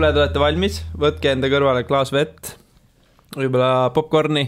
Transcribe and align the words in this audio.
kuulajad, 0.00 0.16
olete 0.16 0.40
valmis, 0.40 0.76
võtke 0.96 1.28
enda 1.28 1.48
kõrvale 1.52 1.82
klaas 1.84 2.08
vett, 2.08 2.54
võib-olla 3.34 3.90
popkorni, 3.92 4.46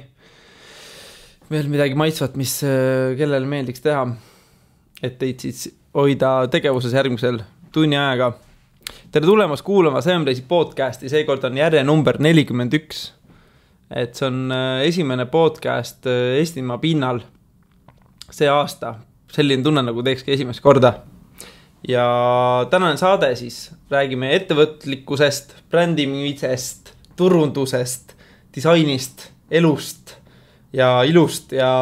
veel 1.52 1.68
midagi 1.68 1.98
maitsvat, 2.00 2.38
mis 2.40 2.54
äh, 2.64 3.10
kellele 3.18 3.44
meeldiks 3.44 3.84
teha. 3.84 4.06
et 5.04 5.18
teid 5.20 5.44
siis 5.44 5.66
hoida 5.92 6.46
tegevuses 6.48 6.96
järgmisel 6.96 7.42
tunni 7.68 8.00
ajaga. 8.00 8.30
tere 9.12 9.28
tulemast 9.28 9.62
kuulama 9.62 10.00
Semreisi 10.00 10.46
podcast'i, 10.48 11.12
seekord 11.12 11.44
on 11.44 11.60
järje 11.60 11.84
number 11.84 12.16
nelikümmend 12.16 12.72
üks. 12.72 13.12
et 13.90 14.16
see 14.16 14.30
on 14.32 14.48
äh, 14.56 14.86
esimene 14.88 15.26
podcast 15.26 16.06
äh, 16.06 16.38
Eestimaa 16.40 16.78
pinnal 16.78 17.20
see 18.30 18.48
aasta, 18.48 18.94
selline 19.28 19.62
tunne, 19.62 19.84
nagu 19.84 20.00
teekski 20.02 20.32
esimest 20.32 20.64
korda 20.64 21.02
ja 21.88 22.66
tänane 22.70 22.96
saade 22.96 23.34
siis 23.36 23.72
räägime 23.90 24.32
ettevõtlikkusest, 24.36 25.54
brändimisest, 25.70 26.92
turundusest, 27.16 28.14
disainist, 28.54 29.28
elust 29.50 30.14
ja 30.72 31.02
ilust 31.08 31.52
ja, 31.52 31.72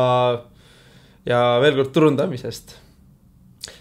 ja 1.26 1.40
veel 1.60 1.76
kord 1.76 1.92
turundamisest. 1.92 2.76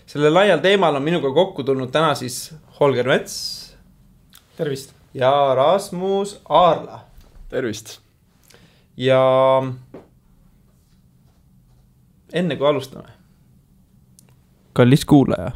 sellel 0.06 0.34
laial 0.34 0.60
teemal 0.60 0.96
on 0.96 1.04
minuga 1.06 1.32
kokku 1.34 1.64
tulnud 1.64 1.92
täna 1.92 2.16
siis 2.16 2.54
Holger 2.80 3.08
Mets. 3.08 3.76
tervist. 4.58 4.94
ja 5.14 5.56
Rasmus 5.56 6.42
Aarla. 6.50 7.06
tervist. 7.50 8.00
ja 8.98 9.64
enne 12.34 12.56
kui 12.56 12.68
alustame. 12.68 13.10
kallis 14.74 15.06
kuulaja 15.06 15.52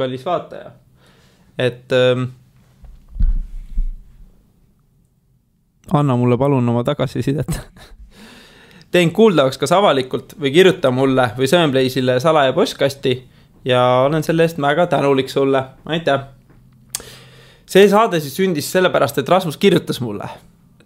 kallis 0.00 0.24
vaataja, 0.26 0.72
et 1.60 1.92
ähm, 1.96 2.30
anna 5.92 6.16
mulle 6.16 6.38
palun 6.38 6.68
oma 6.68 6.84
tagasisidet. 6.84 7.60
Teen 8.90 9.12
kuuldavaks 9.14 9.58
kas 9.58 9.72
avalikult 9.72 10.34
või 10.40 10.50
kirjuta 10.50 10.90
mulle 10.90 11.28
või 11.36 11.46
Söönplace'ile 11.46 12.16
salaja 12.20 12.52
postkasti 12.56 13.12
ja 13.64 13.82
olen 14.06 14.24
selle 14.26 14.46
eest 14.46 14.58
väga 14.60 14.86
tänulik 14.90 15.30
sulle, 15.30 15.62
aitäh. 15.86 16.20
see 17.70 17.88
saade 17.88 18.20
siis 18.20 18.34
sündis 18.36 18.70
sellepärast, 18.72 19.18
et 19.18 19.28
Rasmus 19.28 19.56
kirjutas 19.56 20.00
mulle, 20.00 20.28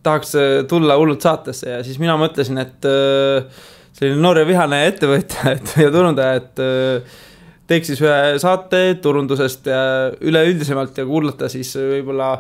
tahaks 0.03 0.35
äh, 0.35 0.57
tulla 0.69 0.98
hullult 1.01 1.25
saatesse 1.25 1.70
ja 1.70 1.85
siis 1.85 1.98
mina 1.98 2.17
mõtlesin, 2.20 2.61
et 2.61 2.89
äh, 2.89 3.62
selline 3.95 4.20
noor 4.20 4.42
ja 4.42 4.48
vihane 4.48 4.83
ettevõtja, 4.91 5.55
et 5.55 5.75
ja 5.87 5.92
turundaja, 5.95 6.42
et 6.42 6.65
äh, 6.65 7.23
teeks 7.70 7.93
siis 7.93 8.03
ühe 8.05 8.39
saate 8.43 8.83
turundusest 9.03 9.70
ja 9.70 9.81
üleüldisemalt 10.20 10.98
ja 10.98 11.07
kuulata 11.09 11.48
siis 11.53 11.73
võib-olla 11.79 12.34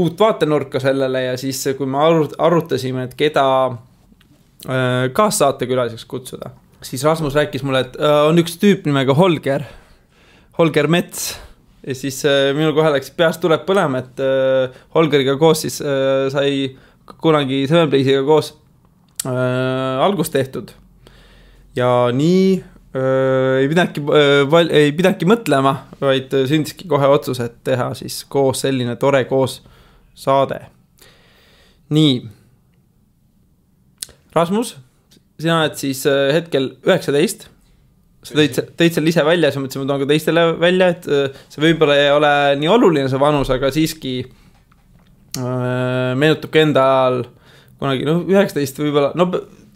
uut 0.00 0.18
vaatenurka 0.20 0.80
sellele 0.80 1.24
ja 1.26 1.36
siis, 1.40 1.60
kui 1.76 1.88
me 1.90 2.00
arutasime, 2.38 3.08
et 3.08 3.14
keda 3.18 3.44
äh, 3.68 5.10
kaassaatekülaliseks 5.12 6.06
kutsuda, 6.08 6.52
siis 6.82 7.04
Rasmus 7.04 7.36
rääkis 7.36 7.64
mulle, 7.66 7.84
et 7.88 8.00
äh, 8.00 8.18
on 8.28 8.38
üks 8.40 8.56
tüüp 8.62 8.86
nimega 8.88 9.16
Holger, 9.18 9.66
Holger 10.58 10.88
Mets 10.88 11.32
ja 11.86 11.96
siis 11.96 12.22
äh, 12.28 12.52
minul 12.56 12.72
kohe 12.76 12.92
läks 12.94 13.10
peast 13.16 13.42
tuleb 13.42 13.66
põlema, 13.68 14.04
et 14.04 14.22
Holgeriga 14.94 15.36
koos 15.40 15.66
siis 15.66 15.80
sai 15.80 16.70
kunagi 17.18 17.64
Sevenplace'iga 17.68 18.22
koos 18.26 18.52
äh, 19.26 20.04
algust 20.04 20.32
tehtud. 20.32 20.70
ja 21.76 22.10
nii 22.12 22.64
ei 22.94 23.68
pidanudki, 23.70 24.02
ei 24.74 24.90
pidanudki 24.96 25.28
mõtlema, 25.30 25.74
vaid 26.00 26.32
sündiski 26.50 26.88
kohe 26.90 27.06
otsus, 27.10 27.38
et 27.42 27.60
teha 27.66 27.92
siis 27.98 28.24
koos 28.30 28.64
selline 28.64 28.96
tore 28.98 29.22
koos 29.30 29.60
saade. 30.18 30.60
nii. 31.90 32.20
Rasmus, 34.34 34.76
sina 35.38 35.60
oled 35.60 35.78
siis 35.78 36.04
hetkel 36.06 36.74
üheksateist. 36.86 37.48
sa 38.22 38.36
tõid, 38.36 38.58
tõid 38.76 38.94
selle 38.94 39.08
ise 39.08 39.24
välja, 39.24 39.50
siis 39.50 39.62
mõtlesin, 39.62 39.82
ma 39.86 39.88
toon 39.88 40.02
ka 40.02 40.10
teistele 40.10 40.42
välja, 40.60 40.90
et 40.92 41.06
see 41.48 41.62
võib-olla 41.62 41.96
ei 41.96 42.10
ole 42.12 42.32
nii 42.60 42.68
oluline, 42.68 43.08
see 43.08 43.22
vanus, 43.22 43.50
aga 43.50 43.70
siiski 43.72 44.18
meenutab 45.38 46.50
ka 46.50 46.60
endal 46.60 47.22
kunagi 47.80 48.04
noh, 48.04 48.20
üheksateist 48.28 48.82
võib-olla, 48.82 49.14
no 49.16 49.30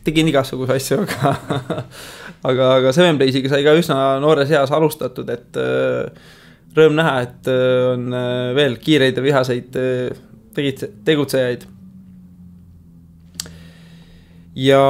tegin 0.04 0.28
igasuguseid 0.28 0.76
asju, 0.76 1.00
aga 1.06 1.84
aga, 2.44 2.70
aga 2.78 2.92
Seven 2.92 3.18
Blaze'iga 3.18 3.52
sai 3.52 3.64
ka 3.64 3.74
üsna 3.78 3.98
noores 4.22 4.52
eas 4.52 4.72
alustatud, 4.74 5.30
et 5.32 5.60
äh, 5.60 6.10
rõõm 6.76 6.98
näha, 6.98 7.14
et 7.24 7.50
äh, 7.50 7.92
on 7.94 8.10
äh, 8.12 8.50
veel 8.56 8.76
kiireid 8.82 9.18
ja 9.18 9.24
vihaseid 9.24 9.78
tegitse-, 10.56 10.90
tegutsejaid. 11.06 11.70
ja 14.54 14.84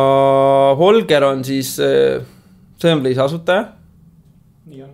Holger 0.76 1.30
on 1.30 1.44
siis 1.46 1.76
Seven 1.78 3.00
Blaze'i 3.04 3.24
asutaja. 3.24 3.70
nii 4.66 4.82
on. 4.84 4.92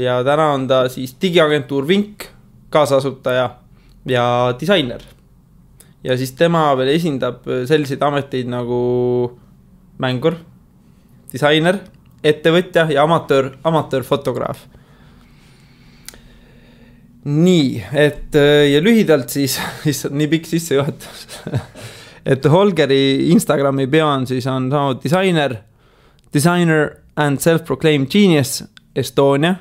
ja 0.00 0.20
täna 0.24 0.52
on 0.54 0.68
ta 0.68 0.84
siis 0.88 1.16
digiagentuur 1.20 1.88
Vink 1.88 2.28
kaasasutaja 2.70 3.48
ja 4.06 4.26
disainer. 4.60 5.02
ja 6.04 6.16
siis 6.16 6.32
tema 6.38 6.68
veel 6.76 6.94
esindab 6.94 7.42
selliseid 7.66 8.02
ameteid 8.02 8.46
nagu 8.46 8.82
mängur 9.98 10.36
disainer, 11.34 11.80
ettevõtja 12.24 12.86
ja 12.94 13.04
amatöör, 13.04 13.54
amatöörfotograaf. 13.66 14.64
nii, 17.24 17.84
et 17.96 18.36
äh, 18.36 18.68
ja 18.68 18.80
lühidalt 18.84 19.32
siis, 19.32 19.56
issand, 19.90 20.16
nii 20.20 20.28
pikk 20.28 20.48
sissejuhatus 20.50 21.28
et 22.24 22.44
Holgeri 22.48 23.30
Instagrami 23.32 23.86
bio 23.90 24.06
on 24.08 24.26
siis 24.28 24.46
on 24.48 24.70
samamoodi 24.72 25.04
disainer, 25.04 25.56
designer 26.32 26.88
and 27.16 27.40
self-proclaimed 27.40 28.08
genius 28.10 28.62
Estonia, 28.96 29.56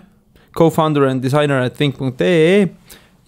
co-founder 0.58 1.08
and 1.10 1.24
designer 1.24 1.64
at 1.66 1.78
think.ee 1.78 2.68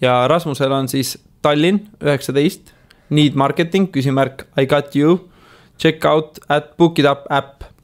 ja 0.00 0.16
Rasmusel 0.28 0.72
on 0.72 0.88
siis 0.88 1.16
Tallinn 1.42 1.84
üheksateist, 2.02 2.72
need 3.10 3.36
marketing, 3.38 3.90
küsimärk 3.92 4.46
I 4.58 4.66
got 4.66 4.96
you, 4.96 5.18
check 5.78 6.04
out 6.04 6.40
at 6.48 6.76
book 6.76 6.98
it 6.98 7.06
up 7.06 7.28
äpp 7.30 7.75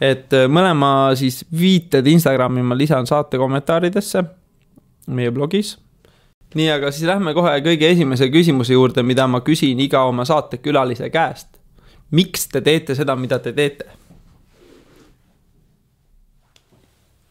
et 0.00 0.32
äh, 0.32 0.48
mõlema 0.48 1.12
siis 1.18 1.42
viited 1.52 2.06
Instagrami 2.08 2.64
ma 2.64 2.76
lisan 2.78 3.06
saate 3.06 3.38
kommentaaridesse 3.38 4.24
meie 5.10 5.30
blogis. 5.30 5.76
nii, 6.54 6.70
aga 6.70 6.90
siis 6.90 7.06
lähme 7.06 7.34
kohe 7.34 7.52
kõige 7.62 7.90
esimese 7.92 8.30
küsimuse 8.32 8.74
juurde, 8.74 9.02
mida 9.06 9.26
ma 9.30 9.40
küsin 9.46 9.80
iga 9.80 10.02
oma 10.08 10.24
saatekülalise 10.24 11.10
käest. 11.10 11.48
miks 12.10 12.48
te 12.48 12.60
teete 12.60 12.94
seda, 12.94 13.16
mida 13.16 13.38
te 13.38 13.52
teete? 13.52 13.86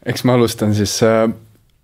eks 0.06 0.24
ma 0.24 0.38
alustan 0.38 0.74
siis 0.75 1.01
äh,, 1.03 1.28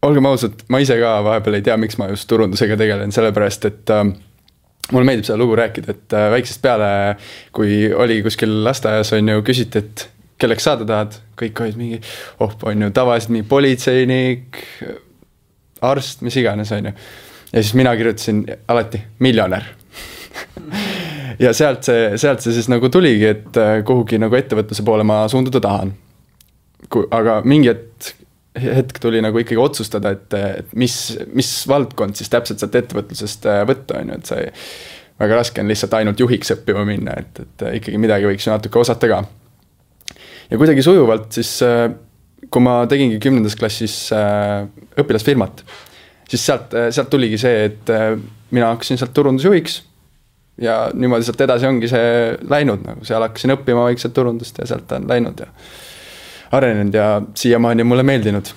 olgem 0.06 0.25
ausad, 0.25 0.63
ma 0.69 0.79
ise 0.79 0.97
ka 1.02 1.17
vahepeal 1.25 1.59
ei 1.59 1.66
tea, 1.66 1.78
miks 1.78 1.97
ma 1.97 2.07
just 2.13 2.29
turundusega 2.29 2.78
tegelen, 2.78 3.12
sellepärast 3.12 3.66
et 3.72 3.94
äh, 3.94 4.06
mulle 4.91 5.07
meeldib 5.09 5.28
seda 5.28 5.40
lugu 5.41 5.57
rääkida, 5.57 5.96
et 5.96 6.16
äh, 6.16 6.29
väiksest 6.38 6.62
peale, 6.62 6.90
kui 7.56 7.88
oli 7.94 8.22
kuskil 8.25 8.62
lasteaias 8.63 9.13
on 9.17 9.34
ju, 9.34 9.44
küsiti, 9.46 9.81
et 9.81 10.09
kelleks 10.41 10.68
saada 10.68 10.88
tahad, 10.88 11.19
kõik 11.40 11.62
olid 11.63 11.79
mingi, 11.79 12.00
oh, 12.44 12.51
on 12.68 12.88
ju 12.88 12.91
tavaliselt 12.96 13.34
mingi 13.35 13.47
politseinik, 13.50 14.59
arst, 15.85 16.23
mis 16.25 16.35
iganes, 16.40 16.72
on 16.75 16.90
ju. 16.90 16.94
ja 17.51 17.62
siis 17.62 17.73
mina 17.78 17.96
kirjutasin 17.96 18.44
alati 18.68 19.01
miljonär 19.23 19.67
ja 21.46 21.53
sealt 21.55 21.87
see, 21.87 22.09
sealt 22.20 22.43
see 22.43 22.55
siis 22.55 22.70
nagu 22.72 22.90
tuligi, 22.91 23.29
et 23.32 23.61
äh, 23.61 23.78
kuhugi 23.87 24.20
nagu 24.22 24.35
ettevõtluse 24.35 24.85
poole 24.87 25.08
ma 25.08 25.23
suunduda 25.32 25.61
tahan. 25.64 25.93
aga 27.16 27.40
mingi 27.47 27.72
hetk, 27.72 28.11
hetk 28.61 28.99
tuli 29.03 29.22
nagu 29.23 29.40
ikkagi 29.40 29.61
otsustada, 29.61 30.11
et, 30.16 30.35
et 30.35 30.76
mis, 30.76 30.97
mis 31.34 31.53
valdkond 31.67 32.20
siis 32.20 32.31
täpselt 32.31 32.59
sealt 32.59 32.76
ettevõtlusest 32.81 33.47
äh, 33.52 33.64
võtta, 33.67 34.02
on 34.02 34.14
ju, 34.14 34.20
et 34.20 34.34
see 34.34 34.52
väga 35.20 35.40
raske 35.40 35.64
on 35.64 35.72
lihtsalt 35.72 35.96
ainult 35.96 36.20
juhiks 36.20 36.52
õppima 36.58 36.84
minna, 36.88 37.16
et, 37.23 37.40
et 37.40 37.67
ikkagi 37.79 37.99
midagi 38.03 38.28
võiks 38.28 38.47
ju 38.47 38.52
natuke 38.52 38.84
osata 38.84 39.08
ka 39.11 39.23
ja 40.50 40.58
kuidagi 40.58 40.84
sujuvalt 40.86 41.32
siis, 41.36 41.58
äh, 41.66 41.90
kui 42.52 42.64
ma 42.64 42.78
tegingi 42.90 43.20
kümnendas 43.24 43.58
klassis 43.59 43.96
äh, 44.16 44.68
õpilasfirmat, 45.02 45.64
siis 46.30 46.46
sealt, 46.46 46.76
äh, 46.78 46.90
sealt 46.96 47.12
tuligi 47.14 47.40
see, 47.42 47.66
et 47.70 47.92
mina 48.56 48.72
hakkasin 48.74 49.02
sealt 49.02 49.14
turundusjuhiks. 49.16 49.84
ja 50.62 50.90
niimoodi 50.94 51.26
sealt 51.28 51.42
edasi 51.44 51.68
ongi 51.68 51.88
see 51.92 52.38
läinud 52.47 52.86
nagu, 52.86 53.03
seal 53.03 53.26
hakkasin 53.26 53.52
õppima 53.58 53.90
vaikselt 53.90 54.14
turundust 54.16 54.62
ja 54.62 54.68
sealt 54.70 54.92
on 54.96 55.08
läinud 55.09 55.42
ja 55.44 55.50
arenenud 56.56 56.96
ja 56.96 57.08
siiamaani 57.36 57.84
on 57.84 57.88
mulle 57.88 58.03
meeldinud. 58.03 58.53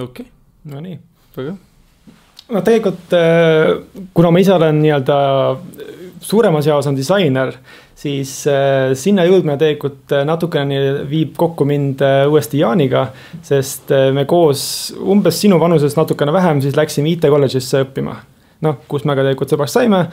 okei 0.00 0.24
okay., 0.24 0.26
no 0.72 0.80
nii, 0.80 0.98
väga 1.36 1.52
hea 1.52 2.54
no 2.54 2.60
tegelikult 2.64 3.14
kuna 4.14 4.30
ma 4.30 4.40
ise 4.40 4.52
olen 4.56 4.80
nii-öelda 4.80 5.18
suuremas 6.24 6.66
jaos 6.66 6.86
on 6.86 6.96
disainer, 6.96 7.52
siis 7.98 8.32
äh, 8.50 8.92
sinna 8.98 9.24
jõudmine 9.28 9.56
tegelikult 9.60 10.14
natukene 10.26 10.78
viib 11.08 11.34
kokku 11.38 11.66
mind 11.68 12.02
äh, 12.04 12.24
uuesti 12.30 12.60
Jaaniga. 12.62 13.08
sest 13.42 13.92
äh, 13.94 14.10
me 14.14 14.26
koos 14.28 14.94
umbes 15.00 15.40
sinu 15.40 15.60
vanuses 15.62 15.96
natukene 15.96 16.32
vähem 16.34 16.62
siis 16.64 16.76
läksime 16.76 17.14
IT 17.14 17.28
kolledžisse 17.30 17.84
õppima. 17.86 18.16
noh, 18.64 18.80
kus 18.88 19.04
me 19.04 19.14
ka 19.14 19.22
tegelikult 19.22 19.54
sõbraks 19.54 19.78
saime 19.78 20.06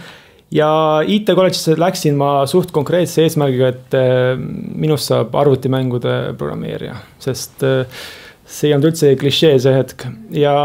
ja 0.51 0.69
IT 1.07 1.31
kolledžisse 1.35 1.77
läksin 1.79 2.17
ma 2.19 2.31
suht 2.49 2.73
konkreetse 2.75 3.25
eesmärgiga, 3.25 3.71
et 3.71 3.97
äh, 3.97 4.33
minust 4.37 5.11
saab 5.11 5.35
arvutimängude 5.41 6.35
programmeerija, 6.39 6.97
sest 7.23 7.63
äh, 7.67 8.03
see 8.45 8.69
ei 8.69 8.75
olnud 8.75 8.91
üldse 8.91 9.13
klišee 9.19 9.55
see 9.63 9.75
hetk 9.75 10.05
ja 10.35 10.55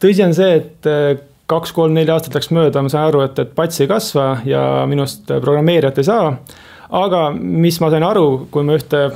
tõsi 0.00 0.24
on 0.24 0.36
see, 0.36 0.60
et 0.62 0.88
äh, 0.88 1.10
kaks-kolm-neli 1.48 2.12
aastat 2.12 2.36
läks 2.36 2.50
mööda, 2.54 2.82
ma 2.84 2.92
sain 2.92 3.08
aru, 3.08 3.22
et, 3.24 3.38
et 3.40 3.52
pats 3.56 3.80
ei 3.80 3.88
kasva 3.90 4.28
ja 4.48 4.62
minust 4.90 5.28
programmeerijat 5.28 6.00
ei 6.00 6.08
saa. 6.08 6.32
aga 6.98 7.28
mis 7.34 7.80
ma 7.80 7.90
sain 7.92 8.04
aru, 8.04 8.48
kui 8.52 8.64
me 8.64 8.76
ühte 8.78 9.08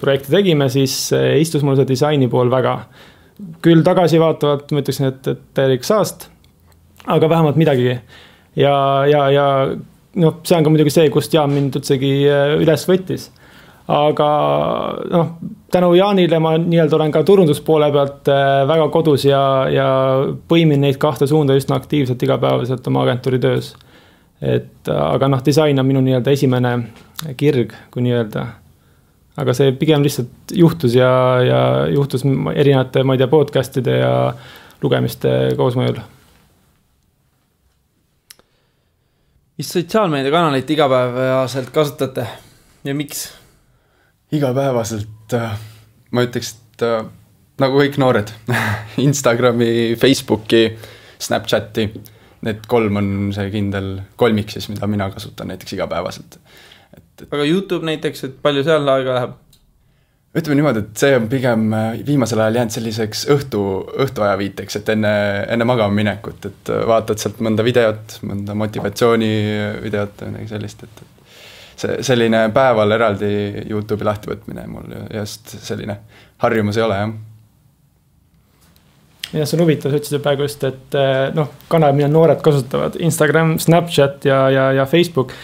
projekti 0.00 0.32
tegime, 0.32 0.68
siis 0.72 0.94
istus 1.40 1.64
mul 1.66 1.78
see 1.78 1.88
disaini 1.88 2.28
pool 2.30 2.50
väga. 2.50 2.78
küll 3.64 3.82
tagasivaatavalt 3.82 4.72
ma 4.72 4.82
ütleksin, 4.84 5.08
et, 5.08 5.26
et 5.26 5.42
täielik 5.56 5.84
saast, 5.84 6.28
aga 7.06 7.28
vähemalt 7.28 7.56
midagigi. 7.56 7.98
ja, 8.56 8.74
ja, 9.10 9.26
ja 9.30 9.46
noh, 10.14 10.40
see 10.44 10.56
on 10.56 10.64
ka 10.64 10.70
muidugi 10.70 10.94
see, 10.94 11.10
kust 11.10 11.34
Jaan 11.34 11.52
mind 11.54 11.80
üldsegi 11.80 12.14
üles 12.62 12.86
võttis 12.86 13.30
aga 13.90 14.30
noh, 15.10 15.30
tänu 15.72 15.94
Jaanile 15.94 16.38
ma 16.38 16.54
nii-öelda 16.58 16.96
olen 16.96 17.12
ka 17.12 17.22
turunduspoole 17.26 17.90
pealt 17.92 18.28
äh, 18.30 18.62
väga 18.68 18.88
kodus 18.94 19.24
ja, 19.26 19.42
ja 19.70 19.86
põimin 20.48 20.84
neid 20.84 20.98
kahte 21.02 21.26
suunda 21.26 21.56
üsna 21.58 21.78
aktiivselt 21.80 22.22
igapäevaselt 22.22 22.86
oma 22.86 23.02
agentuuri 23.02 23.40
töös. 23.42 23.74
et 24.40 24.88
aga 24.88 25.28
noh, 25.28 25.42
disain 25.44 25.78
on 25.78 25.86
minu 25.86 26.00
nii-öelda 26.00 26.30
esimene 26.30 26.76
kirg, 27.36 27.74
kui 27.90 28.04
nii-öelda. 28.06 28.46
aga 29.40 29.54
see 29.56 29.72
pigem 29.72 30.06
lihtsalt 30.06 30.54
juhtus 30.54 30.94
ja, 30.94 31.10
ja 31.42 31.60
juhtus 31.90 32.24
erinevate, 32.54 33.02
ma 33.02 33.16
ei 33.16 33.20
tea, 33.20 33.28
podcast'ide 33.28 33.98
ja 33.98 34.14
lugemiste 34.82 35.34
koosmõjul. 35.56 36.00
mis 39.58 39.74
sotsiaalmeediakanaleid 39.74 40.70
igapäevaselt 40.70 41.74
kasutate 41.74 42.26
ja 42.84 42.94
miks? 42.94 43.39
Igapäevaselt 44.32 45.34
äh, 45.34 45.58
ma 46.14 46.24
ütleks, 46.26 46.54
et 46.54 46.86
äh, 46.86 47.02
nagu 47.60 47.82
kõik 47.82 47.98
noored 48.00 48.32
Instagrami, 49.06 49.96
Facebooki, 50.00 50.64
Snapchati, 51.20 51.90
need 52.46 52.64
kolm 52.70 52.96
on 53.00 53.12
see 53.36 53.50
kindel 53.52 53.92
kolmik 54.20 54.52
siis, 54.52 54.70
mida 54.72 54.88
mina 54.90 55.10
kasutan 55.12 55.50
näiteks 55.52 55.76
igapäevaselt. 55.76 56.38
et, 56.96 57.04
et. 57.22 57.28
aga 57.28 57.44
Youtube 57.44 57.86
näiteks, 57.86 58.26
et 58.28 58.42
palju 58.42 58.64
seal 58.66 58.88
aega 58.96 59.18
läheb? 59.18 59.38
ütleme 60.30 60.60
niimoodi, 60.60 60.84
et 60.86 61.00
see 61.02 61.14
on 61.18 61.24
pigem 61.30 61.72
äh, 61.74 61.86
viimasel 62.06 62.38
ajal 62.38 62.60
jäänud 62.60 62.74
selliseks 62.76 63.24
õhtu, 63.34 63.62
õhtuaja 64.06 64.36
viiteks, 64.38 64.78
et 64.78 64.92
enne, 64.94 65.14
enne 65.50 65.66
magama 65.66 65.90
minekut, 65.96 66.46
et 66.46 66.70
vaatad 66.86 67.18
sealt 67.18 67.42
mõnda 67.42 67.66
videot, 67.66 68.20
mõnda 68.30 68.54
motivatsioonivideot 68.62 70.22
või 70.22 70.36
midagi 70.36 70.52
sellist, 70.54 70.86
et, 70.86 71.02
et 71.02 71.19
see 71.80 72.04
selline 72.04 72.44
päeval 72.54 72.96
eraldi 72.98 73.32
Youtube'i 73.64 74.06
lahtivõtmine 74.08 74.66
mul 74.70 74.94
just 75.16 75.56
selline 75.64 76.00
harjumus 76.44 76.78
ei 76.80 76.86
ole, 76.86 77.02
jah 77.02 77.18
jah, 79.32 79.46
see 79.46 79.56
on 79.58 79.64
huvitav, 79.64 79.92
sa 79.92 80.00
ütlesid 80.00 80.24
praegu 80.24 80.46
just, 80.46 80.66
et 80.66 80.98
eh, 80.98 81.30
noh, 81.36 81.54
kanal, 81.70 81.94
mida 81.96 82.10
noored 82.10 82.42
kasutavad, 82.44 82.98
Instagram, 83.02 83.56
Snapchat 83.62 84.26
ja, 84.28 84.42
ja, 84.52 84.68
ja 84.80 84.86
Facebook. 84.90 85.34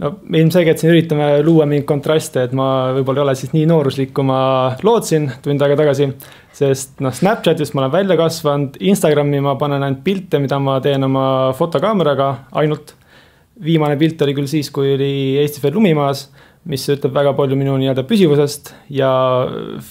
no 0.00 0.14
ilmselgelt 0.32 0.80
siin 0.80 0.94
üritame 0.94 1.26
luua 1.44 1.66
mingeid 1.68 1.84
kontraste, 1.88 2.46
et 2.46 2.54
ma 2.56 2.90
võib-olla 2.96 3.20
ei 3.20 3.26
ole 3.26 3.34
siis 3.36 3.50
nii 3.52 3.66
nooruslik, 3.68 4.14
kui 4.16 4.24
ma 4.24 4.38
lootsin 4.82 5.28
tund 5.44 5.62
aega 5.62 5.76
tagasi. 5.82 6.08
sest 6.56 7.02
noh, 7.04 7.12
Snapchatist 7.14 7.76
ma 7.76 7.84
olen 7.84 7.92
välja 7.92 8.16
kasvanud, 8.18 8.80
Instagrami 8.80 9.42
ma 9.44 9.54
panen 9.60 9.84
ainult 9.84 10.00
pilte, 10.04 10.40
mida 10.40 10.58
ma 10.58 10.80
teen 10.80 11.04
oma 11.04 11.26
fotokaameraga 11.58 12.32
ainult 12.62 12.96
viimane 13.64 13.96
pilt 14.00 14.22
oli 14.24 14.36
küll 14.36 14.50
siis, 14.50 14.70
kui 14.74 14.94
oli 14.94 15.10
Eestis 15.40 15.62
veel 15.62 15.76
lumimaas, 15.76 16.28
mis 16.68 16.82
ütleb 16.92 17.14
väga 17.16 17.32
palju 17.38 17.56
minu 17.56 17.72
nii-öelda 17.80 18.02
püsivusest 18.08 18.74
ja 18.92 19.10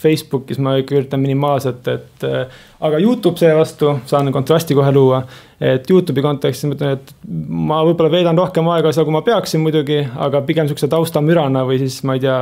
Facebookis 0.01 0.59
ma 0.61 0.75
ikka 0.77 0.99
üritan 0.99 1.21
minimaalselt, 1.23 1.87
et 1.89 2.25
äh, 2.27 2.59
aga 2.85 2.99
Youtube 3.01 3.41
seevastu, 3.41 3.95
saan 4.09 4.29
kontrasti 4.33 4.77
kohe 4.77 4.91
luua. 4.93 5.23
et 5.59 5.89
Youtube'i 5.89 6.23
kontekstis 6.23 6.69
ma 6.69 6.77
ütlen, 6.77 6.99
et 6.99 7.13
ma 7.49 7.81
võib-olla 7.87 8.11
veedan 8.13 8.37
rohkem 8.37 8.69
aega 8.71 8.93
seal, 8.93 9.07
kui 9.07 9.15
ma 9.17 9.23
peaksin 9.25 9.63
muidugi, 9.63 10.03
aga 10.15 10.43
pigem 10.45 10.69
sihukese 10.69 10.91
taustamürana 10.93 11.65
või 11.67 11.81
siis 11.81 11.97
ma 12.07 12.15
ei 12.15 12.23
tea 12.23 12.37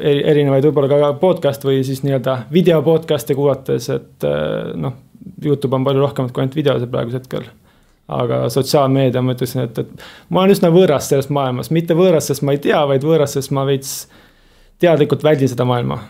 erinevaid 0.00 0.68
võib-olla 0.68 0.90
ka 0.90 1.12
podcast 1.22 1.64
või 1.64 1.80
siis 1.86 2.04
nii-öelda 2.04 2.36
video 2.52 2.82
podcast'e 2.84 3.38
kuulates, 3.38 3.88
et 3.96 4.28
äh, 4.28 4.74
noh, 4.76 5.00
Youtube 5.40 5.76
on 5.76 5.88
palju 5.88 6.04
rohkemat 6.04 6.36
kui 6.36 6.44
ainult 6.44 6.60
videosed 6.60 6.92
praegusel 6.92 7.22
hetkel 7.22 7.48
aga 8.10 8.44
sotsiaalmeedia, 8.52 9.22
ma 9.24 9.34
ütleksin, 9.36 9.66
et, 9.68 9.78
et 9.78 10.06
ma 10.30 10.44
olen 10.44 10.56
üsna 10.56 10.70
võõras 10.74 11.10
sellest 11.10 11.32
maailmast, 11.34 11.74
mitte 11.74 11.96
võõras, 11.98 12.30
sest 12.30 12.44
ma 12.46 12.56
ei 12.56 12.62
tea, 12.62 12.80
vaid 12.90 13.04
võõras, 13.06 13.36
sest 13.36 13.54
ma 13.54 13.66
veits 13.68 13.94
teadlikult 14.82 15.24
väldin 15.26 15.50
seda 15.52 15.66
maailma. 15.68 16.00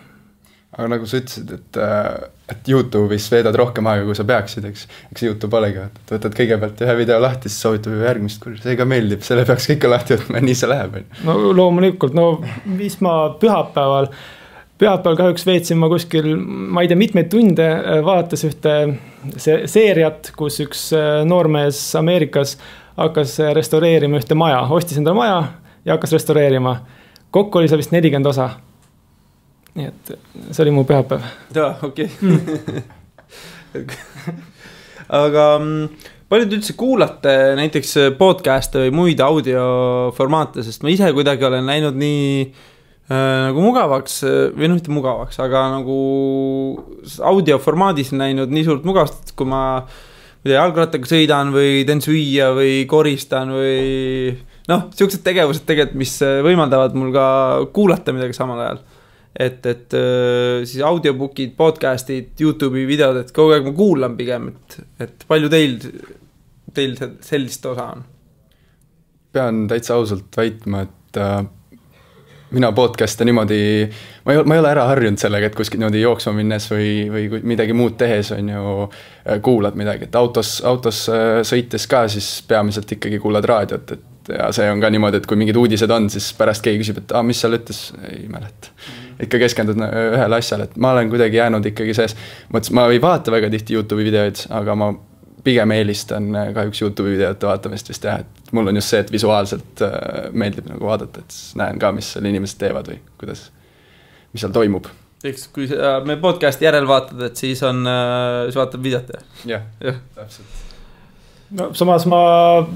aga 0.70 0.86
nagu 0.92 1.06
sa 1.10 1.18
ütlesid, 1.18 1.50
et, 1.56 1.78
äh, 1.82 2.30
et 2.52 2.68
Youtube'is 2.70 3.26
veedad 3.32 3.56
rohkem 3.58 3.88
aega, 3.90 4.04
kui 4.06 4.16
sa 4.16 4.24
peaksid, 4.24 4.68
eks, 4.70 4.86
eks 5.10 5.24
Youtube 5.26 5.58
olegi, 5.58 5.86
et 5.90 6.12
võtad 6.14 6.36
kõigepealt 6.38 6.84
ühe 6.86 6.98
video 7.02 7.18
lahti, 7.20 7.50
siis 7.50 7.66
soovitab 7.66 7.96
ju 7.96 8.04
järgmist, 8.06 8.42
kuule, 8.42 8.60
see 8.62 8.78
ka 8.78 8.86
meeldib, 8.88 9.24
selle 9.26 9.44
peaks 9.48 9.66
ka 9.66 9.76
ikka 9.76 9.90
lahti 9.90 10.16
võtma 10.16 10.38
ja 10.38 10.46
nii 10.46 10.60
see 10.60 10.70
läheb, 10.70 11.00
on 11.00 11.08
ju. 11.08 11.24
no 11.26 11.56
loomulikult, 11.58 12.14
no 12.16 12.28
mis 12.70 13.00
ma 13.04 13.16
pühapäeval 13.42 14.12
pühapäeval 14.80 15.16
kahjuks 15.18 15.44
veetsin 15.46 15.78
ma 15.80 15.88
kuskil, 15.92 16.32
ma 16.36 16.84
ei 16.84 16.88
tea, 16.88 16.98
mitmeid 16.98 17.28
tunde 17.32 17.66
äh, 17.68 18.00
vaadates 18.04 18.44
ühte 18.48 18.76
see 19.36 19.64
seeriat, 19.68 20.32
kus 20.36 20.60
üks 20.64 20.86
äh, 20.96 21.20
noormees 21.28 21.82
Ameerikas 22.00 22.56
hakkas 22.96 23.36
äh, 23.44 23.52
restaureerima 23.56 24.20
ühte 24.20 24.38
maja, 24.38 24.62
ostis 24.72 25.00
endale 25.00 25.18
maja 25.18 25.40
ja 25.84 25.96
hakkas 25.96 26.16
restaureerima. 26.16 26.78
kokku 27.30 27.60
oli 27.60 27.68
seal 27.68 27.80
vist 27.82 27.92
nelikümmend 27.92 28.30
osa. 28.32 28.50
nii 29.76 29.90
et 29.90 30.14
see 30.50 30.62
oli 30.64 30.72
mu 30.74 30.86
pühapäev. 30.88 31.28
jaa, 31.54 31.74
okei 31.82 32.08
okay. 33.76 33.94
aga 35.20 35.44
mm, 35.58 36.08
palju 36.32 36.48
te 36.48 36.56
üldse 36.56 36.78
kuulate 36.80 37.36
näiteks 37.60 37.96
podcast'e 38.18 38.86
või 38.86 38.96
muid 39.02 39.20
audioformaate, 39.24 40.64
sest 40.64 40.82
ma 40.86 40.92
ise 40.92 41.12
kuidagi 41.12 41.44
olen 41.52 41.68
läinud 41.68 42.00
nii 42.00 42.44
nagu 43.10 43.64
mugavaks 43.64 44.20
või 44.54 44.68
noh, 44.68 44.78
mitte 44.78 44.92
mugavaks, 44.94 45.40
aga 45.42 45.64
nagu 45.72 45.96
audioformaadis 47.26 48.12
näinud 48.14 48.52
nii 48.54 48.68
suurt 48.68 48.86
mugavust, 48.86 49.34
kui 49.34 49.50
ma 49.50 49.64
ma 50.40 50.48
ei 50.48 50.54
tea, 50.54 50.60
jalgrattaga 50.60 51.08
sõidan 51.08 51.50
või 51.52 51.82
teen 51.88 52.00
süüa 52.00 52.52
või 52.56 52.86
koristan 52.88 53.52
või 53.52 54.30
noh, 54.70 54.86
siuksed 54.96 55.20
tegevused 55.24 55.66
tegelikult, 55.68 55.98
mis 56.00 56.14
võimaldavad 56.46 56.96
mul 56.96 57.12
ka 57.12 57.26
kuulata 57.76 58.14
midagi 58.16 58.36
samal 58.36 58.62
ajal. 58.64 58.80
et, 59.36 59.66
et 59.66 59.96
äh, 59.98 60.64
siis 60.64 60.80
audiobook'id, 60.86 61.52
podcast'id, 61.58 62.32
Youtube'i 62.40 62.86
videod, 62.88 63.20
et 63.20 63.34
kogu 63.36 63.52
aeg 63.54 63.68
ma 63.68 63.74
kuulan 63.76 64.16
pigem, 64.16 64.48
et, 64.54 64.80
et 65.04 65.28
palju 65.28 65.52
teil, 65.52 65.76
teil 66.74 66.96
sellist 67.20 67.66
osa 67.66 67.92
on? 67.96 68.08
pean 69.30 69.66
täitsa 69.70 69.94
ausalt 69.94 70.34
väitma, 70.40 70.86
et 70.88 71.20
äh, 71.20 71.44
mina 72.50 72.72
podcast'e 72.74 73.24
niimoodi, 73.28 73.60
ma 74.24 74.34
ei, 74.34 74.42
ma 74.44 74.56
ei 74.56 74.62
ole 74.62 74.70
ära 74.72 74.86
harjunud 74.90 75.22
sellega, 75.22 75.50
et 75.50 75.58
kuskil 75.58 75.80
niimoodi 75.80 76.02
jooksma 76.02 76.34
minnes 76.36 76.66
või, 76.72 76.92
või 77.12 77.42
midagi 77.52 77.76
muud 77.76 77.98
tehes, 78.00 78.32
on 78.36 78.48
ju, 78.52 78.76
äh, 78.86 79.40
kuulad 79.44 79.78
midagi, 79.78 80.08
et 80.08 80.16
autos, 80.18 80.58
autos 80.66 81.04
äh, 81.12 81.40
sõites 81.46 81.86
ka 81.90 82.06
siis 82.10 82.30
peamiselt 82.48 82.90
ikkagi 82.98 83.20
kuulad 83.22 83.46
raadiot, 83.46 83.94
et 83.96 84.08
ja 84.30 84.50
see 84.54 84.70
on 84.70 84.80
ka 84.82 84.90
niimoodi, 84.92 85.20
et 85.20 85.28
kui 85.28 85.38
mingid 85.38 85.58
uudised 85.58 85.90
on, 85.90 86.08
siis 86.12 86.30
pärast 86.38 86.64
keegi 86.64 86.82
küsib, 86.82 87.02
et 87.02 87.14
aa, 87.16 87.22
mis 87.26 87.40
seal 87.40 87.56
ütles, 87.56 87.82
ei 88.10 88.26
mäleta. 88.30 88.74
ikka 89.20 89.38
keskendud 89.42 89.80
ühele 89.84 90.36
asjale, 90.38 90.68
et 90.68 90.76
ma 90.80 90.94
olen 90.94 91.10
kuidagi 91.12 91.36
jäänud 91.36 91.66
ikkagi 91.72 91.94
sees, 91.96 92.16
mõttes 92.52 92.72
ma 92.76 92.86
ei 92.92 93.00
vaata 93.02 93.32
väga 93.32 93.50
tihti 93.52 93.76
Youtube'i 93.76 94.06
videoid, 94.06 94.46
aga 94.56 94.76
ma 94.78 94.92
pigem 95.44 95.70
eelistan 95.74 96.34
äh, 96.36 96.52
kahjuks 96.54 96.82
Youtube'i 96.82 97.16
videote 97.16 97.46
vaatamist 97.46 97.88
vist 97.88 98.04
jah, 98.04 98.20
et 98.24 98.52
mul 98.56 98.70
on 98.70 98.80
just 98.80 98.92
see, 98.92 99.02
et 99.04 99.12
visuaalselt 99.12 99.84
äh, 99.86 99.92
meeldib 100.32 100.68
nagu 100.70 100.88
vaadata, 100.88 101.22
et 101.22 101.36
siis 101.36 101.54
näen 101.60 101.78
ka, 101.80 101.92
mis 101.96 102.12
seal 102.14 102.26
inimesed 102.30 102.60
teevad 102.60 102.90
või 102.90 102.98
kuidas, 103.20 103.46
mis 104.34 104.44
seal 104.44 104.54
toimub. 104.54 104.90
eks, 105.24 105.46
kui 105.54 105.68
sa 105.70 105.98
me 106.06 106.18
podcast'i 106.20 106.68
järel 106.68 106.88
vaatad, 106.88 107.22
et 107.30 107.40
siis 107.40 107.62
on, 107.66 107.84
äh, 107.88 108.42
siis 108.48 108.58
vaatad 108.60 108.82
videot 108.82 109.14
jah? 109.14 109.64
jah, 109.84 110.02
täpselt. 110.18 110.60
no 111.60 111.70
samas 111.78 112.06
ma, 112.10 112.20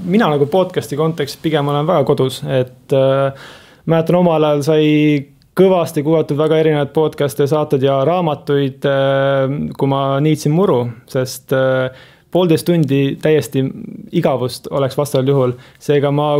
mina 0.05 0.31
nagu 0.33 0.49
podcast'i 0.51 0.97
kontekstis 0.99 1.41
pigem 1.43 1.73
olen 1.73 1.87
väga 1.87 2.07
kodus, 2.07 2.41
et 2.47 2.97
äh, 2.97 3.47
mäletan 3.85 4.21
omal 4.23 4.49
ajal 4.49 4.67
sai 4.71 4.89
kõvasti 5.55 6.01
kuulatud 6.03 6.35
väga 6.35 6.57
erinevaid 6.59 6.89
podcast'e, 6.91 7.45
saateid 7.47 7.85
ja 7.85 8.01
raamatuid, 8.03 8.83
kui 9.79 9.87
ma 9.87 10.01
niitsin 10.19 10.51
muru, 10.51 10.81
sest 11.07 11.53
poolteist 12.35 12.67
tundi 12.67 13.01
täiesti 13.21 13.63
igavust 14.19 14.67
oleks 14.71 14.97
vastaval 14.99 15.31
juhul. 15.31 15.53
seega 15.79 16.11
ma 16.11 16.33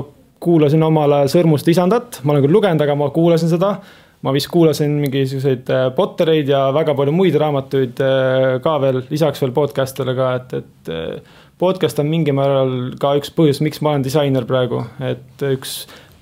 kuulasin 0.43 0.83
omal 0.83 1.13
ajal 1.19 1.31
Sõrmuste 1.37 1.71
isandat, 1.73 2.19
ma 2.23 2.35
olen 2.35 2.45
küll 2.45 2.57
lugenud, 2.57 2.81
aga 2.83 2.97
ma 2.99 3.11
kuulasin 3.15 3.51
seda. 3.51 3.77
ma 4.25 4.31
vist 4.33 4.49
kuulasin 4.49 4.95
mingisuguseid 5.03 5.69
äh, 5.69 5.87
Pottereid 5.95 6.47
ja 6.49 6.71
väga 6.73 6.95
palju 6.97 7.11
muid 7.13 7.35
raamatuid 7.37 7.99
äh, 8.01 8.55
ka 8.63 8.79
veel, 8.81 9.03
lisaks 9.11 9.43
veel 9.43 9.53
podcast'ile 9.53 10.15
ka, 10.17 10.29
et, 10.39 10.55
et 10.63 10.89
äh, 10.89 11.35
podcast 11.61 12.01
on 12.01 12.09
mingil 12.09 12.33
määral 12.35 12.73
ka 12.99 13.13
üks 13.19 13.29
põhjus, 13.35 13.61
miks 13.61 13.83
ma 13.85 13.93
olen 13.93 14.05
disainer 14.07 14.47
praegu, 14.49 14.81
et 15.11 15.45
üks 15.45 15.75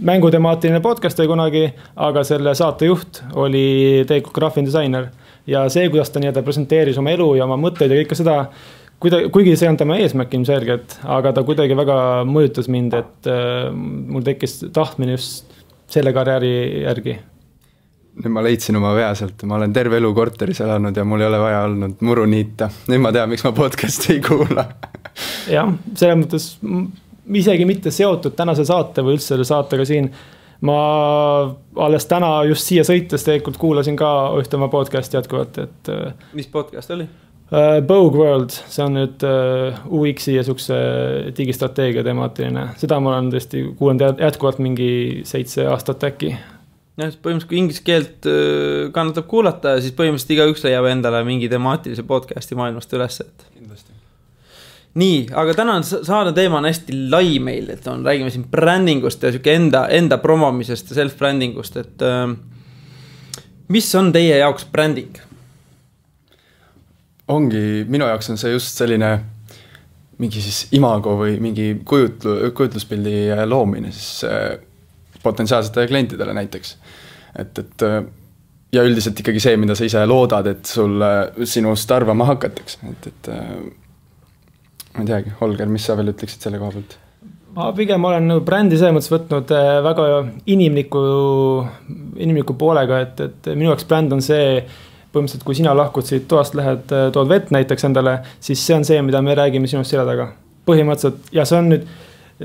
mängutemaatiline 0.03 0.81
podcast 0.83 1.21
oli 1.21 1.31
kunagi, 1.31 1.63
aga 1.95 2.25
selle 2.27 2.51
saatejuht 2.59 3.23
oli 3.39 3.65
tegelikult 4.09 4.35
graafiline 4.35 4.67
disainer. 4.67 5.09
ja 5.47 5.63
see, 5.71 5.87
kuidas 5.91 6.11
ta 6.11 6.19
nii-öelda 6.19 6.43
presenteeris 6.43 6.99
oma 6.99 7.15
elu 7.15 7.33
ja 7.39 7.47
oma 7.47 7.57
mõtteid 7.59 7.91
ja 7.91 8.03
kõike 8.03 8.19
seda 8.19 8.37
kuidagi, 9.03 9.29
kuigi 9.33 9.57
see 9.59 9.69
on 9.69 9.77
tema 9.79 9.97
eesmärk 10.01 10.33
ilmselgelt, 10.37 10.97
aga 11.11 11.33
ta 11.35 11.43
kuidagi 11.45 11.75
väga 11.77 11.97
mõjutas 12.29 12.69
mind, 12.71 12.95
et 12.97 13.29
äh, 13.31 13.69
mul 13.73 14.25
tekkis 14.25 14.61
tahtmine 14.73 15.17
just 15.17 15.53
selle 15.91 16.13
karjääri 16.15 16.53
järgi. 16.85 17.19
nüüd 18.13 18.33
ma 18.33 18.43
leidsin 18.45 18.77
oma 18.77 18.93
vea 18.93 19.09
sealt, 19.17 19.41
ma 19.49 19.57
olen 19.57 19.73
terve 19.73 19.97
elu 19.97 20.11
korteris 20.13 20.61
elanud 20.61 20.97
ja 20.97 21.05
mul 21.05 21.23
ei 21.23 21.27
ole 21.27 21.39
vaja 21.41 21.63
olnud 21.69 22.03
muru 22.05 22.27
niita, 22.29 22.69
nüüd 22.91 23.01
ma 23.01 23.11
tean, 23.15 23.31
miks 23.31 23.45
ma 23.45 23.51
podcast'i 23.57 24.17
ei 24.17 24.21
kuula 24.23 24.67
jah, 25.55 25.73
selles 25.97 26.19
mõttes 26.21 26.47
isegi 27.41 27.65
mitte 27.65 27.91
seotud 27.93 28.37
tänase 28.37 28.65
saate 28.69 29.03
või 29.05 29.17
üldse 29.17 29.33
selle 29.33 29.47
saatega 29.49 29.87
siin 29.89 30.11
ma 30.63 30.77
alles 31.87 32.05
täna 32.07 32.35
just 32.47 32.69
siia 32.69 32.85
sõites 32.87 33.25
tegelikult 33.25 33.59
kuulasin 33.59 33.97
ka 33.99 34.13
ühte 34.39 34.55
oma 34.59 34.69
podcast'i 34.71 35.17
jätkuvalt, 35.19 35.59
et. 35.65 35.91
Äh, 35.91 36.13
mis 36.37 36.47
podcast 36.53 36.93
oli? 36.95 37.09
Uh, 37.53 37.87
Vogue 37.87 38.17
World, 38.17 38.49
see 38.49 38.81
on 38.81 38.95
nüüd 38.97 39.21
uh, 39.29 39.75
UX-i 39.93 40.39
ja 40.39 40.41
siukse 40.41 40.73
digistrateegia 41.37 42.01
temaatiline, 42.01 42.63
seda 42.81 42.97
ma 42.97 43.11
olen 43.11 43.27
tõesti 43.29 43.59
kuulanud 43.77 44.21
jätkuvalt 44.23 44.57
mingi 44.63 44.87
seitse 45.29 45.67
aastat 45.69 46.01
äkki. 46.07 46.31
jah, 46.33 47.11
põhimõtteliselt 47.13 47.51
kui 47.51 47.59
inglise 47.59 47.83
keelt 47.85 48.25
kannatab 48.95 49.27
kuulata, 49.29 49.75
siis 49.85 49.93
põhimõtteliselt 49.93 50.33
igaüks 50.33 50.65
leiab 50.65 50.87
endale 50.89 51.19
mingi 51.27 51.49
temaatilise 51.51 52.01
podcast'i 52.09 52.57
maailmast 52.57 52.95
üles, 52.97 53.19
et. 53.21 53.45
kindlasti. 53.51 53.93
nii, 55.03 55.19
aga 55.43 55.53
tänane 55.59 55.85
saade 56.07 56.33
teema 56.33 56.57
on 56.57 56.69
hästi 56.71 56.97
lai 57.13 57.35
meil, 57.37 57.69
et 57.75 57.85
on, 57.91 58.01
räägime 58.07 58.33
siin 58.33 58.47
brändingust 58.49 59.21
ja 59.21 59.29
sihuke 59.35 59.53
enda, 59.53 59.83
enda 59.93 60.17
promomisest 60.25 60.89
ja 60.89 61.03
self-branding 61.03 61.61
ust, 61.61 61.77
et 61.77 62.01
uh, 62.01 62.33
mis 63.69 63.91
on 64.01 64.09
teie 64.17 64.41
jaoks 64.41 64.65
bränding? 64.73 65.21
Ongi, 67.31 67.83
minu 67.87 68.07
jaoks 68.09 68.31
on 68.33 68.39
see 68.39 68.51
just 68.51 68.79
selline 68.79 69.13
mingi 70.21 70.41
siis 70.43 70.67
imago 70.77 71.15
või 71.19 71.37
mingi 71.41 71.69
kujutlu, 71.85 72.51
kujutluspildi 72.55 73.15
äh, 73.33 73.43
loomine 73.49 73.91
siis 73.93 74.23
äh, 74.27 74.57
potentsiaalsetele 75.23 75.87
klientidele 75.87 76.35
näiteks. 76.37 76.75
et, 77.39 77.59
et 77.59 77.85
äh, 77.87 78.03
ja 78.73 78.83
üldiselt 78.83 79.19
ikkagi 79.19 79.41
see, 79.41 79.57
mida 79.57 79.75
sa 79.77 79.85
ise 79.85 80.03
loodad, 80.09 80.47
et 80.49 80.65
sul, 80.65 81.01
sinust 81.45 81.91
arvama 81.93 82.25
hakatakse, 82.31 82.79
et, 82.89 83.07
et 83.11 83.29
ma 84.93 85.03
ei 85.03 85.09
teagi, 85.09 85.33
Holger, 85.39 85.69
mis 85.69 85.85
sa 85.85 85.97
veel 85.97 86.09
ütleksid 86.13 86.47
selle 86.47 86.61
koha 86.61 86.73
pealt? 86.73 86.97
ma 87.53 87.67
pigem 87.77 88.05
olen 88.09 88.31
nagu 88.31 88.41
brändi 88.45 88.79
selles 88.81 88.95
mõttes 88.95 89.11
võtnud 89.13 89.53
väga 89.85 90.07
inimliku, 90.49 91.03
inimliku 92.17 92.57
poolega, 92.57 93.03
et, 93.05 93.21
et 93.21 93.53
minu 93.53 93.69
jaoks 93.69 93.85
bränd 93.89 94.17
on 94.17 94.25
see 94.25 94.57
põhimõtteliselt, 95.13 95.45
kui 95.45 95.57
sina 95.57 95.75
lahkud 95.77 96.07
siit 96.07 96.25
toast, 96.29 96.55
lähed, 96.57 96.89
äh, 96.91 97.09
tood 97.13 97.29
vett 97.29 97.51
näiteks 97.53 97.85
endale, 97.89 98.19
siis 98.43 98.63
see 98.65 98.77
on 98.77 98.87
see, 98.87 99.01
mida 99.05 99.21
me 99.21 99.35
räägime 99.37 99.69
sinust 99.69 99.93
selja 99.93 100.05
taga. 100.09 100.31
põhimõtteliselt 100.65 101.33
ja 101.35 101.43
see 101.45 101.57
on 101.59 101.69
nüüd, 101.73 101.87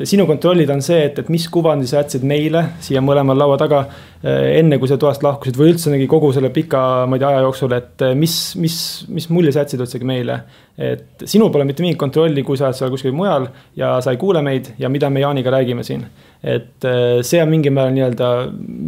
sinu 0.07 0.27
kontrollida 0.29 0.75
on 0.77 0.83
see, 0.85 1.01
et, 1.09 1.19
et 1.23 1.33
mis 1.33 1.47
kuvandi 1.53 1.89
sa 1.89 2.03
jätsid 2.03 2.27
meile 2.29 2.65
siia 2.85 3.03
mõlemal 3.05 3.39
laua 3.39 3.59
taga. 3.61 3.83
Äh, 4.19 4.59
enne 4.59 4.79
kui 4.79 4.91
sa 4.91 4.99
toast 5.01 5.23
lahkusid 5.25 5.59
või 5.59 5.73
üldse 5.73 5.93
nagu 5.93 6.07
kogu 6.11 6.31
selle 6.35 6.53
pika, 6.55 6.81
ma 7.09 7.19
ei 7.19 7.23
tea, 7.23 7.33
aja 7.35 7.45
jooksul, 7.47 7.75
et 7.79 8.07
äh, 8.07 8.15
mis, 8.19 8.39
mis, 8.59 8.79
mis 9.09 9.29
mulje 9.33 9.55
sa 9.55 9.65
jätsid 9.65 9.85
üldsegi 9.85 10.09
meile. 10.09 10.43
et 10.79 11.25
sinul 11.27 11.51
pole 11.51 11.65
mitte 11.67 11.83
mingit 11.83 11.99
kontrolli, 11.99 12.45
kui 12.47 12.57
sa 12.57 12.69
oled 12.69 12.79
seal 12.79 12.91
kuskil 12.93 13.11
mujal 13.11 13.49
ja 13.77 13.97
sa 13.99 14.13
ei 14.15 14.19
kuule 14.21 14.45
meid 14.47 14.77
ja 14.79 14.87
mida 14.89 15.11
me 15.11 15.25
Jaaniga 15.25 15.51
räägime 15.51 15.83
siin 15.83 16.05
et 16.43 16.85
äh, 16.85 17.19
see 17.27 17.41
on 17.43 17.51
mingil 17.51 17.75
määral 17.75 17.95
nii-öelda, 17.97 18.29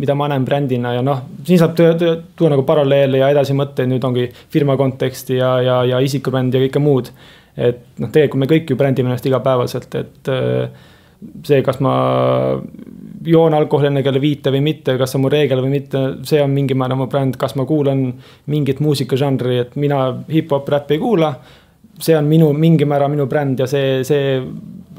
mida 0.02 0.14
ma 0.14 0.28
näen 0.30 0.44
brändina 0.46 0.94
ja 0.94 1.02
noh, 1.02 1.24
siin 1.46 1.58
saab 1.58 1.74
tuua 1.74 2.52
nagu 2.52 2.62
paralleele 2.66 3.24
ja 3.24 3.30
edasimõtteid, 3.34 3.90
nüüd 3.90 4.06
ongi 4.06 4.28
firma 4.52 4.76
konteksti 4.78 5.40
ja, 5.40 5.56
ja, 5.64 5.80
ja 5.94 5.98
isikubränd 6.04 6.54
ja 6.54 6.62
kõike 6.62 6.82
muud. 6.82 7.10
et 7.58 7.82
noh, 7.98 8.10
tegelikult 8.12 8.40
me 8.44 8.48
kõik 8.50 8.70
ju 8.70 8.78
brändime 8.78 9.10
ennast 9.10 9.26
igapäevaselt, 9.26 9.98
et 9.98 10.30
äh, 10.30 10.86
see, 11.46 11.62
kas 11.64 11.80
ma 11.84 11.94
joon 13.26 13.54
alkoholi 13.54 13.90
enne 13.90 14.02
kella 14.04 14.20
viite 14.22 14.52
või 14.52 14.62
mitte, 14.64 14.96
kas 14.98 15.12
see 15.12 15.20
on 15.20 15.24
mu 15.26 15.32
reegel 15.32 15.62
või 15.64 15.74
mitte, 15.74 16.02
see 16.28 16.40
on 16.42 16.52
mingil 16.54 16.78
määral 16.80 17.00
mu 17.00 17.08
bränd, 17.12 17.36
kas 17.40 17.56
ma 17.60 17.66
kuulan 17.68 18.06
mingit 18.52 18.80
muusikažanri, 18.80 19.58
et 19.64 19.74
mina 19.80 20.02
hip-hop 20.30 20.68
räppi 20.72 20.96
ei 20.96 21.02
kuula. 21.02 21.34
see 22.00 22.16
on 22.16 22.24
minu, 22.24 22.52
mingil 22.56 22.88
määral 22.88 23.10
minu 23.12 23.26
bränd 23.28 23.60
ja 23.60 23.66
see, 23.68 24.00
see 24.08 24.40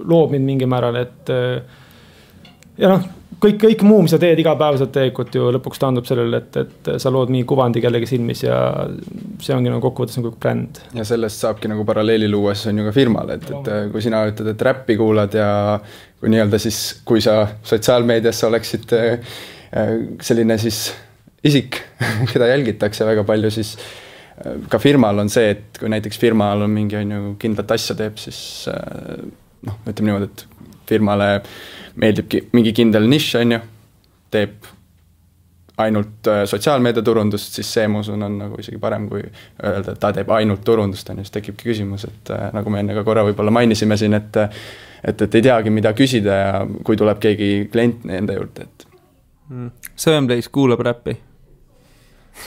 loob 0.05 0.35
mind 0.35 0.45
mingil 0.45 0.69
määral, 0.69 0.95
et 1.01 1.31
ja 2.77 2.91
noh, 2.91 3.07
kõik, 3.41 3.57
kõik 3.61 3.83
muu, 3.87 4.01
mis 4.05 4.13
sa 4.13 4.19
teed 4.21 4.39
igapäevaselt 4.41 4.91
tegelikult 4.93 5.35
ju 5.35 5.49
lõpuks 5.55 5.81
taandub 5.81 6.07
sellele, 6.07 6.41
et, 6.41 6.59
et 6.61 6.89
sa 7.01 7.11
lood 7.13 7.31
mingi 7.33 7.47
kuvandi 7.49 7.81
kellegi 7.83 8.09
silmis 8.13 8.43
ja 8.45 8.57
see 9.41 9.55
ongi 9.55 9.71
nagu 9.71 9.81
kokkuvõttes 9.83 10.19
nagu 10.19 10.33
bränd. 10.41 10.81
ja 10.97 11.05
sellest 11.07 11.43
saabki 11.45 11.71
nagu 11.71 11.85
paralleeli 11.87 12.29
luua, 12.31 12.53
siis 12.55 12.71
on 12.71 12.81
ju 12.81 12.87
ka 12.87 12.93
firmale, 12.95 13.39
et, 13.39 13.49
et 13.49 13.71
kui 13.93 14.03
sina 14.05 14.21
ütled, 14.29 14.51
et 14.53 14.67
räppi 14.67 14.97
kuulad 14.99 15.37
ja 15.37 15.49
kui 16.21 16.31
nii-öelda 16.33 16.61
siis, 16.61 16.81
kui 17.07 17.23
sa 17.23 17.39
sotsiaalmeedias 17.65 18.43
oleksid 18.49 18.95
äh, 18.97 19.35
selline 20.21 20.59
siis 20.61 20.83
isik, 21.47 21.81
keda 22.33 22.51
jälgitakse 22.51 23.07
väga 23.09 23.25
palju, 23.27 23.53
siis 23.53 23.75
äh, 24.45 24.61
ka 24.69 24.81
firmal 24.81 25.25
on 25.25 25.33
see, 25.33 25.55
et 25.57 25.81
kui 25.81 25.89
näiteks 25.91 26.21
firmal 26.21 26.67
on 26.67 26.73
mingi, 26.77 26.99
on 27.01 27.17
ju, 27.17 27.35
kindlat 27.41 27.77
asja 27.77 27.97
teeb, 27.97 28.21
siis 28.21 28.41
äh, 28.69 29.29
noh, 29.65 29.85
ütleme 29.87 30.11
niimoodi, 30.11 30.29
et 30.29 30.47
firmale 30.91 31.35
äh, 31.39 31.53
meeldibki 31.95 32.45
mingi 32.55 32.73
kindel 32.75 33.07
nišš, 33.09 33.33
on 33.41 33.55
ju, 33.55 33.59
teeb 34.31 34.69
ainult 35.81 36.27
äh, 36.29 36.43
sotsiaalmeediaturundust, 36.49 37.57
siis 37.57 37.73
see, 37.73 37.87
ma 37.89 38.03
usun, 38.03 38.21
on 38.27 38.37
nagu 38.43 38.59
isegi 38.61 38.77
parem, 38.81 39.07
kui 39.09 39.23
öelda, 39.23 39.95
et 39.95 39.99
ta 40.01 40.11
teeb 40.15 40.29
ainult 40.35 40.63
turundust, 40.67 41.09
on 41.09 41.21
ju, 41.21 41.25
siis 41.25 41.35
tekibki 41.37 41.71
küsimus, 41.71 42.05
et 42.09 42.31
äh, 42.35 42.47
nagu 42.55 42.73
me 42.73 42.83
enne 42.83 42.95
ka 42.97 43.05
korra 43.07 43.25
võib-olla 43.27 43.53
mainisime 43.53 43.97
siin, 43.99 44.17
et 44.17 44.39
et, 45.01 45.21
et 45.21 45.35
ei 45.35 45.41
teagi, 45.41 45.73
mida 45.73 45.95
küsida 45.97 46.37
ja 46.37 46.53
kui 46.85 46.99
tuleb 46.99 47.19
keegi 47.23 47.51
klient 47.73 48.05
nende 48.05 48.37
juurde, 48.37 48.67
et 48.67 48.87
mm.. 49.49 49.71
Sevenplace 49.95 50.51
kuulab 50.53 50.83
räppi 50.85 51.17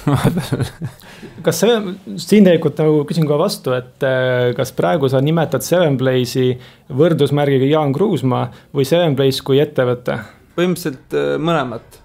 kas 1.44 1.60
see, 1.60 1.74
siin 2.20 2.46
tegelikult 2.46 2.78
nagu 2.80 3.02
küsin 3.08 3.26
kohe 3.28 3.38
vastu, 3.40 3.74
et 3.76 4.04
äh, 4.06 4.52
kas 4.56 4.72
praegu 4.76 5.08
sa 5.10 5.20
nimetad 5.24 5.64
Sevenplace'i 5.64 6.54
võrdusmärgiga 6.94 7.68
Jaan 7.70 7.94
Kruusmaa 7.96 8.48
või 8.74 8.86
Sevenplace 8.88 9.44
kui 9.44 9.60
ettevõte? 9.62 10.18
põhimõtteliselt 10.54 11.16
äh, 11.18 11.34
mõlemat. 11.40 12.00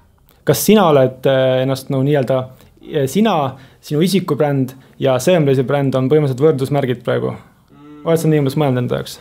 kas 0.47 0.65
sina 0.65 0.87
oled 0.89 1.29
äh, 1.29 1.61
ennast 1.63 1.91
nagu 1.93 2.05
nii-öelda, 2.07 2.41
sina, 3.11 3.35
sinu 3.85 4.03
isikubränd 4.05 4.75
ja 5.01 5.17
Sevenplace'i 5.21 5.67
bränd 5.67 5.97
on 5.99 6.11
põhimõtteliselt 6.11 6.45
võrdusmärgid 6.45 7.03
praegu? 7.07 7.35
oled 8.03 8.21
sa 8.21 8.31
nii 8.31 8.43
umbes 8.43 8.57
mõelnud 8.59 8.85
enda 8.85 9.01
jaoks? 9.01 9.19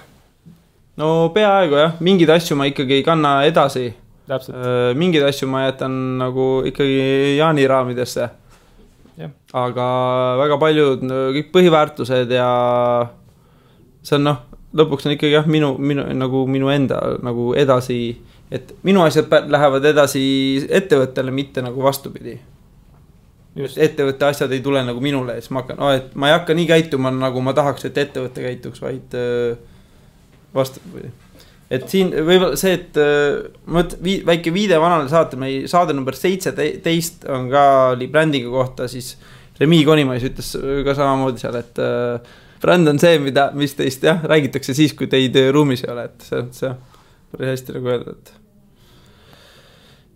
no 1.00 1.30
peaaegu 1.34 1.80
jah, 1.82 1.96
mingeid 2.04 2.36
asju 2.38 2.58
ma 2.58 2.68
ikkagi 2.70 3.00
ei 3.00 3.06
kanna 3.06 3.40
edasi. 3.48 3.90
mingeid 4.98 5.24
asju 5.24 5.48
ma 5.48 5.66
jätan 5.66 5.94
nagu 6.20 6.50
ikkagi 6.68 7.38
Jaani 7.38 7.66
raamidesse 7.70 8.28
aga 9.52 9.86
väga 10.38 10.58
paljud 10.60 11.02
kõik 11.36 11.48
põhiväärtused 11.54 12.30
ja 12.34 12.48
see 14.02 14.18
on 14.18 14.28
noh, 14.28 14.42
lõpuks 14.78 15.08
on 15.08 15.16
ikkagi 15.16 15.34
jah, 15.34 15.48
minu, 15.50 15.72
minu 15.78 16.04
nagu 16.16 16.44
minu 16.50 16.70
enda 16.72 17.00
nagu 17.24 17.50
edasi, 17.58 18.18
et 18.54 18.74
minu 18.86 19.02
asjad 19.04 19.32
lähevad 19.50 19.88
edasi 19.90 20.22
ettevõttele, 20.80 21.34
mitte 21.34 21.64
nagu 21.64 21.82
vastupidi. 21.82 22.38
ettevõtte 23.58 24.28
asjad 24.28 24.52
ei 24.52 24.60
tule 24.62 24.84
nagu 24.86 25.00
minule 25.02 25.34
ja 25.34 25.42
siis 25.42 25.50
ma 25.50 25.64
hakkan 25.64 25.80
oh,, 25.82 25.94
et 25.96 26.14
ma 26.14 26.28
ei 26.28 26.36
hakka 26.36 26.54
nii 26.54 26.68
käituma, 26.68 27.10
nagu 27.10 27.42
ma 27.42 27.56
tahaks, 27.56 27.88
et 27.88 27.98
ettevõte 27.98 28.44
käituks, 28.44 28.82
vaid 28.84 29.16
äh, 29.18 29.58
vastupidi 30.54 31.10
et 31.70 31.84
siin 31.90 32.10
võib-olla 32.12 32.56
see, 32.58 32.76
et 32.78 32.98
äh, 33.00 33.48
ma 33.68 33.82
mõtlen, 33.82 34.24
väike 34.28 34.52
viide 34.54 34.78
vanale 34.80 35.08
saatele, 35.10 35.42
meie 35.42 35.70
saade 35.70 35.96
number 35.96 36.16
seitseteist 36.16 37.28
on 37.32 37.50
ka, 37.52 37.64
oli 37.94 38.08
brändingu 38.12 38.52
kohta, 38.54 38.88
siis 38.90 39.16
Remi 39.58 39.82
Konimais 39.84 40.24
ütles 40.24 40.52
ka 40.86 40.94
samamoodi 40.96 41.42
seal, 41.42 41.58
et 41.60 41.82
äh, 41.82 42.38
bränd 42.62 42.90
on 42.90 43.00
see, 43.02 43.18
mida, 43.22 43.50
mis 43.58 43.76
teist 43.78 44.06
jah, 44.06 44.22
räägitakse 44.30 44.74
siis, 44.76 44.94
kui 44.96 45.10
teid 45.10 45.36
ruumis 45.54 45.84
ei 45.84 45.92
ole, 45.92 46.08
et 46.08 46.26
mõttes 46.32 46.64
jah, 46.64 46.78
päris 47.34 47.54
hästi 47.56 47.76
nagu 47.76 47.92
öelda, 47.92 48.16
et. 48.16 48.32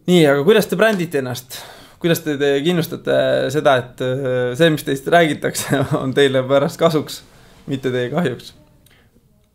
nii, 0.09 0.25
aga 0.33 0.49
kuidas 0.49 0.71
te 0.71 0.81
brändite 0.81 1.23
ennast? 1.23 1.61
kuidas 2.03 2.19
te, 2.25 2.35
te 2.35 2.57
kindlustate 2.65 3.19
seda, 3.55 3.77
et 3.79 4.03
äh, 4.03 4.57
see, 4.59 4.73
mis 4.75 4.89
teist 4.89 5.07
räägitakse, 5.13 5.85
on 6.03 6.17
teile 6.17 6.43
pärast 6.49 6.81
kasuks, 6.81 7.23
mitte 7.71 7.93
teie 7.95 8.11
kahjuks? 8.15 8.55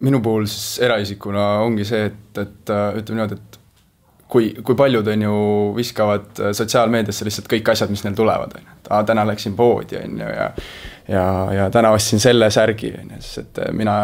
Minu 0.06 0.22
puhul 0.22 0.46
siis 0.50 0.80
eraisikuna 0.86 1.46
ongi 1.66 1.86
see, 1.88 2.10
et, 2.12 2.42
et 2.42 2.74
ütleme 3.00 3.22
niimoodi, 3.22 3.38
et 3.38 3.58
kui, 4.27 4.51
kui 4.63 4.75
paljud 4.75 5.08
on 5.08 5.22
ju 5.22 5.38
viskavad 5.77 6.42
sotsiaalmeediasse 6.58 7.25
lihtsalt 7.25 7.50
kõik 7.51 7.72
asjad, 7.72 7.92
mis 7.94 8.04
neil 8.06 8.18
tulevad, 8.18 8.54
on 8.60 8.68
ju, 8.68 8.77
et 8.82 8.92
aa, 8.92 9.01
täna 9.08 9.25
läksin 9.27 9.56
poodi, 9.58 10.00
on 10.04 10.22
ju, 10.22 10.30
ja 10.36 10.51
ja, 11.08 11.24
ja 11.54 11.70
täna 11.72 11.94
ostsin 11.96 12.20
selle 12.20 12.50
särgi, 12.51 12.92
on 13.00 13.16
ju, 13.16 13.22
siis 13.24 13.46
et 13.46 13.62
mina 13.72 13.96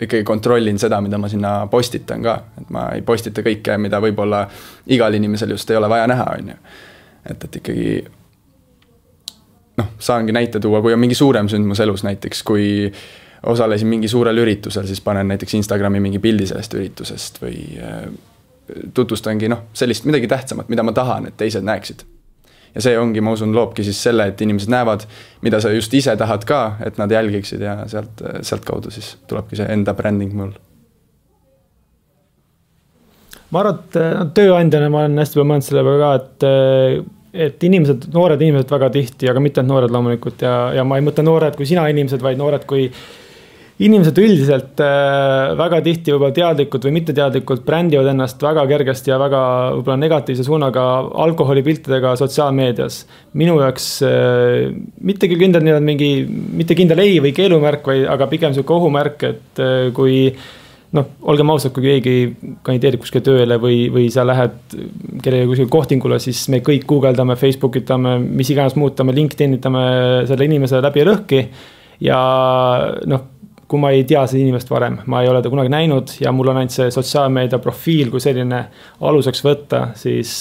ikkagi 0.00 0.24
kontrollin 0.24 0.78
seda, 0.80 1.00
mida 1.04 1.20
ma 1.20 1.28
sinna 1.28 1.54
postitan 1.70 2.24
ka, 2.24 2.38
et 2.60 2.70
ma 2.74 2.88
ei 2.96 3.04
postita 3.06 3.44
kõike, 3.44 3.76
mida 3.78 4.00
võib-olla 4.02 4.44
igal 4.96 5.14
inimesel 5.14 5.52
just 5.54 5.70
ei 5.70 5.80
ole 5.80 5.90
vaja 5.92 6.08
näha, 6.10 6.28
on 6.38 6.54
ju. 6.54 6.60
et, 7.30 7.44
et 7.44 7.60
ikkagi 7.60 7.88
noh, 9.80 9.92
saangi 9.98 10.32
näite 10.32 10.60
tuua, 10.60 10.80
kui 10.82 10.96
on 10.96 11.02
mingi 11.02 11.18
suurem 11.18 11.50
sündmus 11.52 11.84
elus 11.84 12.06
näiteks, 12.06 12.42
kui 12.46 12.66
osalesin 13.46 13.88
mingi 13.88 14.08
suurel 14.08 14.38
üritusel, 14.42 14.86
siis 14.88 15.00
panen 15.04 15.28
näiteks 15.28 15.54
Instagrami 15.60 16.00
mingi 16.00 16.18
pildi 16.22 16.46
sellest 16.48 16.74
üritusest 16.74 17.40
või 17.42 17.58
äh, 17.78 18.08
tutvustangi 18.94 19.48
noh, 19.52 19.66
sellist 19.76 20.08
midagi 20.08 20.28
tähtsamat, 20.30 20.68
mida 20.72 20.84
ma 20.86 20.92
tahan, 20.96 21.28
et 21.28 21.36
teised 21.36 21.64
näeksid. 21.64 22.04
ja 22.74 22.82
see 22.82 22.98
ongi, 22.98 23.20
ma 23.20 23.34
usun, 23.36 23.54
loobki 23.54 23.84
siis 23.86 24.02
selle, 24.02 24.26
et 24.32 24.40
inimesed 24.42 24.70
näevad, 24.72 25.04
mida 25.46 25.60
sa 25.60 25.70
just 25.70 25.94
ise 25.94 26.16
tahad 26.16 26.44
ka, 26.44 26.60
et 26.86 26.98
nad 26.98 27.10
jälgiksid 27.10 27.60
ja 27.62 27.76
sealt, 27.86 28.22
sealtkaudu 28.42 28.90
siis 28.90 29.16
tulebki 29.26 29.60
see 29.60 29.68
enda 29.70 29.94
bränding 29.94 30.34
mul 30.34 30.54
ma 33.54 33.60
arvan, 33.62 33.82
et 33.84 34.00
no, 34.00 34.24
tööandjana 34.34 34.88
ma 34.90 35.04
olen 35.04 35.20
hästi 35.22 35.38
palju 35.38 35.50
mõelnud 35.50 35.68
selle 35.68 35.84
peale 35.86 36.00
ka, 36.00 36.14
et 36.22 37.12
et 37.34 37.64
inimesed, 37.66 38.08
noored 38.14 38.42
inimesed 38.42 38.70
väga 38.70 38.88
tihti, 38.94 39.26
aga 39.30 39.40
mitte 39.42 39.58
ainult 39.60 39.74
noored 39.74 39.94
loomulikult 39.94 40.42
ja, 40.46 40.54
ja 40.76 40.84
ma 40.86 41.00
ei 41.00 41.02
mõtle 41.02 41.24
noored 41.26 41.56
kui 41.58 41.66
sina 41.66 41.86
inimesed, 41.90 42.22
vaid 42.22 42.38
noored 42.38 42.62
kui 42.70 42.86
inimesed 43.82 44.18
üldiselt 44.22 44.78
äh, 44.82 45.52
väga 45.58 45.80
tihti 45.82 46.12
võib-olla 46.14 46.34
teadlikult 46.36 46.84
või 46.86 46.94
mitteteadlikult 47.00 47.64
brändivad 47.66 48.12
ennast 48.12 48.42
väga 48.42 48.62
kergesti 48.70 49.10
ja 49.10 49.18
väga 49.18 49.40
võib-olla 49.74 49.96
negatiivse 49.98 50.46
suunaga 50.46 50.84
alkoholipiltidega 51.24 52.14
sotsiaalmeedias. 52.20 53.00
minu 53.40 53.58
jaoks 53.58 53.88
äh, 54.06 54.70
mitte 55.02 55.30
küll 55.30 55.42
kindel 55.42 55.66
nii-öelda 55.66 55.88
mingi, 55.90 56.10
mitte 56.60 56.78
kindel 56.78 57.02
ei 57.02 57.18
või 57.24 57.34
keelumärk, 57.34 57.90
vaid, 57.90 58.06
aga 58.14 58.30
pigem 58.30 58.54
sihuke 58.54 58.76
ohumärk, 58.78 59.26
et 59.26 59.64
äh, 59.64 59.90
kui 59.96 60.30
noh, 60.94 61.10
olgem 61.26 61.50
ausad, 61.50 61.74
kui 61.74 61.88
keegi 61.88 62.16
kandideerib 62.62 63.02
kuskile 63.02 63.26
tööle 63.26 63.58
või, 63.58 63.88
või 63.90 64.06
sa 64.14 64.22
lähed 64.22 64.76
kellelegi 65.18 65.50
kuskile 65.50 65.74
kohtingule, 65.74 66.22
siis 66.22 66.46
me 66.54 66.62
kõik 66.62 66.86
guugeldame, 66.86 67.34
Facebook 67.40 67.82
itame, 67.82 68.20
mis 68.22 68.54
iganes 68.54 68.78
muutame, 68.78 69.16
LinkedIn 69.18 69.58
itame 69.58 69.86
selle 70.30 70.46
inimese 70.46 70.78
läbi 70.84 71.02
ja 71.02 71.10
lõhki. 71.10 71.46
ja 72.04 72.18
noh, 73.10 73.33
kui 73.68 73.80
ma 73.80 73.90
ei 73.94 74.04
tea 74.08 74.26
seda 74.28 74.42
inimest 74.42 74.70
varem, 74.70 74.98
ma 75.10 75.22
ei 75.22 75.28
ole 75.30 75.40
ta 75.42 75.50
kunagi 75.52 75.72
näinud 75.72 76.16
ja 76.20 76.32
mul 76.36 76.52
on 76.52 76.60
ainult 76.60 76.74
see 76.74 76.90
sotsiaalmeedia 76.92 77.58
profiil 77.64 78.10
kui 78.12 78.20
selline 78.20 78.64
aluseks 79.00 79.44
võtta, 79.44 79.86
siis 79.98 80.34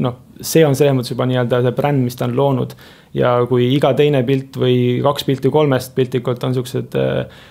noh, 0.00 0.20
see 0.40 0.64
on 0.66 0.76
selles 0.78 0.96
mõttes 0.96 1.12
juba 1.12 1.26
nii-öelda 1.28 1.60
see 1.66 1.76
bränd, 1.76 2.04
mis 2.06 2.16
ta 2.18 2.28
on 2.28 2.36
loonud. 2.38 2.76
ja 3.14 3.36
kui 3.48 3.68
iga 3.74 3.92
teine 3.94 4.24
pilt 4.26 4.56
või 4.58 5.02
kaks 5.04 5.28
pilti 5.28 5.52
kolmest 5.52 5.94
piltlikult 5.94 6.44
on 6.44 6.56
siuksed 6.56 6.96
äh, 6.98 7.42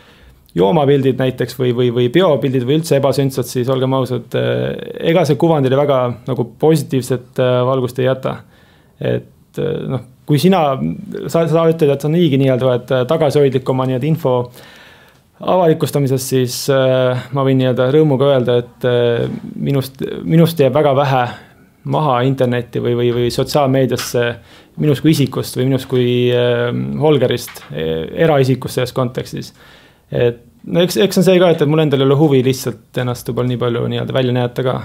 joomapildid 0.55 1.17
näiteks 1.17 1.58
või, 1.58 1.74
või, 1.75 1.89
või 1.93 2.10
peopildid 2.13 2.65
või 2.67 2.79
üldse 2.79 2.98
ebasündsad, 3.00 3.48
siis 3.50 3.70
olgem 3.74 3.93
ausad, 3.98 4.36
eh, 4.38 4.65
ega 5.12 5.25
see 5.25 5.39
kuvandile 5.39 5.77
väga 5.79 6.00
nagu 6.27 6.46
positiivset 6.60 7.41
valgust 7.70 8.00
ei 8.00 8.10
jäta. 8.10 8.38
et 9.01 9.58
noh, 9.89 10.00
kui 10.25 10.38
sina, 10.39 10.77
sa, 11.27 11.43
sa 11.50 11.65
ütled, 11.67 11.89
et 11.91 12.01
sa 12.01 12.10
niigi 12.10 12.38
nii-öelda 12.39 12.67
oled 12.70 12.93
tagasihoidlik 13.10 13.70
oma 13.70 13.88
nii-öelda 13.89 14.08
info 14.08 14.36
avalikustamises, 15.43 16.27
siis 16.29 16.57
äh, 16.71 17.25
ma 17.35 17.43
võin 17.45 17.59
nii-öelda 17.59 17.89
rõõmuga 17.93 18.29
öelda, 18.33 18.57
et 18.63 18.88
äh, 18.88 19.25
minust, 19.59 20.01
minust 20.23 20.59
jääb 20.59 20.75
väga 20.75 20.94
vähe 20.98 21.24
maha 21.94 22.22
internetti 22.24 22.79
või, 22.83 22.96
või, 22.96 23.09
või 23.15 23.31
sotsiaalmeediasse 23.33 24.27
minust 24.79 25.03
kui 25.03 25.11
isikust 25.11 25.57
või 25.59 25.68
minust 25.68 25.89
kui 25.91 26.07
äh, 26.31 26.70
Holgerist, 27.00 27.63
eraisikust 27.74 28.79
selles 28.79 28.96
kontekstis 28.96 29.51
et 30.13 30.44
no 30.63 30.83
eks, 30.85 30.98
eks 31.03 31.20
on 31.20 31.27
see 31.27 31.39
ka, 31.41 31.51
et, 31.51 31.63
et 31.63 31.72
mul 31.72 31.83
endal 31.83 32.03
ei 32.03 32.07
ole 32.07 32.20
huvi 32.20 32.44
lihtsalt 32.46 33.01
ennast 33.03 33.27
võib-olla 33.29 33.51
nii 33.51 33.61
palju 33.65 33.87
nii-öelda 33.91 34.15
välja 34.15 34.35
näidata 34.37 34.65
ka. 34.68 34.75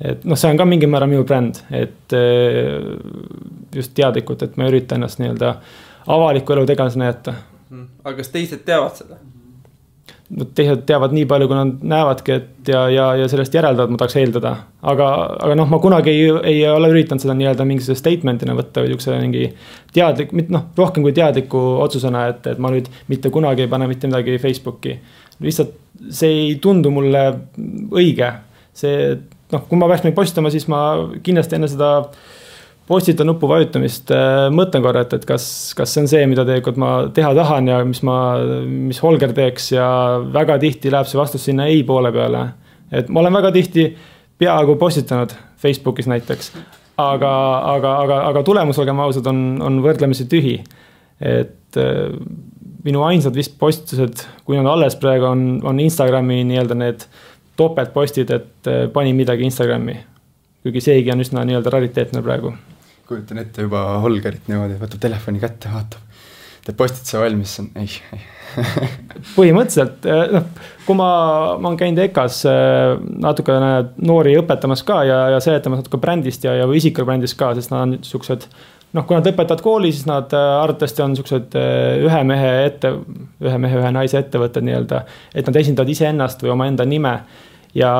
et 0.00 0.24
noh, 0.24 0.40
see 0.40 0.54
on 0.54 0.60
ka 0.60 0.68
mingil 0.68 0.92
määral 0.92 1.10
minu 1.12 1.26
bränd, 1.28 1.60
et 1.74 2.16
just 3.76 3.92
teadlikult, 3.98 4.46
et 4.46 4.56
ma 4.56 4.66
ei 4.66 4.72
ürita 4.72 4.96
ennast 4.96 5.20
nii-öelda 5.20 5.52
avaliku 6.16 6.56
elu 6.56 6.64
tegelasena 6.70 7.10
näidata. 7.10 7.36
Hmm. 7.68 7.86
aga 8.04 8.16
kas 8.22 8.32
teised 8.32 8.64
teavad 8.64 8.96
seda? 8.96 9.20
No 10.30 10.46
teised 10.56 10.84
teavad 10.88 11.12
nii 11.16 11.26
palju, 11.28 11.48
kui 11.50 11.58
nad 11.58 11.82
näevadki, 11.92 12.36
et 12.38 12.70
ja, 12.72 12.82
ja, 12.92 13.08
ja 13.20 13.28
sellest 13.30 13.54
järeldavad, 13.56 13.92
ma 13.92 14.00
tahaks 14.00 14.16
eeldada. 14.20 14.54
aga, 14.92 15.08
aga 15.46 15.56
noh, 15.58 15.68
ma 15.70 15.80
kunagi 15.82 16.12
ei, 16.12 16.30
ei 16.54 16.62
ole 16.70 16.90
üritanud 16.92 17.22
seda 17.22 17.36
nii-öelda 17.38 17.66
mingisuguse 17.68 18.00
statement'ina 18.00 18.56
võtta 18.58 18.84
või 18.84 18.92
niisuguse 18.92 19.18
mingi 19.20 19.44
teadlik, 19.94 20.32
noh, 20.54 20.68
rohkem 20.78 21.04
kui 21.06 21.14
teadliku 21.16 21.60
otsusena, 21.84 22.26
et, 22.32 22.48
et 22.54 22.62
ma 22.62 22.72
nüüd 22.74 22.88
mitte 23.12 23.32
kunagi 23.34 23.66
ei 23.66 23.72
pane 23.72 23.90
mitte 23.90 24.10
midagi 24.10 24.38
Facebooki. 24.42 24.96
lihtsalt 25.42 25.76
see 26.10 26.32
ei 26.46 26.54
tundu 26.62 26.90
mulle 26.90 27.24
õige. 27.92 28.32
see, 28.72 29.16
noh, 29.52 29.66
kui 29.68 29.78
ma 29.78 29.90
peaks 29.90 30.06
midagi 30.06 30.16
postitama, 30.16 30.52
siis 30.54 30.68
ma 30.72 30.82
kindlasti 31.22 31.58
enne 31.58 31.68
seda 31.68 31.92
postita 32.86 33.24
nupu 33.24 33.48
vajutamist 33.50 34.10
äh, 34.14 34.48
mõtlen 34.54 34.82
korra, 34.84 35.04
et, 35.06 35.14
et 35.16 35.24
kas, 35.28 35.44
kas 35.78 35.94
see 35.94 36.02
on 36.02 36.10
see, 36.10 36.26
mida 36.30 36.44
tegelikult 36.46 36.80
ma 36.80 36.92
teha 37.14 37.30
tahan 37.38 37.70
ja 37.70 37.78
mis 37.86 38.02
ma, 38.06 38.16
mis 38.66 39.00
Holger 39.02 39.34
teeks 39.36 39.70
ja 39.76 39.86
väga 40.34 40.58
tihti 40.62 40.92
läheb 40.92 41.08
see 41.08 41.20
vastus 41.20 41.46
sinna 41.48 41.68
ei 41.70 41.82
poole 41.86 42.12
peale. 42.14 42.44
et 42.90 43.08
ma 43.08 43.22
olen 43.22 43.38
väga 43.38 43.52
tihti 43.54 43.86
peaaegu 44.42 44.76
postitanud 44.80 45.34
Facebookis 45.62 46.08
näiteks, 46.10 46.52
aga, 46.98 47.32
aga, 47.76 47.96
aga, 48.02 48.22
aga 48.32 48.42
tulemus, 48.42 48.80
olgem 48.82 49.00
ausad, 49.04 49.28
on, 49.30 49.60
on 49.62 49.78
võrdlemisi 49.84 50.26
tühi. 50.30 50.58
et 51.20 51.78
äh, 51.78 52.08
minu 52.82 53.04
ainsad 53.06 53.36
vist 53.38 53.54
postitused, 53.60 54.26
kui 54.42 54.58
nad 54.58 54.66
alles 54.66 54.98
praegu 54.98 55.30
on, 55.30 55.60
on 55.62 55.78
Instagrami 55.80 56.42
nii-öelda 56.48 56.74
need 56.74 57.06
topeltpostid, 57.56 58.32
et 58.34 58.72
äh, 58.72 58.88
panin 58.90 59.14
midagi 59.16 59.46
Instagrami 59.46 60.00
kuigi 60.62 60.82
seegi 60.82 61.10
on 61.14 61.22
üsna 61.22 61.42
nii-öelda 61.46 61.70
rariteetne 61.74 62.22
praegu 62.22 62.52
kujutan 63.08 63.42
ette 63.42 63.66
juba 63.66 63.82
Holgerit 64.02 64.48
niimoodi, 64.50 64.78
võtab 64.80 65.02
telefoni 65.02 65.42
kätte, 65.42 65.72
vaatab, 65.72 66.20
teeb 66.66 66.78
postituse 66.78 67.20
valmis, 67.20 67.58
ei, 67.80 67.90
ei 68.14 68.22
põhimõtteliselt 69.36 70.06
noh, 70.32 70.44
kui 70.86 70.96
ma, 70.98 71.08
ma 71.56 71.70
olen 71.70 71.78
käinud 71.80 72.02
EKA-s 72.04 72.42
äh, 72.50 72.98
natukene 73.24 73.72
noori 74.04 74.34
õpetamas 74.40 74.84
ka 74.88 75.02
ja, 75.08 75.22
ja 75.34 75.40
seletamas 75.44 75.82
natuke 75.82 76.00
brändist 76.02 76.44
ja, 76.46 76.54
ja 76.60 76.68
isikubrändist 76.68 77.38
ka, 77.40 77.52
sest 77.56 77.72
nad 77.72 77.86
on 77.86 77.94
siuksed. 78.06 78.48
noh, 78.92 79.06
kui 79.08 79.16
nad 79.16 79.28
õpetavad 79.30 79.64
kooli, 79.64 79.92
siis 79.94 80.08
nad 80.10 80.34
äh, 80.36 80.48
arvatavasti 80.60 81.04
on 81.04 81.16
siuksed 81.18 81.56
ühe 82.08 82.20
mehe 82.28 82.52
ette, 82.66 82.92
ühe 83.44 83.62
mehe, 83.64 83.80
ühe 83.80 83.94
naise 83.94 84.20
ettevõtted 84.20 84.68
nii-öelda. 84.68 85.04
et 85.34 85.48
nad 85.48 85.62
esindavad 85.62 85.96
iseennast 85.96 86.44
või 86.44 86.54
omaenda 86.56 86.86
nime 86.88 87.16
ja 87.78 87.92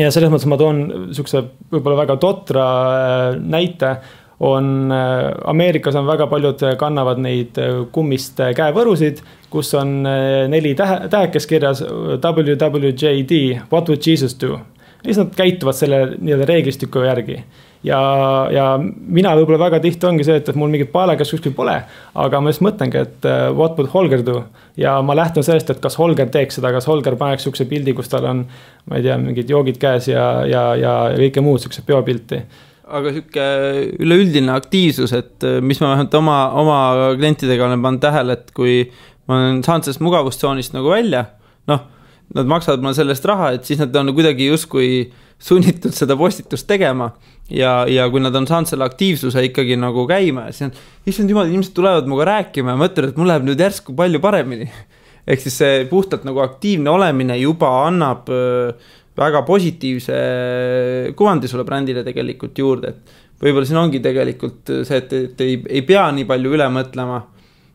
ja 0.00 0.10
selles 0.14 0.32
mõttes 0.32 0.48
ma 0.50 0.58
toon 0.60 0.84
sihukese 1.14 1.44
võib-olla 1.72 2.02
väga 2.02 2.18
totra 2.22 2.66
äh, 2.66 3.24
näite 3.38 3.94
on 4.44 4.92
äh, 4.92 5.30
Ameerikas 5.50 5.96
on 5.98 6.08
väga 6.08 6.26
paljud 6.30 6.64
äh, 6.66 6.76
kannavad 6.80 7.20
neid 7.22 7.58
kummist 7.94 8.40
käevõrusid, 8.56 9.22
kus 9.52 9.70
on 9.78 10.00
neli 10.50 10.74
tähe, 10.74 11.04
tähekest 11.10 11.50
kirjas 11.50 11.84
WWJD, 11.84 13.42
what 13.70 13.88
would 13.88 14.02
Jesus 14.06 14.36
do? 14.40 14.58
siis 15.04 15.20
nad 15.20 15.34
käituvad 15.36 15.76
selle 15.76 15.98
nii-öelda 16.16 16.48
reeglistiku 16.48 17.04
järgi 17.04 17.42
ja, 17.84 18.00
ja 18.52 18.66
mina 18.80 19.34
võib-olla 19.38 19.60
väga 19.66 19.80
tihti 19.84 20.08
ongi 20.08 20.26
see, 20.26 20.38
et, 20.40 20.50
et 20.50 20.58
mul 20.58 20.72
mingit 20.72 20.92
paelakest 20.92 21.36
kuskil 21.36 21.54
pole, 21.56 21.76
aga 22.24 22.40
ma 22.42 22.52
just 22.52 22.64
mõtlengi, 22.64 23.00
et 23.04 23.28
uh, 23.28 23.48
what 23.54 23.78
would 23.78 23.92
Holger 23.94 24.24
do? 24.26 24.42
ja 24.80 24.96
ma 25.06 25.16
lähtun 25.16 25.46
sellest, 25.46 25.70
et 25.70 25.82
kas 25.82 25.98
Holger 26.00 26.30
teeks 26.34 26.58
seda, 26.58 26.72
kas 26.74 26.88
Holger 26.90 27.18
paneks 27.20 27.46
sihukese 27.46 27.68
pildi, 27.70 27.94
kus 27.96 28.10
tal 28.12 28.26
on, 28.30 28.44
ma 28.90 29.00
ei 29.00 29.06
tea, 29.06 29.18
mingid 29.20 29.50
joogid 29.50 29.80
käes 29.80 30.08
ja, 30.10 30.28
ja, 30.48 30.68
ja, 30.80 30.94
ja 31.12 31.18
kõike 31.20 31.44
muud 31.44 31.62
sihukest 31.62 31.86
peopilti 31.88 32.42
aga 32.84 33.14
sihuke 33.14 33.44
üleüldine 34.02 34.52
aktiivsus, 34.54 35.14
et 35.16 35.46
äh, 35.46 35.60
mis 35.64 35.80
ma 35.80 35.94
vähemalt 35.94 36.14
oma, 36.18 36.38
oma 36.60 36.78
klientidega 37.16 37.68
olen 37.68 37.84
pannud 37.84 38.02
tähele, 38.02 38.36
et 38.36 38.52
kui 38.56 38.82
ma 39.28 39.38
olen 39.38 39.62
saanud 39.64 39.86
sellest 39.86 40.04
mugavustsoonist 40.04 40.76
nagu 40.76 40.92
välja, 40.92 41.24
noh, 41.70 41.86
nad 42.34 42.48
maksavad 42.50 42.82
mulle 42.82 42.96
selle 42.96 43.14
eest 43.14 43.28
raha, 43.28 43.52
et 43.56 43.68
siis 43.68 43.80
nad 43.82 43.94
on 44.00 44.12
kuidagi 44.16 44.48
justkui 44.48 44.88
sunnitud 45.44 45.92
seda 45.94 46.16
postitust 46.16 46.66
tegema 46.70 47.10
ja, 47.50 47.84
ja 47.90 48.06
kui 48.10 48.22
nad 48.22 48.34
on 48.38 48.46
saanud 48.48 48.70
selle 48.70 48.86
aktiivsuse 48.86 49.44
ikkagi 49.50 49.76
nagu 49.80 50.06
käima, 50.08 50.46
siis 50.50 50.68
on, 50.68 50.74
issand 51.10 51.30
jumal, 51.30 51.50
inimesed 51.50 51.74
tulevad 51.76 52.08
minuga 52.08 52.28
rääkima 52.30 52.74
ja 52.74 52.80
mõtlevad, 52.80 53.12
et 53.12 53.20
mul 53.20 53.30
läheb 53.32 53.48
nüüd 53.48 53.60
järsku 53.60 53.96
palju 53.98 54.22
paremini. 54.24 54.70
ehk 55.30 55.40
siis 55.40 55.58
see 55.60 55.84
puhtalt 55.90 56.24
nagu 56.28 56.42
aktiivne 56.44 56.92
olemine 56.92 57.36
juba 57.40 57.70
annab 57.86 58.28
väga 59.16 59.42
positiivse 59.46 60.16
kuvandi 61.16 61.48
sulle 61.48 61.64
brändile 61.64 62.02
tegelikult 62.06 62.58
juurde, 62.58 62.90
et 62.90 63.44
võib-olla 63.44 63.68
siin 63.68 63.80
ongi 63.80 64.00
tegelikult 64.02 64.72
see, 64.86 64.98
et, 64.98 65.12
et 65.12 65.44
ei, 65.44 65.60
ei 65.78 65.84
pea 65.86 66.08
nii 66.14 66.26
palju 66.28 66.56
üle 66.56 66.66
mõtlema. 66.72 67.20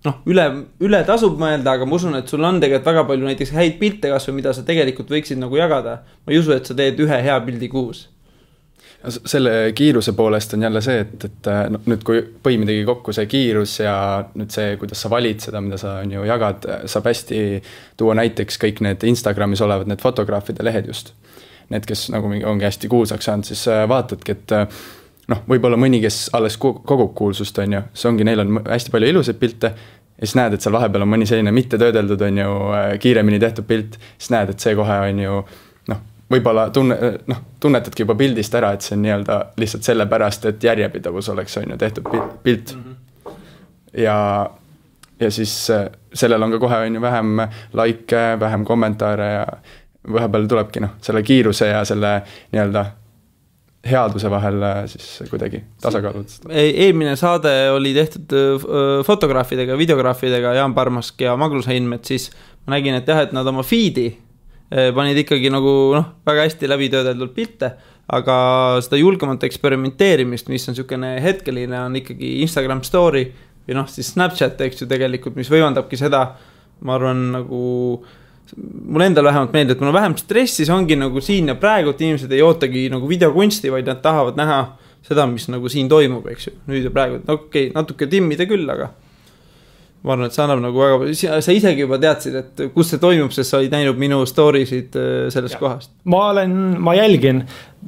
noh, 0.08 0.22
üle, 0.32 0.46
üle 0.86 1.02
tasub 1.08 1.40
mõelda, 1.42 1.76
aga 1.76 1.88
ma 1.88 1.98
usun, 1.98 2.16
et 2.20 2.32
sul 2.32 2.44
on 2.46 2.62
tegelikult 2.62 2.88
väga 2.94 3.04
palju 3.10 3.28
näiteks 3.28 3.52
häid 3.56 3.76
pilte 3.82 4.12
kasvõi, 4.14 4.38
mida 4.40 4.54
sa 4.56 4.64
tegelikult 4.68 5.12
võiksid 5.12 5.42
nagu 5.42 5.60
jagada. 5.60 6.00
ma 6.26 6.34
ei 6.34 6.40
usu, 6.40 6.54
et 6.56 6.70
sa 6.70 6.78
teed 6.78 7.00
ühe 7.04 7.22
hea 7.26 7.36
pildi 7.46 7.70
kuus. 7.72 8.08
Selle 9.08 9.72
kiiruse 9.72 10.12
poolest 10.12 10.54
on 10.58 10.64
jälle 10.66 10.82
see, 10.84 11.00
et, 11.06 11.24
et 11.24 11.48
äh, 11.48 11.62
no, 11.72 11.80
nüüd, 11.88 12.02
kui 12.04 12.20
põimidagi 12.44 12.84
kokku 12.88 13.14
see 13.16 13.30
kiirus 13.32 13.78
ja 13.80 13.94
nüüd 14.36 14.52
see, 14.52 14.74
kuidas 14.82 15.00
sa 15.00 15.12
valid 15.12 15.40
seda, 15.40 15.62
mida 15.64 15.80
sa 15.80 16.02
on 16.04 16.12
ju 16.12 16.26
jagad, 16.28 16.68
saab 16.92 17.08
hästi 17.08 17.40
tuua 18.00 18.18
näiteks 18.20 18.60
kõik 18.60 18.82
need 18.84 19.06
Instagramis 19.08 19.64
olevad 19.64 19.88
need 19.88 20.04
fotograafide 20.04 20.68
lehed 20.68 20.92
just. 20.92 21.14
Need, 21.70 21.86
kes 21.88 22.08
nagu 22.12 22.28
mingi- 22.28 22.48
ongi 22.50 22.66
hästi 22.66 22.90
kuulsaks 22.92 23.30
saanud, 23.30 23.48
siis 23.48 23.64
äh, 23.72 23.86
vaatadki, 23.88 24.36
et 24.36 24.56
äh, 24.58 24.84
noh, 25.30 25.46
võib-olla 25.50 25.78
mõni, 25.80 26.02
kes 26.04 26.30
alles 26.38 26.58
kogub 26.60 27.14
kuulsust, 27.18 27.58
on 27.64 27.78
ju, 27.78 27.82
see 27.94 28.10
ongi, 28.10 28.28
neil 28.28 28.44
on 28.44 28.62
hästi 28.66 28.94
palju 28.94 29.14
ilusaid 29.14 29.40
pilte 29.42 29.72
ja 30.20 30.28
siis 30.28 30.36
näed, 30.36 30.56
et 30.56 30.66
seal 30.66 30.76
vahepeal 30.76 31.06
on 31.06 31.12
mõni 31.14 31.28
selline 31.30 31.54
mitte 31.56 31.80
töödeldud, 31.80 32.22
on 32.28 32.40
ju, 32.42 32.54
kiiremini 33.00 33.40
tehtud 33.40 33.68
pilt, 33.70 34.00
siis 34.18 34.34
näed, 34.36 34.54
et 34.54 34.64
see 34.64 34.76
kohe 34.76 35.00
on 35.08 35.22
ju 35.24 35.40
noh, 35.94 36.02
võib-olla 36.34 36.68
tunne, 36.76 36.98
noh, 37.32 37.44
tunnetadki 37.62 38.04
juba 38.04 38.18
pildist 38.20 38.56
ära, 38.60 38.74
et 38.76 38.86
see 38.86 38.98
on 38.98 39.06
nii-öelda 39.06 39.40
lihtsalt 39.62 39.88
sellepärast, 39.88 40.50
et 40.52 40.70
järjepidevus 40.70 41.32
oleks, 41.36 41.58
on 41.62 41.76
ju, 41.76 41.80
tehtud 41.80 42.10
pi- 42.12 42.28
pilt. 42.44 42.76
ja, 43.98 44.18
ja 45.20 45.32
siis 45.32 45.56
äh, 45.76 45.88
sellel 46.14 46.44
on 46.44 46.58
ka 46.58 46.64
kohe, 46.66 46.84
on 46.88 47.00
ju, 47.00 47.02
vähem 47.06 47.46
likee, 47.80 48.40
vähem 48.40 48.66
kommentaare 48.68 49.34
ja 49.34 49.46
vahepeal 50.14 50.48
tulebki 50.52 50.84
noh, 50.84 50.98
selle 51.06 51.24
kiiruse 51.24 51.72
ja 51.72 51.86
selle 51.86 52.18
nii-öelda 52.52 52.86
headuse 53.88 54.30
vahel 54.32 54.64
äh, 54.66 54.80
siis 54.92 55.30
kuidagi 55.32 55.62
tasakaalutada. 55.82 56.52
E-, 56.52 56.74
eelmine 56.86 57.16
saade 57.20 57.54
oli 57.72 57.94
tehtud 57.96 58.34
öö, 58.36 59.04
fotograafidega, 59.08 59.78
videograafidega, 59.80 60.54
Jaan 60.58 60.76
Parmask 60.76 61.22
ja 61.22 61.38
Magnus 61.40 61.70
Heinmet, 61.72 62.06
siis 62.06 62.30
ma 62.66 62.76
nägin, 62.76 62.98
et 63.00 63.08
jah, 63.08 63.24
et 63.24 63.36
nad 63.36 63.48
oma 63.48 63.64
feed'i 63.64 64.12
panid 64.70 65.18
ikkagi 65.18 65.50
nagu 65.50 65.72
noh, 65.96 66.12
väga 66.28 66.44
hästi 66.46 66.68
läbi 66.70 66.92
töödeldud 66.94 67.32
pilte, 67.34 67.72
aga 68.14 68.36
seda 68.86 69.00
julgemat 69.00 69.44
eksperimenteerimist, 69.48 70.50
mis 70.50 70.68
on 70.68 70.76
niisugune 70.76 71.16
hetkeline, 71.24 71.80
on 71.88 71.98
ikkagi 71.98 72.36
Instagram 72.44 72.84
story 72.86 73.26
või 73.66 73.78
noh, 73.78 73.90
siis 73.90 74.12
Snapchat, 74.16 74.62
eks 74.66 74.84
ju 74.84 74.90
tegelikult, 74.90 75.38
mis 75.38 75.50
võimaldabki 75.50 75.98
seda, 76.00 76.24
ma 76.86 76.96
arvan, 76.98 77.28
nagu 77.36 77.62
mulle 78.58 79.10
endale 79.10 79.30
vähemalt 79.30 79.54
meeldib, 79.56 79.78
et 79.78 79.84
mul 79.84 79.92
on 79.92 79.98
vähem 79.98 80.16
stressi, 80.20 80.66
see 80.66 80.76
ongi 80.76 80.98
nagu 81.00 81.22
siin 81.24 81.52
ja 81.52 81.58
praegu, 81.60 81.94
et 81.94 82.02
inimesed 82.06 82.32
ei 82.34 82.42
ootagi 82.46 82.88
nagu 82.94 83.10
videokunsti, 83.10 83.72
vaid 83.74 83.90
nad 83.90 84.02
tahavad 84.06 84.40
näha 84.40 84.60
seda, 85.06 85.26
mis 85.30 85.48
nagu 85.52 85.70
siin 85.72 85.90
toimub, 85.92 86.26
eks 86.32 86.50
ju, 86.50 86.56
nüüd 86.70 86.88
ja 86.90 86.94
praegu, 86.94 87.22
okei 87.26 87.70
okay,, 87.70 87.76
natuke 87.76 88.10
timmida 88.12 88.48
küll, 88.50 88.68
aga 88.72 88.92
ma 90.00 90.14
arvan, 90.16 90.30
et 90.30 90.36
see 90.36 90.44
annab 90.46 90.62
nagu 90.64 90.80
väga, 90.80 91.08
sa 91.44 91.54
isegi 91.54 91.84
juba 91.84 91.98
teadsid, 92.00 92.36
et 92.40 92.62
kus 92.72 92.94
see 92.94 93.02
toimub, 93.02 93.34
sest 93.36 93.52
sa 93.52 93.58
olid 93.60 93.74
näinud 93.74 93.98
minu 94.00 94.22
story 94.30 94.62
sid 94.68 94.96
äh, 94.96 95.26
sellest 95.34 95.58
ja. 95.58 95.60
kohast. 95.60 95.92
ma 96.08 96.22
olen, 96.30 96.54
ma 96.80 96.94
jälgin, 96.96 97.42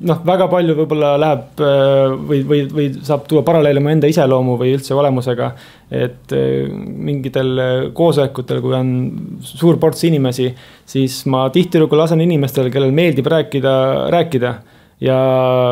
noh, 0.09 0.19
väga 0.27 0.49
palju 0.51 0.75
võib-olla 0.81 1.13
läheb 1.21 1.63
äh, 1.63 2.17
või, 2.27 2.41
või, 2.49 2.65
või 2.67 2.89
saab 3.07 3.23
tuua 3.31 3.45
paralleele 3.47 3.83
mu 3.83 3.93
enda 3.93 4.11
iseloomu 4.11 4.57
või 4.59 4.73
üldse 4.75 4.97
olemusega. 4.97 5.53
et 5.87 6.35
äh, 6.35 6.67
mingitel 6.67 7.63
koosolekutel, 7.95 8.59
kui 8.65 8.75
on 8.75 8.93
suur 9.47 9.79
ports 9.79 10.03
inimesi, 10.11 10.49
siis 10.83 11.21
ma 11.31 11.47
tihtilugu 11.55 11.95
lasen 11.95 12.27
inimestel, 12.27 12.67
kellel 12.75 12.91
meeldib 12.91 13.31
rääkida, 13.31 13.75
rääkida. 14.11 14.55
ja 14.99 15.17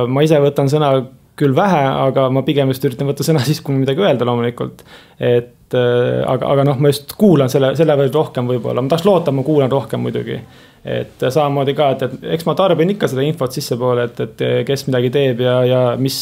ma 0.07 0.23
ise 0.23 0.39
võtan 0.39 0.71
sõna 0.71 0.95
küll 1.39 1.55
vähe, 1.55 1.83
aga 2.07 2.27
ma 2.33 2.43
pigem 2.47 2.71
just 2.73 2.85
üritan 2.87 3.09
võtta 3.09 3.25
sõna 3.25 3.43
siis, 3.47 3.61
kui 3.65 3.77
midagi 3.77 4.03
öelda 4.03 4.27
loomulikult. 4.27 4.83
et 5.19 5.77
äh, 5.77 6.23
aga, 6.23 6.53
aga 6.55 6.65
noh, 6.71 6.81
ma 6.81 6.91
just 6.91 7.15
kuulan 7.19 7.51
selle, 7.51 7.73
selle 7.79 7.95
võrra 7.99 8.13
rohkem 8.15 8.49
võib-olla, 8.49 8.83
ma 8.83 8.91
tahaks 8.91 9.07
loota, 9.07 9.35
ma 9.35 9.45
kuulan 9.47 9.71
rohkem 9.71 10.03
muidugi. 10.05 10.39
et 10.85 11.25
samamoodi 11.25 11.75
ka, 11.77 11.93
et, 11.95 12.05
et 12.07 12.27
eks 12.35 12.47
ma 12.47 12.55
tarbin 12.59 12.95
ikka 12.95 13.09
seda 13.11 13.25
infot 13.27 13.55
sissepoole, 13.55 14.09
et, 14.09 14.21
et 14.25 14.45
kes 14.67 14.85
midagi 14.87 15.11
teeb 15.15 15.41
ja, 15.43 15.57
ja 15.67 15.81
mis 15.99 16.21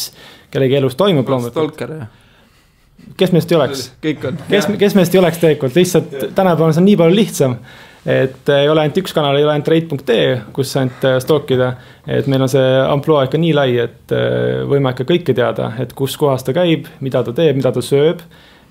kellegi 0.54 0.80
elus 0.80 0.98
toimub 0.98 1.28
loomulikult. 1.30 1.76
stalker 1.76 1.98
jah? 1.98 2.16
kes 3.18 3.32
meist 3.34 3.52
ei 3.52 3.58
oleks, 3.58 3.84
kes, 4.02 4.66
kes 4.80 4.96
meist 4.98 5.14
ei 5.16 5.22
oleks 5.22 5.38
tegelikult, 5.42 5.76
lihtsalt 5.78 6.16
tänapäeval 6.36 6.74
see 6.74 6.82
on 6.82 6.90
nii 6.90 6.98
palju 7.00 7.18
lihtsam 7.18 7.60
et 8.08 8.50
ei 8.56 8.70
ole 8.72 8.86
ainult 8.86 8.98
üks 9.02 9.14
kanal, 9.16 9.36
ei 9.36 9.44
ole 9.44 9.54
ainult 9.58 9.70
rate.ee, 9.72 10.36
kus 10.56 10.72
ainult 10.80 11.06
äh, 11.08 11.18
stalkida. 11.24 11.72
et 12.08 12.28
meil 12.32 12.46
on 12.46 12.52
see 12.52 12.68
ampluaa 12.88 13.26
ikka 13.28 13.40
nii 13.42 13.56
lai, 13.56 13.72
et 13.84 14.14
äh, 14.16 14.64
võime 14.70 14.94
ikka 14.96 15.08
kõike 15.10 15.36
teada, 15.36 15.74
et 15.84 15.92
kus 15.98 16.16
kohas 16.20 16.48
ta 16.48 16.56
käib, 16.56 16.88
mida 17.04 17.24
ta 17.28 17.36
teeb, 17.36 17.60
mida 17.60 17.74
ta 17.76 17.84
sööb. 17.84 18.24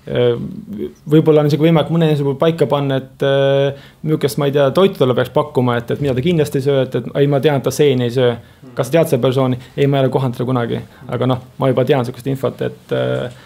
võib-olla 0.07 1.41
on 1.43 1.49
isegi 1.49 1.65
võimalik 1.65 1.89
mõne 1.91 2.07
inimese 2.07 2.23
puhul 2.23 2.37
paika 2.39 2.63
panna, 2.71 3.01
et 3.01 3.23
äh, 3.27 3.87
millist, 4.07 4.37
ma 4.39 4.47
ei 4.47 4.53
tea, 4.55 4.69
toitu 4.71 5.01
talle 5.01 5.13
peaks 5.17 5.33
pakkuma, 5.35 5.75
et, 5.81 5.91
et 5.91 5.99
mida 6.01 6.13
ta 6.15 6.23
kindlasti 6.23 6.61
ei 6.61 6.63
söö, 6.63 6.85
et, 6.85 6.95
et 6.95 7.09
ei, 7.19 7.27
ma 7.27 7.41
tean, 7.43 7.59
et 7.59 7.67
ta 7.67 7.73
seeni 7.75 8.07
ei 8.07 8.13
söö. 8.15 8.37
kas 8.77 8.87
sa 8.87 8.95
tead 8.95 9.11
seda 9.11 9.21
persooni? 9.21 9.59
ei, 9.75 9.85
ma 9.85 9.99
ei 9.99 10.07
ole 10.07 10.13
kohanud 10.13 10.39
teda 10.39 10.47
kunagi, 10.47 10.79
aga 11.11 11.27
noh, 11.27 11.43
ma 11.59 11.69
juba 11.73 11.85
tean 11.85 12.07
sihukest 12.07 12.31
infot, 12.31 12.63
et 12.69 12.95
äh, 12.95 13.43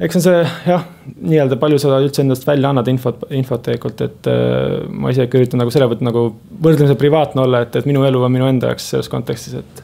eks 0.00 0.18
on 0.18 0.24
see 0.24 0.40
jah, 0.66 0.84
nii-öelda 1.24 1.56
palju 1.60 1.78
sa 1.80 1.96
üldse 2.02 2.22
endast 2.24 2.46
välja 2.46 2.70
annad 2.70 2.88
infot, 2.92 3.22
infot 3.36 3.62
tegelikult, 3.64 4.02
et 4.04 4.28
äh, 4.28 4.84
ma 4.92 5.12
ise 5.12 5.24
ikka 5.26 5.40
üritan 5.40 5.62
nagu 5.62 5.72
selle 5.72 5.88
võtta 5.90 6.04
nagu 6.04 6.28
võrdlemisi 6.62 6.98
privaatne 7.00 7.44
olla, 7.46 7.62
et, 7.64 7.76
et 7.80 7.88
minu 7.88 8.04
elu 8.04 8.24
on 8.26 8.34
minu 8.34 8.48
enda 8.50 8.72
jaoks 8.72 8.90
selles 8.92 9.08
kontekstis, 9.12 9.56
et. 9.62 9.80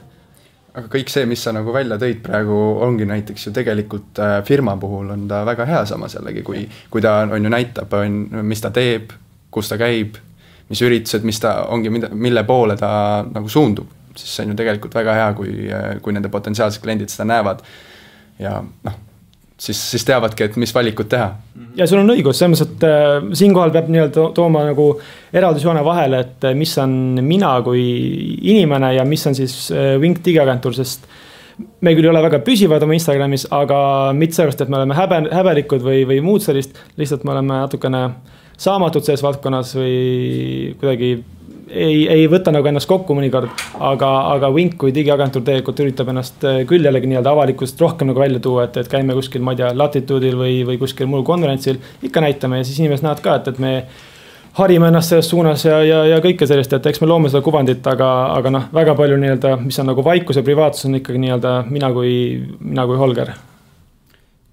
aga 0.74 0.84
kõik 0.92 1.12
see, 1.12 1.24
mis 1.30 1.44
sa 1.44 1.54
nagu 1.56 1.72
välja 1.72 1.96
tõid 2.00 2.20
praegu, 2.24 2.58
ongi 2.84 3.06
näiteks 3.08 3.48
ju 3.48 3.54
tegelikult 3.56 4.20
äh, 4.20 4.34
firma 4.48 4.76
puhul 4.80 5.14
on 5.14 5.24
ta 5.30 5.46
väga 5.48 5.66
hea 5.70 5.86
samas 5.88 6.18
jällegi, 6.18 6.44
kui, 6.44 6.66
kui 6.92 7.04
ta 7.04 7.22
on 7.24 7.48
ju 7.48 7.52
näitab, 7.52 7.96
on, 7.96 8.20
mis 8.52 8.60
ta 8.60 8.72
teeb, 8.74 9.14
kus 9.52 9.72
ta 9.72 9.78
käib, 9.80 10.18
mis 10.68 10.82
üritused, 10.84 11.24
mis 11.28 11.40
ta 11.40 11.62
ongi, 11.72 11.92
mida, 11.92 12.12
mille 12.12 12.44
poole 12.48 12.76
ta 12.80 12.90
nagu 13.30 13.48
suundub, 13.52 13.88
siis 14.12 14.36
see 14.36 14.44
on 14.44 14.52
ju 14.52 14.58
tegelikult 14.60 14.92
väga 15.00 15.16
hea, 15.16 15.32
kui, 15.40 15.56
kui 16.04 16.12
nende 16.12 16.28
potentsiaalsed 16.32 16.84
kliendid 16.84 17.12
seda 17.12 17.30
näevad 17.32 17.64
ja 18.40 18.58
noh 18.60 19.00
siis, 19.56 19.80
siis 19.90 20.04
teavadki, 20.04 20.44
et 20.44 20.56
mis 20.60 20.74
valikut 20.74 21.08
teha. 21.12 21.30
ja 21.76 21.86
sul 21.86 22.02
on 22.02 22.14
õigus, 22.14 22.38
selles 22.38 22.62
mõttes, 22.62 22.76
et 22.76 22.86
äh, 22.88 23.32
siinkohal 23.38 23.72
peab 23.74 23.90
nii-öelda 23.92 24.28
tooma 24.36 24.64
nagu 24.68 24.88
eraldusjoone 25.32 25.84
vahele, 25.84 26.22
et 26.26 26.48
äh, 26.48 26.56
mis 26.58 26.76
on 26.82 26.94
mina 27.24 27.54
kui 27.64 27.82
inimene 28.54 28.94
ja 28.96 29.04
mis 29.08 29.26
on 29.26 29.36
siis 29.38 29.56
äh, 29.74 29.94
Wink 30.02 30.22
digiagentuur, 30.24 30.76
sest 30.76 31.08
me 31.84 31.94
küll 31.94 32.08
ei 32.08 32.12
ole 32.12 32.22
väga 32.24 32.40
püsivad 32.44 32.82
oma 32.84 32.96
Instagramis, 32.96 33.46
aga 33.54 33.78
mitte 34.16 34.38
sellepärast, 34.38 34.64
et 34.64 34.72
me 34.72 34.80
oleme 34.80 34.96
häbe, 34.98 35.20
häbelikud 35.32 35.84
või, 35.84 36.06
või 36.08 36.22
muud 36.24 36.44
sellist, 36.44 36.78
lihtsalt 37.00 37.26
me 37.28 37.36
oleme 37.36 37.60
natukene 37.64 38.06
saamatud 38.62 39.04
selles 39.04 39.22
valdkonnas 39.24 39.74
või 39.78 40.74
kuidagi 40.80 41.14
ei, 41.72 42.04
ei 42.10 42.28
võta 42.30 42.52
nagu 42.54 42.68
ennast 42.68 42.88
kokku 42.90 43.16
mõnikord, 43.16 43.50
aga, 43.80 44.10
aga 44.34 44.50
Wink 44.52 44.76
kui 44.80 44.94
digiagentuur 44.94 45.44
tegelikult 45.46 45.82
üritab 45.84 46.12
ennast 46.12 46.44
äh, 46.48 46.62
küll 46.68 46.84
jällegi 46.86 47.10
nii-öelda 47.10 47.32
avalikkust 47.32 47.80
rohkem 47.80 48.12
nagu 48.12 48.22
välja 48.22 48.40
tuua, 48.44 48.68
et, 48.68 48.78
et 48.82 48.90
käime 48.92 49.16
kuskil, 49.16 49.44
ma 49.44 49.54
ei 49.54 49.62
tea, 49.62 49.72
latituudil 49.76 50.38
või, 50.38 50.56
või 50.68 50.80
kuskil 50.80 51.10
muul 51.10 51.24
konverentsil. 51.26 51.80
ikka 52.02 52.24
näitame 52.24 52.60
ja 52.60 52.66
siis 52.68 52.80
inimesed 52.82 53.06
näevad 53.06 53.22
ka, 53.24 53.36
et, 53.40 53.52
et 53.54 53.62
me 53.62 53.72
harime 54.58 54.90
ennast 54.92 55.14
selles 55.14 55.30
suunas 55.32 55.64
ja, 55.64 55.78
ja, 55.86 56.02
ja 56.10 56.18
kõike 56.24 56.48
sellist, 56.48 56.74
et 56.76 56.90
eks 56.90 57.00
me 57.00 57.08
loome 57.08 57.32
seda 57.32 57.40
kuvandit, 57.44 57.86
aga, 57.88 58.10
aga 58.36 58.52
noh, 58.52 58.68
väga 58.74 58.96
palju 58.98 59.16
nii-öelda, 59.22 59.56
mis 59.62 59.80
on 59.80 59.88
nagu 59.92 60.04
vaikus 60.04 60.40
ja 60.40 60.44
privaatsus 60.46 60.90
on 60.90 61.00
ikkagi 61.00 61.22
nii-öelda 61.22 61.56
mina 61.72 61.92
kui, 61.96 62.12
mina 62.60 62.86
kui 62.90 63.00
Holger 63.00 63.32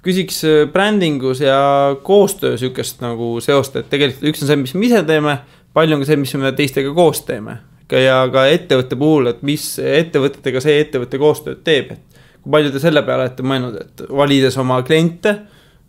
küsiks 0.06 0.44
äh, 0.48 0.66
brändingus 0.72 1.42
ja 1.44 1.96
koostöö 2.04 2.58
sihukest 2.58 3.02
nagu 3.04 3.38
seost, 3.44 3.76
et 3.76 3.90
tegelikult 3.92 4.32
üks 4.32 4.44
on 4.44 4.52
see, 4.52 4.60
mis 4.62 4.76
me 4.76 4.88
ise 4.88 5.02
teeme, 5.08 5.40
palju 5.74 5.96
on 5.96 6.04
ka 6.04 6.10
see, 6.10 6.20
mis 6.22 6.36
me 6.42 6.54
teistega 6.58 6.94
koos 6.96 7.24
teeme. 7.28 7.60
ja 7.90 8.22
ka 8.32 8.46
ettevõtte 8.46 8.98
puhul, 9.00 9.32
et 9.32 9.42
mis 9.42 9.64
ettevõtetega 9.82 10.62
see 10.62 10.78
ettevõte 10.84 11.18
koostööd 11.18 11.64
teeb, 11.66 11.96
et 11.96 12.20
kui 12.44 12.52
palju 12.54 12.74
te 12.74 12.82
selle 12.84 13.02
peale 13.06 13.26
olete 13.26 13.46
mõelnud, 13.46 13.80
et 13.82 14.04
valides 14.14 14.58
oma 14.62 14.82
kliente, 14.86 15.36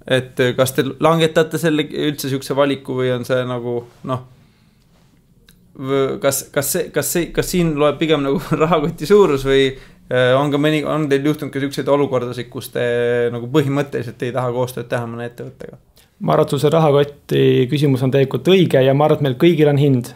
et 0.09 0.41
kas 0.57 0.73
te 0.73 0.85
langetate 1.01 1.61
selle 1.61 1.85
üldse 1.85 2.31
sihukese 2.31 2.57
valiku 2.57 2.97
või 3.03 3.13
on 3.13 3.27
see 3.29 3.45
nagu 3.45 3.83
noh, 4.09 4.25
kas, 6.21 6.45
kas 6.53 6.73
see, 6.73 6.89
kas 6.95 7.13
see, 7.13 7.31
kas 7.35 7.53
siin 7.53 7.75
loeb 7.79 7.99
pigem 8.01 8.25
nagu 8.25 8.41
rahakoti 8.65 9.09
suurus 9.09 9.45
või 9.47 9.69
äh, 9.69 10.33
on 10.39 10.53
ka 10.53 10.61
mõni, 10.61 10.83
on 10.85 11.09
teil 11.11 11.29
juhtunud 11.31 11.53
ka 11.53 11.63
siukseid 11.63 11.89
olukordasid, 11.89 12.51
kus 12.53 12.73
te 12.75 12.85
nagu 13.33 13.49
põhimõtteliselt 13.53 14.27
ei 14.27 14.35
taha 14.35 14.53
koostööd 14.57 14.91
teha 14.91 15.07
mõne 15.09 15.29
ettevõttega? 15.31 15.81
Ma 16.21 16.35
arvan, 16.35 16.49
et 16.49 16.63
see 16.63 16.73
rahakoti 16.73 17.45
küsimus 17.71 18.03
on 18.05 18.13
tegelikult 18.13 18.49
õige 18.53 18.83
ja 18.85 18.95
ma 18.95 19.07
arvan, 19.07 19.21
et 19.21 19.29
meil 19.29 19.39
kõigil 19.41 19.71
on 19.73 19.81
hind 19.81 20.13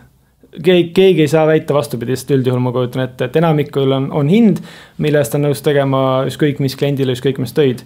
keegi, 0.62 0.90
keegi 0.94 1.24
ei 1.24 1.30
saa 1.30 1.46
väita 1.46 1.74
vastupidist, 1.74 2.30
üldjuhul 2.34 2.62
ma 2.62 2.72
kujutan 2.74 3.04
ette, 3.04 3.28
et 3.28 3.36
enamikul 3.40 3.92
on, 3.96 4.10
on 4.14 4.30
hind, 4.30 4.62
mille 5.02 5.20
eest 5.20 5.34
on 5.36 5.46
nõus 5.48 5.62
tegema 5.64 6.24
ükskõik 6.28 6.62
mis 6.62 6.76
kliendile 6.78 7.16
ükskõik 7.16 7.40
mis 7.42 7.54
töid. 7.56 7.84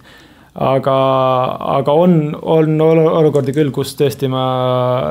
Aga, 0.59 0.95
aga 1.79 1.93
on, 1.95 2.15
on 2.41 2.81
olukordi 2.83 3.53
küll, 3.55 3.69
kus 3.71 3.93
tõesti 3.99 4.27
ma 4.31 4.43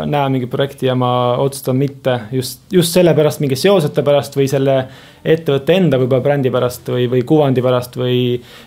näen 0.04 0.34
mingit 0.34 0.50
projekti 0.52 0.90
ja 0.90 0.96
ma 0.98 1.11
otsustan 1.40 1.78
mitte 1.80 2.18
just, 2.37 2.66
just 2.72 2.92
sellepärast 2.92 3.40
mingi 3.40 3.56
seosete 3.56 4.04
pärast 4.04 4.37
või 4.37 4.48
selle 4.50 4.76
ettevõtte 5.24 5.74
enda 5.74 5.98
võib-olla 6.00 6.24
brändi 6.24 6.52
pärast 6.52 6.90
või, 6.92 7.06
või 7.11 7.24
kuvandi 7.28 7.64
pärast 7.64 7.96
või. 7.96 8.18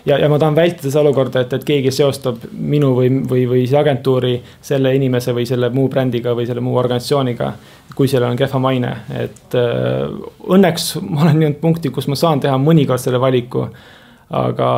ja, 0.08 0.18
ja 0.18 0.28
ma 0.28 0.40
tahan 0.42 0.58
vältida 0.58 0.90
seda 0.90 1.04
olukorda, 1.04 1.46
et, 1.46 1.54
et 1.54 1.68
keegi 1.70 1.94
seostab 1.94 2.42
minu 2.50 2.92
või, 2.98 3.14
või, 3.30 3.46
või 3.54 3.62
siis 3.62 3.78
agentuuri 3.78 4.34
selle 4.60 4.94
inimese 4.98 5.36
või 5.36 5.46
selle 5.48 5.70
muu 5.70 5.86
brändiga 5.92 6.34
või 6.34 6.50
selle 6.50 6.64
muu 6.64 6.76
organisatsiooniga. 6.82 7.52
kui 7.94 8.08
sellel 8.08 8.30
on 8.32 8.38
kehva 8.40 8.58
maine, 8.58 8.90
et 9.20 9.54
äh, 9.54 10.12
õnneks 10.48 10.94
ma 11.04 11.26
olen 11.26 11.42
jõudnud 11.42 11.58
punkti, 11.60 11.90
kus 11.92 12.08
ma 12.08 12.16
saan 12.16 12.40
teha 12.40 12.56
mõnikord 12.58 12.98
selle 12.98 13.20
valiku 13.20 13.66
aga 14.32 14.68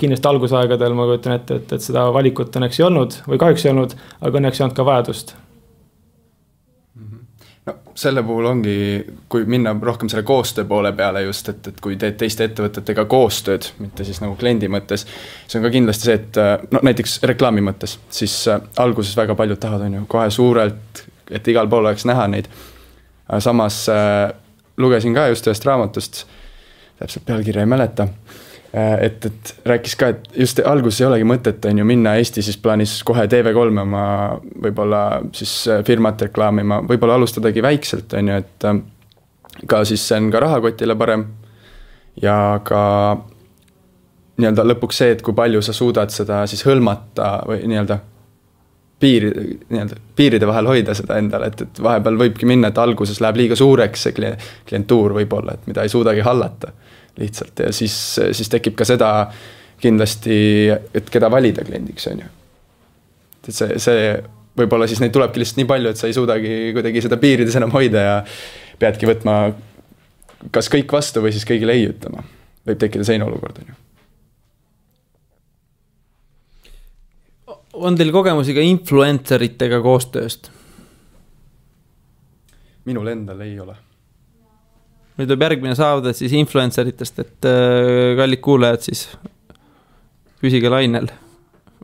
kindlasti 0.00 0.28
algusaegadel 0.28 0.94
ma 0.96 1.06
kujutan 1.10 1.36
ette, 1.36 1.60
et, 1.60 1.72
et 1.76 1.84
seda 1.84 2.06
valikut 2.14 2.54
õnneks 2.56 2.80
ei 2.80 2.86
olnud 2.86 3.16
või 3.28 3.40
kahjuks 3.42 3.66
ei 3.66 3.72
olnud, 3.74 3.94
aga 4.20 4.40
õnneks 4.40 4.60
ei 4.60 4.64
olnud 4.64 4.76
ka 4.78 4.86
vajadust 4.88 5.34
mhm. 6.96 7.18
no 7.68 7.74
selle 7.98 8.24
puhul 8.24 8.48
ongi, 8.48 8.76
kui 9.32 9.44
minna 9.44 9.74
rohkem 9.76 10.08
selle 10.08 10.24
koostöö 10.28 10.64
poole 10.68 10.94
peale 10.96 11.26
just, 11.26 11.52
et, 11.52 11.68
et 11.68 11.80
kui 11.84 11.98
teed 12.00 12.16
teiste 12.22 12.48
ettevõtetega 12.48 13.04
koostööd, 13.10 13.68
mitte 13.84 14.06
siis 14.08 14.22
nagu 14.24 14.36
kliendi 14.40 14.70
mõttes. 14.72 15.04
see 15.46 15.60
on 15.60 15.66
ka 15.68 15.72
kindlasti 15.74 16.08
see, 16.08 16.20
et 16.20 16.72
no 16.72 16.80
näiteks 16.88 17.20
reklaami 17.28 17.64
mõttes, 17.68 17.98
siis 18.08 18.36
äh, 18.48 18.62
alguses 18.80 19.16
väga 19.18 19.36
paljud 19.36 19.60
tahavad, 19.60 19.90
on 19.90 19.98
ju, 20.00 20.06
kohe 20.14 20.30
suurelt, 20.32 21.04
et 21.28 21.48
igal 21.52 21.68
pool 21.68 21.84
oleks 21.84 22.08
näha 22.08 22.30
neid. 22.32 22.48
samas 23.44 23.84
äh, 23.92 24.30
lugesin 24.80 25.14
ka 25.14 25.28
just 25.28 25.46
ühest 25.46 25.68
raamatust, 25.68 26.24
täpselt 26.96 27.28
pealkirja 27.28 27.60
ei 27.60 27.68
mäleta 27.68 28.08
et, 28.72 29.26
et 29.26 29.54
rääkis 29.68 29.96
ka, 30.00 30.08
et 30.14 30.38
just 30.44 30.60
alguses 30.64 31.00
ei 31.02 31.06
olegi 31.06 31.26
mõtet, 31.28 31.64
on 31.68 31.82
ju, 31.82 31.84
minna 31.84 32.14
Eesti 32.16 32.44
siis 32.44 32.56
plaanis 32.60 32.94
kohe 33.04 33.26
TV3 33.28 33.82
oma 33.82 34.04
võib-olla 34.64 35.02
siis 35.36 35.52
äh, 35.68 35.82
firmat 35.84 36.24
reklaamima, 36.28 36.80
võib-olla 36.88 37.18
alustadagi 37.20 37.64
väikselt, 37.64 38.14
on 38.16 38.30
ju, 38.32 38.38
et 38.40 38.68
äh, 38.68 38.80
ka 39.68 39.82
siis 39.88 40.06
see 40.08 40.20
on 40.22 40.30
ka 40.32 40.40
rahakotile 40.46 40.96
parem. 40.96 41.26
Ja 42.22 42.60
ka 42.64 42.80
nii-öelda 44.40 44.64
lõpuks 44.66 44.98
see, 45.00 45.12
et 45.14 45.22
kui 45.24 45.36
palju 45.36 45.62
sa 45.64 45.72
suudad 45.76 46.12
seda 46.12 46.42
siis 46.48 46.64
hõlmata 46.66 47.28
või 47.48 47.62
nii-öelda 47.68 47.98
piiri, 49.02 49.30
nii-öelda 49.68 50.00
piiride 50.16 50.48
vahel 50.48 50.68
hoida 50.70 50.96
seda 50.96 51.16
endale, 51.20 51.48
et, 51.52 51.64
et 51.64 51.82
vahepeal 51.82 52.16
võibki 52.20 52.48
minna, 52.48 52.72
et 52.72 52.80
alguses 52.80 53.20
läheb 53.20 53.40
liiga 53.40 53.56
suureks 53.58 54.08
see 54.08 54.16
klientuur 54.16 55.16
võib-olla, 55.20 55.56
et 55.56 55.68
mida 55.68 55.84
ei 55.84 55.92
suudagi 55.92 56.24
hallata 56.24 56.72
lihtsalt 57.20 57.64
ja 57.66 57.72
siis, 57.72 57.96
siis 58.32 58.48
tekib 58.52 58.76
ka 58.78 58.86
seda 58.88 59.10
kindlasti, 59.82 60.36
et 60.94 61.10
keda 61.10 61.30
valida 61.32 61.64
kliendiks, 61.66 62.06
on 62.12 62.22
ju. 62.22 62.30
et 63.42 63.50
see, 63.56 63.78
see 63.82 64.06
võib-olla 64.58 64.86
siis 64.88 65.00
neid 65.02 65.12
tulebki 65.14 65.42
lihtsalt 65.42 65.60
nii 65.60 65.68
palju, 65.68 65.92
et 65.92 66.00
sa 66.00 66.08
ei 66.08 66.16
suudagi 66.16 66.56
kuidagi 66.76 67.02
seda 67.04 67.18
piirides 67.20 67.58
enam 67.58 67.72
hoida 67.74 68.06
ja 68.06 68.16
peadki 68.80 69.08
võtma 69.08 69.36
kas 70.54 70.70
kõik 70.72 70.92
vastu 70.92 71.22
või 71.22 71.34
siis 71.34 71.46
kõigile 71.48 71.76
ei 71.76 71.86
ütlema. 71.90 72.24
võib 72.66 72.78
tekkida 72.78 73.04
selline 73.04 73.26
olukord, 73.26 73.62
on 73.62 73.72
ju. 73.72 73.78
on 77.72 77.96
teil 77.98 78.12
kogemusi 78.14 78.54
ka 78.54 78.60
influencer 78.60 79.42
itega 79.42 79.80
koostööst? 79.82 80.50
minul 82.84 83.08
endal 83.08 83.40
ei 83.40 83.58
ole 83.62 83.76
nüüd 85.22 85.30
tuleb 85.30 85.46
järgmine 85.46 85.78
saade 85.78 86.12
siis 86.16 86.34
influencer 86.34 86.90
itest, 86.90 87.22
et 87.22 87.48
äh, 87.48 88.12
kallid 88.18 88.42
kuulajad 88.42 88.88
siis 88.90 89.06
püsige 90.42 90.70
lainel 90.72 91.08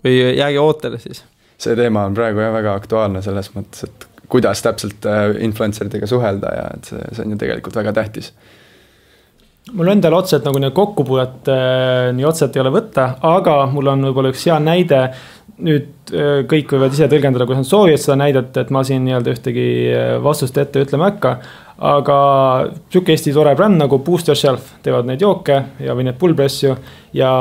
või 0.05 0.19
jääge 0.19 0.61
ootele 0.63 0.99
siis. 1.03 1.23
see 1.59 1.77
teema 1.79 2.05
on 2.09 2.15
praegu 2.19 2.43
jah 2.43 2.55
väga 2.55 2.75
aktuaalne 2.79 3.23
selles 3.23 3.51
mõttes, 3.55 3.87
et 3.87 4.07
kuidas 4.29 4.63
täpselt 4.63 5.07
äh, 5.07 5.31
influencer 5.45 5.89
itega 5.89 6.09
suhelda 6.11 6.55
ja 6.55 6.71
et 6.77 6.91
see, 6.91 7.03
see 7.13 7.27
on 7.27 7.35
ju 7.35 7.43
tegelikult 7.45 7.79
väga 7.79 7.95
tähtis 8.01 8.33
mul 9.77 9.91
endal 9.93 10.17
otseselt 10.19 10.47
nagu 10.49 10.61
nii 10.63 10.75
kokkupuudet 10.77 11.51
äh, 11.53 12.11
nii 12.17 12.27
otseselt 12.29 12.57
ei 12.57 12.65
ole 12.65 12.73
võtta, 12.75 13.11
aga 13.29 13.61
mul 13.73 13.93
on 13.95 14.09
võib-olla 14.09 14.33
üks 14.35 14.47
hea 14.49 14.59
näide. 14.63 15.03
nüüd 15.59 16.13
äh, 16.15 16.45
kõik 16.51 16.71
võivad 16.75 16.93
ise 16.95 17.09
tõlgendada, 17.11 17.47
kuidas 17.47 17.65
nad 17.65 17.71
soovivad 17.71 18.03
seda 18.03 18.19
näidet, 18.21 18.57
et 18.57 18.69
ma 18.71 18.85
siin 18.87 19.03
nii-öelda 19.07 19.33
ühtegi 19.35 19.65
vastust 20.23 20.59
ette 20.59 20.85
ütlema 20.87 21.09
ei 21.09 21.17
hakka 21.17 21.33
aga 21.79 22.19
sihuke 22.91 23.15
Eesti 23.15 23.33
tore 23.35 23.55
bränd 23.59 23.79
nagu 23.79 24.01
Boost 24.03 24.31
Yourself 24.31 24.73
teevad 24.83 25.07
neid 25.07 25.23
jooke 25.23 25.59
ja, 25.79 25.95
või 25.95 26.09
neid 26.09 26.19
pullpressu 26.19 26.73
ja 27.15 27.33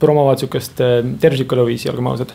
promovad 0.00 0.40
sihukest 0.40 0.80
äh, 0.80 1.00
tervislikku 1.20 1.58
eluviisi, 1.58 1.90
olgem 1.92 2.08
ausad. 2.08 2.32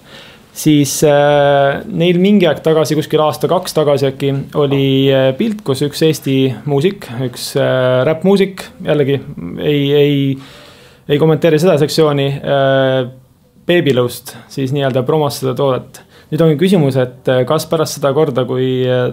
siis 0.58 1.00
äh, 1.06 1.82
neil 1.90 2.22
mingi 2.22 2.46
aeg 2.50 2.62
tagasi, 2.66 2.96
kuskil 3.00 3.24
aasta-kaks 3.26 3.74
tagasi 3.74 4.12
äkki, 4.12 4.34
oli 4.62 4.84
äh, 5.10 5.32
pilt, 5.38 5.64
kus 5.66 5.82
üks 5.88 6.06
Eesti 6.06 6.38
muusik, 6.70 7.10
üks 7.26 7.50
äh, 7.58 8.04
räppmuusik, 8.06 8.68
jällegi 8.86 9.18
ei, 9.58 9.84
ei, 9.94 10.20
ei 11.10 11.22
kommenteeri 11.22 11.62
seda 11.62 11.80
sektsiooni 11.82 12.34
äh,. 12.38 13.00
Babylõust 13.68 14.30
siis 14.48 14.72
nii-öelda 14.72 15.02
promos 15.04 15.42
seda 15.42 15.52
toodet 15.52 15.98
nüüd 16.32 16.44
ongi 16.44 16.60
küsimus, 16.60 16.98
et 17.00 17.32
äh, 17.32 17.44
kas 17.48 17.68
pärast 17.72 18.00
seda 18.00 18.12
korda, 18.16 18.44
kui 18.48 18.84
äh, 18.84 19.08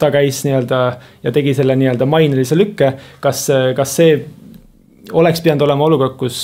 ta 0.00 0.10
käis 0.14 0.40
nii-öelda 0.46 0.80
ja 1.26 1.32
tegi 1.34 1.54
selle 1.56 1.76
nii-öelda 1.78 2.08
mainelise 2.08 2.56
lükke, 2.58 2.94
kas, 3.24 3.46
äh, 3.52 3.70
kas 3.76 3.96
see 3.98 4.16
oleks 5.14 5.38
pidanud 5.44 5.62
olema 5.62 5.84
olukord, 5.86 6.16
kus 6.18 6.38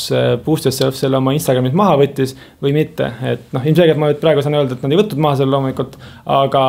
Boost 0.44 0.68
Yourself 0.68 0.94
selle 0.94 1.18
oma 1.18 1.32
Instagramist 1.34 1.74
maha 1.74 1.96
võttis 1.98 2.36
või 2.62 2.70
mitte, 2.76 3.08
et 3.26 3.48
noh, 3.56 3.64
ilmselgelt 3.66 3.98
ma 3.98 4.12
nüüd 4.12 4.20
praegu 4.22 4.44
saan 4.44 4.54
öelda, 4.54 4.76
et 4.76 4.84
nad 4.84 4.94
ei 4.94 5.00
võtnud 5.00 5.24
maha 5.24 5.40
selle 5.40 5.50
loomulikult. 5.56 5.96
aga 6.30 6.62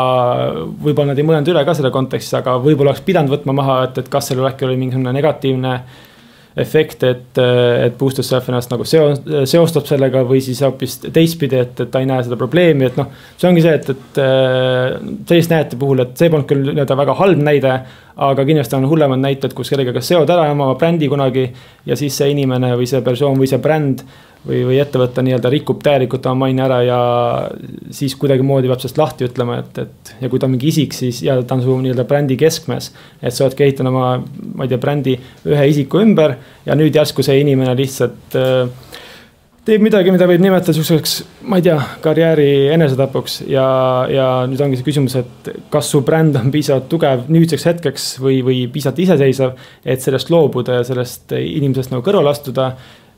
võib-olla 0.87 1.11
nad 1.11 1.21
ei 1.21 1.27
mõelnud 1.27 1.51
üle 1.53 1.61
ka 1.67 1.75
selle 1.77 1.93
kontekstis, 1.93 2.33
aga 2.39 2.55
võib-olla 2.63 2.95
oleks 2.95 3.05
pidanud 3.05 3.35
võtma 3.35 3.53
maha, 3.59 3.77
et, 3.85 4.01
et 4.01 4.09
kas 4.09 4.31
sellel 4.31 4.49
äkki 4.49 4.65
oli 4.65 4.79
mingisugune 4.79 5.13
negatiivne 5.13 5.75
efekt, 6.59 7.03
et, 7.07 7.39
et 7.39 7.95
Boost 7.97 8.19
Yourself 8.21 8.49
ennast 8.49 8.71
nagu 8.73 8.85
seo-, 8.87 9.15
seostab 9.49 9.87
sellega 9.89 10.21
või 10.27 10.41
siis 10.45 10.61
hoopis 10.65 10.99
teistpidi, 11.05 11.59
et, 11.63 11.79
et 11.81 11.91
ta 11.91 12.01
ei 12.03 12.09
näe 12.09 12.23
seda 12.25 12.37
probleemi, 12.39 12.89
et 12.89 12.99
noh. 12.99 13.09
see 13.37 13.49
ongi 13.49 13.63
see, 13.65 13.73
et, 13.79 13.89
et 13.95 14.21
äh, 14.21 14.97
selliste 15.29 15.55
näidete 15.55 15.79
puhul, 15.81 16.03
et 16.05 16.13
see 16.19 16.29
polnud 16.33 16.49
küll 16.49 16.69
nii-öelda 16.69 16.99
väga 16.99 17.17
halb 17.21 17.41
näide. 17.49 17.77
Aga 18.15 18.45
kindlasti 18.45 18.77
on 18.77 18.85
hullemad 18.89 19.21
näited, 19.21 19.53
kus 19.57 19.71
kellegagi 19.73 20.03
seod 20.05 20.29
ära 20.29 20.51
oma 20.51 20.73
brändi 20.77 21.09
kunagi 21.09 21.47
ja 21.85 21.97
siis 21.97 22.17
see 22.17 22.29
inimene 22.33 22.73
või 22.77 22.85
see 22.89 23.01
persoon 23.05 23.39
või 23.39 23.49
see 23.49 23.61
bränd 23.61 24.03
või, 24.47 24.59
või 24.67 24.79
ettevõte 24.83 25.23
nii-öelda 25.25 25.51
rikub 25.53 25.81
täielikult 25.83 26.25
oma 26.29 26.45
maine 26.45 26.65
ära 26.65 26.79
ja 26.85 26.99
siis 27.95 28.15
kuidagimoodi 28.19 28.69
peab 28.69 28.83
sellest 28.83 28.99
lahti 29.01 29.27
ütlema, 29.29 29.59
et, 29.63 29.81
et 29.85 30.13
ja 30.21 30.29
kui 30.29 30.41
ta 30.41 30.49
on 30.49 30.55
mingi 30.55 30.69
isik, 30.69 30.93
siis 30.97 31.23
ja 31.25 31.39
ta 31.41 31.57
on 31.57 31.63
su 31.65 31.77
nii-öelda 31.79 32.05
brändi 32.09 32.37
keskmes. 32.39 32.91
et 33.21 33.33
sa 33.33 33.47
oledki 33.47 33.65
ehitanud 33.67 33.93
oma, 33.93 34.15
ma 34.55 34.67
ei 34.67 34.73
tea, 34.73 34.81
brändi 34.81 35.17
ühe 35.49 35.67
isiku 35.71 36.03
ümber 36.03 36.37
ja 36.65 36.77
nüüd 36.77 36.95
järsku 36.95 37.25
see 37.25 37.39
inimene 37.41 37.75
lihtsalt 37.79 38.37
äh, 38.37 38.67
teeb 39.63 39.83
midagi, 39.85 40.11
mida 40.11 40.27
võib 40.27 40.41
nimetada 40.43 40.75
sihukeseks, 40.75 41.13
ma 41.47 41.59
ei 41.59 41.65
tea, 41.65 41.77
karjääri 42.03 42.49
enesetapuks 42.73 43.41
ja, 43.47 43.67
ja 44.11 44.25
nüüd 44.49 44.63
ongi 44.65 44.79
see 44.79 44.87
küsimus, 44.89 45.15
et 45.19 45.53
kas 45.71 45.91
su 45.93 46.01
bränd 46.03 46.35
on 46.39 46.51
piisavalt 46.51 46.89
tugev 46.91 47.29
nüüdseks 47.31 47.69
hetkeks 47.69 48.09
või, 48.23 48.41
või 48.43 48.65
piisavalt 48.73 48.99
iseseisev, 49.05 49.55
et 49.85 50.03
sellest 50.03 50.33
loobuda 50.33 50.81
ja 50.81 50.83
sellest 50.87 51.31
inimesest 51.39 51.95
nagu 51.95 52.03
kõrvale 52.03 52.33
astuda 52.33 52.73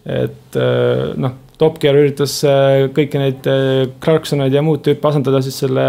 et 0.06 0.56
äh, 0.56 1.14
noh, 1.18 1.42
Top 1.58 1.80
Gear 1.82 1.98
üritas 1.98 2.38
äh, 2.46 2.86
kõiki 2.94 3.20
neid 3.20 3.48
äh, 3.50 3.86
Clarksoneid 4.04 4.54
ja 4.54 4.64
muud 4.66 4.84
tüüpe 4.86 5.10
asendada 5.10 5.42
siis 5.44 5.58
selle 5.64 5.86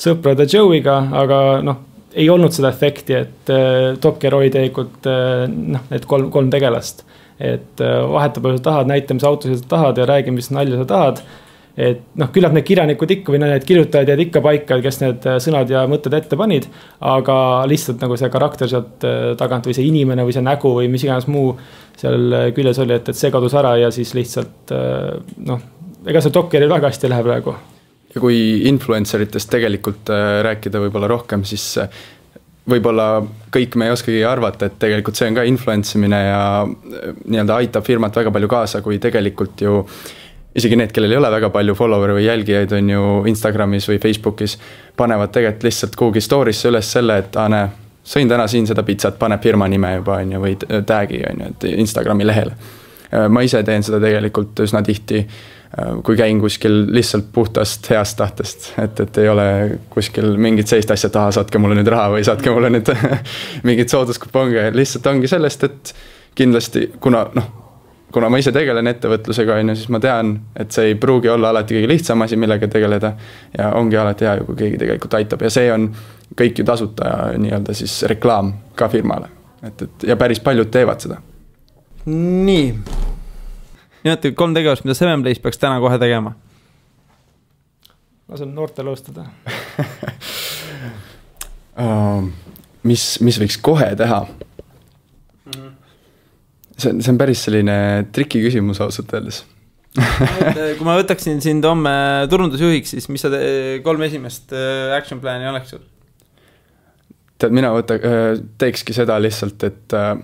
sõprade 0.00 0.48
Joe'iga, 0.50 0.98
aga 1.22 1.40
noh, 1.64 1.82
ei 2.14 2.26
olnud 2.30 2.54
seda 2.54 2.70
efekti, 2.70 3.16
et 3.18 3.52
Top 4.02 4.20
Gear 4.22 4.36
oli 4.38 4.50
tegelikult 4.54 5.06
noh, 5.06 5.86
need 5.90 6.04
kolm, 6.06 6.28
kolm 6.34 6.50
tegelast. 6.50 7.02
Et 7.38 7.80
vaheta 7.80 8.40
palju 8.40 8.60
sa 8.60 8.66
tahad, 8.70 8.90
näita, 8.90 9.16
mis 9.16 9.24
autosid 9.26 9.62
sa 9.62 9.70
tahad 9.76 9.98
ja 9.98 10.06
räägi, 10.06 10.34
mis 10.34 10.52
nalja 10.54 10.78
sa 10.82 10.86
tahad 10.86 11.24
et 11.74 12.02
noh, 12.20 12.30
küllap 12.34 12.54
need 12.54 12.66
kirjanikud 12.68 13.10
ikka 13.16 13.34
või 13.34 13.40
need 13.42 13.64
kirjutajad 13.66 14.12
jäid 14.12 14.22
ikka 14.28 14.42
paika, 14.44 14.78
kes 14.82 15.00
need 15.02 15.26
äh, 15.26 15.38
sõnad 15.42 15.70
ja 15.70 15.82
mõtted 15.90 16.14
ette 16.14 16.38
panid. 16.38 16.68
aga 17.00 17.36
lihtsalt 17.70 18.02
nagu 18.02 18.18
see 18.18 18.30
karakter 18.30 18.70
sealt 18.70 19.06
äh, 19.06 19.32
tagant 19.38 19.66
või 19.66 19.74
see 19.74 19.88
inimene 19.88 20.26
või 20.26 20.36
see 20.36 20.44
nägu 20.44 20.74
või 20.78 20.88
mis 20.92 21.04
iganes 21.06 21.26
muu 21.26 21.56
seal 21.98 22.30
äh, 22.30 22.48
küljes 22.54 22.78
oli, 22.84 22.94
et, 22.94 23.10
et 23.10 23.18
see 23.18 23.32
kadus 23.34 23.56
ära 23.58 23.74
ja 23.80 23.90
siis 23.94 24.14
lihtsalt 24.14 24.74
noh, 25.46 25.68
ega 26.06 26.22
see 26.22 26.34
Dokkeril 26.34 26.70
väga 26.70 26.92
hästi 26.92 27.08
ei 27.08 27.14
lähe 27.16 27.26
praegu. 27.26 27.56
ja 28.14 28.22
kui 28.22 28.38
influencer 28.70 29.26
itest 29.26 29.50
tegelikult 29.50 30.14
rääkida 30.46 30.82
võib-olla 30.86 31.10
rohkem, 31.10 31.42
siis 31.42 31.72
võib-olla 32.70 33.06
kõik 33.52 33.76
me 33.76 33.88
ei 33.88 33.94
oskagi 33.94 34.24
arvata, 34.24 34.66
et 34.66 34.76
tegelikult 34.80 35.18
see 35.18 35.28
on 35.28 35.38
ka 35.38 35.44
influence 35.48 35.98
imine 35.98 36.20
ja 36.24 36.42
nii-öelda 36.64 37.58
aitab 37.60 37.84
firmat 37.86 38.16
väga 38.16 38.32
palju 38.34 38.48
kaasa, 38.50 38.80
kui 38.84 38.98
tegelikult 39.02 39.64
ju 39.64 39.80
isegi 40.54 40.78
need, 40.78 40.92
kellel 40.94 41.12
ei 41.12 41.18
ole 41.18 41.30
väga 41.34 41.50
palju 41.54 41.74
follower'e 41.76 42.16
või 42.16 42.26
jälgijaid, 42.28 42.72
on 42.78 42.90
ju 42.90 43.06
Instagramis 43.30 43.88
või 43.90 43.98
Facebookis, 44.02 44.56
panevad 44.96 45.32
tegelikult 45.34 45.66
lihtsalt 45.68 45.98
kuhugi 45.98 46.22
story'sse 46.22 46.70
üles 46.70 46.92
selle, 46.96 47.18
et 47.24 47.36
aa 47.36 47.48
näe, 47.50 47.68
sõin 48.04 48.30
täna 48.30 48.46
siin 48.50 48.68
seda 48.70 48.84
pitsat, 48.86 49.18
paneb 49.18 49.42
firma 49.42 49.68
nime 49.68 49.96
juba, 49.96 50.20
on 50.22 50.32
ju, 50.36 50.40
või 50.44 50.54
tag'i, 50.86 51.20
on 51.30 51.44
ju, 51.44 51.50
et 51.50 51.68
Instagrami 51.74 52.26
lehele. 52.26 52.56
ma 53.30 53.42
ise 53.46 53.60
teen 53.62 53.82
seda 53.82 54.00
tegelikult 54.02 54.64
üsna 54.64 54.82
tihti, 54.82 55.20
kui 56.06 56.16
käin 56.16 56.38
kuskil 56.40 56.84
lihtsalt 56.94 57.32
puhtast 57.32 57.90
heast 57.90 58.16
tahtest, 58.20 58.68
et, 58.78 59.00
et 59.00 59.18
ei 59.18 59.28
ole 59.28 59.46
kuskil 59.90 60.36
mingit 60.38 60.70
sellist 60.70 60.92
asja, 60.94 61.10
et 61.10 61.18
aa, 61.18 61.32
saatke 61.34 61.58
mulle 61.58 61.78
nüüd 61.78 61.90
raha 61.90 62.12
või 62.14 62.22
saatke 62.26 62.52
mulle 62.54 62.70
nüüd 62.70 62.92
mingeid 63.66 63.90
sooduskuponge, 63.90 64.68
lihtsalt 64.76 65.10
ongi 65.10 65.30
sellest, 65.30 65.66
et 65.66 65.94
kindlasti 66.38 66.88
kuna 67.02 67.26
noh 67.34 67.52
kuna 68.14 68.28
ma 68.30 68.38
ise 68.38 68.52
tegelen 68.54 68.86
ettevõtlusega, 68.86 69.56
on 69.58 69.72
ju, 69.72 69.76
siis 69.78 69.90
ma 69.90 69.98
tean, 70.02 70.36
et 70.54 70.70
see 70.74 70.92
ei 70.92 70.98
pruugi 71.00 71.30
olla 71.32 71.50
alati 71.50 71.74
kõige 71.74 71.90
lihtsam 71.90 72.22
asi, 72.22 72.38
millega 72.38 72.68
tegeleda. 72.70 73.12
ja 73.58 73.72
ongi 73.74 73.98
alati 73.98 74.28
hea, 74.28 74.36
kui 74.46 74.58
keegi 74.60 74.78
tegelikult 74.84 75.16
aitab 75.18 75.42
ja 75.42 75.50
see 75.50 75.72
on 75.74 75.88
kõik 76.38 76.62
ju 76.62 76.66
tasuta 76.68 77.14
nii-öelda 77.42 77.74
siis 77.74 78.02
reklaam 78.10 78.52
ka 78.78 78.88
firmale. 78.88 79.32
et, 79.66 79.82
et 79.82 80.06
ja 80.12 80.16
päris 80.16 80.40
paljud 80.40 80.70
teevad 80.70 81.02
seda. 81.02 81.18
nii, 82.06 82.68
nimetage 84.04 84.34
kolm 84.38 84.54
tegevust, 84.56 84.84
mida 84.86 84.96
Seven 84.98 85.24
Place 85.24 85.42
peaks 85.42 85.60
täna 85.60 85.80
kohe 85.82 85.98
tegema. 86.00 86.34
lasen 88.28 88.54
noortel 88.56 88.88
alustada 88.88 89.26
uh, 91.76 92.24
mis, 92.90 93.08
mis 93.24 93.40
võiks 93.40 93.58
kohe 93.60 93.90
teha 93.98 94.24
see 96.78 96.90
on, 96.90 97.02
see 97.02 97.12
on 97.12 97.18
päris 97.20 97.44
selline 97.46 97.76
triki 98.14 98.42
küsimus 98.44 98.80
ausalt 98.84 99.12
öeldes 99.14 99.44
kui 99.94 100.86
ma 100.86 100.96
võtaksin 100.98 101.38
sind 101.42 101.64
homme 101.68 101.90
turundusjuhiks, 102.30 102.96
siis 102.96 103.04
mis 103.12 103.22
sa 103.22 103.30
kolm 103.86 104.02
esimest 104.02 104.54
äh, 104.56 104.90
action 104.96 105.20
plan'i 105.22 105.46
oleks 105.46 105.76
sul? 105.76 105.84
tead, 107.38 107.54
mina 107.54 107.70
võta-, 107.74 108.00
äh, 108.00 108.40
teekski 108.58 108.96
seda 108.96 109.20
lihtsalt, 109.22 109.62
et 109.68 109.94
äh, 109.94 110.16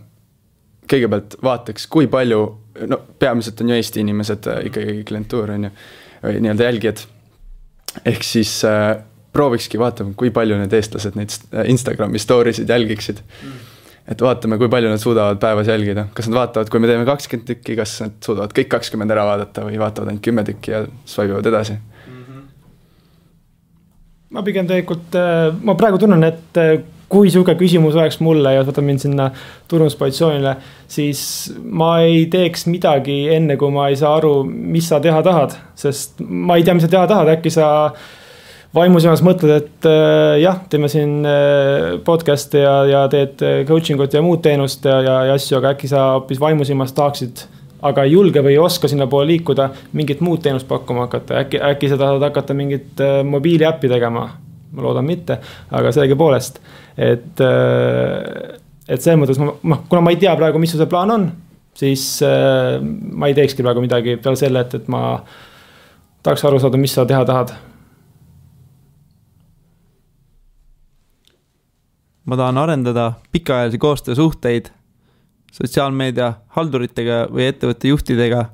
kõigepealt 0.90 1.38
vaataks, 1.44 1.86
kui 1.92 2.10
palju, 2.10 2.42
no 2.86 3.00
peamiselt 3.18 3.60
on 3.60 3.72
ju 3.72 3.78
Eesti 3.78 4.04
inimesed 4.04 4.50
ikkagi 4.70 5.00
klientuur, 5.08 5.54
on 5.56 5.68
ju, 5.68 5.72
või 6.22 6.42
nii-öelda 6.44 6.68
jälgijad. 6.68 7.04
ehk 8.04 8.24
siis 8.24 8.52
äh, 8.64 8.96
proovikski 9.32 9.78
vaatama, 9.78 10.14
kui 10.16 10.30
palju 10.30 10.58
need 10.58 10.72
eestlased 10.72 11.18
neid 11.18 11.34
Instagrami 11.66 12.18
story 12.18 12.52
sid 12.54 12.68
jälgiksid 12.68 13.22
mm 13.22 13.68
et 14.10 14.22
vaatame, 14.24 14.58
kui 14.58 14.70
palju 14.70 14.90
nad 14.90 15.02
suudavad 15.02 15.38
päevas 15.42 15.68
jälgida, 15.70 16.06
kas 16.14 16.28
nad 16.30 16.40
vaatavad, 16.40 16.70
kui 16.72 16.82
me 16.82 16.90
teeme 16.90 17.06
kakskümmend 17.08 17.46
tükki, 17.46 17.76
kas 17.78 17.96
nad 18.02 18.16
suudavad 18.24 18.54
kõik 18.56 18.70
kakskümmend 18.72 19.14
ära 19.14 19.26
vaadata 19.28 19.66
või 19.66 19.78
vaatavad 19.80 20.10
ainult 20.10 20.24
kümme 20.24 20.44
tükki 20.46 20.74
ja 20.74 20.80
swipe 21.04 21.34
ivad 21.34 21.50
edasi 21.50 21.76
mm. 21.76 22.22
-hmm. 22.22 22.40
ma 24.36 24.44
pigem 24.46 24.70
tegelikult, 24.70 25.14
äh, 25.14 25.52
ma 25.62 25.76
praegu 25.78 26.00
tunnen, 26.02 26.24
et 26.26 26.58
äh, 26.58 26.80
kui 27.10 27.30
sihuke 27.30 27.56
küsimus 27.58 27.96
oleks 27.98 28.20
mulle 28.22 28.54
ja 28.54 28.62
võtab 28.66 28.86
mind 28.86 29.02
sinna 29.02 29.26
turunduspositsioonile, 29.70 30.54
siis 30.90 31.20
ma 31.58 31.96
ei 32.06 32.24
teeks 32.30 32.68
midagi 32.70 33.24
enne, 33.34 33.56
kui 33.58 33.72
ma 33.74 33.88
ei 33.90 33.98
saa 33.98 34.14
aru, 34.20 34.44
mis 34.46 34.88
sa 34.90 35.00
teha 35.02 35.18
tahad, 35.26 35.56
sest 35.78 36.22
ma 36.22 36.58
ei 36.58 36.66
tea, 36.66 36.76
mis 36.78 36.86
sa 36.86 36.92
teha 36.92 37.04
tahad, 37.10 37.32
äkki 37.34 37.50
sa 37.54 37.68
vaimusilmas 38.76 39.24
mõtled, 39.26 39.54
et 39.56 39.88
äh, 39.90 40.36
jah, 40.44 40.60
teeme 40.70 40.90
siin 40.92 41.16
äh, 41.26 41.96
podcast'e 42.06 42.62
ja, 42.62 42.74
ja 42.86 43.00
teed 43.10 43.42
äh, 43.42 43.62
coaching 43.66 44.02
ut 44.02 44.14
ja 44.14 44.22
muud 44.22 44.44
teenust 44.44 44.86
ja, 44.86 45.00
ja, 45.02 45.16
ja 45.30 45.38
asju, 45.38 45.58
aga 45.58 45.72
äkki 45.74 45.90
sa 45.90 46.04
hoopis 46.12 46.38
vaimusilmas 46.42 46.94
tahaksid, 46.94 47.42
aga 47.90 48.04
ei 48.06 48.14
julge 48.14 48.44
või 48.46 48.54
ei 48.54 48.60
oska 48.62 48.90
sinnapoole 48.90 49.32
liikuda, 49.32 49.66
mingit 49.98 50.22
muud 50.22 50.44
teenust 50.44 50.70
pakkuma 50.70 51.08
hakata, 51.08 51.42
äkki, 51.42 51.58
äkki 51.72 51.90
sa 51.90 51.98
tahad 51.98 52.22
hakata 52.28 52.54
mingit 52.54 53.02
äh, 53.02 53.18
mobiiliäppi 53.26 53.90
tegema? 53.90 54.28
ma 54.70 54.84
loodan 54.84 55.02
mitte, 55.02 55.40
aga 55.74 55.90
sellegipoolest, 55.90 56.60
äh,, 56.62 56.79
et 56.96 57.42
selles 58.98 59.20
mõttes 59.20 59.38
ma, 59.38 59.52
noh, 59.72 59.84
kuna 59.88 60.02
ma 60.02 60.12
ei 60.14 60.18
tea 60.20 60.34
praegu, 60.38 60.58
mis 60.62 60.72
su 60.74 60.80
see 60.80 60.90
plaan 60.90 61.14
on, 61.14 61.30
siis 61.78 62.04
äh, 62.26 62.78
ma 62.82 63.30
ei 63.30 63.36
teekski 63.38 63.64
praegu 63.64 63.82
midagi 63.84 64.16
peale 64.22 64.38
selle, 64.38 64.64
et, 64.66 64.74
et 64.80 64.88
ma 64.90 65.20
tahaks 66.24 66.44
aru 66.48 66.60
saada, 66.62 66.80
mis 66.80 66.94
sa 66.96 67.06
teha 67.08 67.22
tahad. 67.28 67.54
Ma 72.28 72.36
tahan 72.38 72.58
arendada 72.60 73.12
pikaajalisi 73.32 73.78
koostöösuhteid 73.80 74.68
sotsiaalmeedia 75.50 76.32
halduritega 76.54 77.24
või 77.32 77.48
ettevõtte 77.50 77.90
juhtidega, 77.90 78.44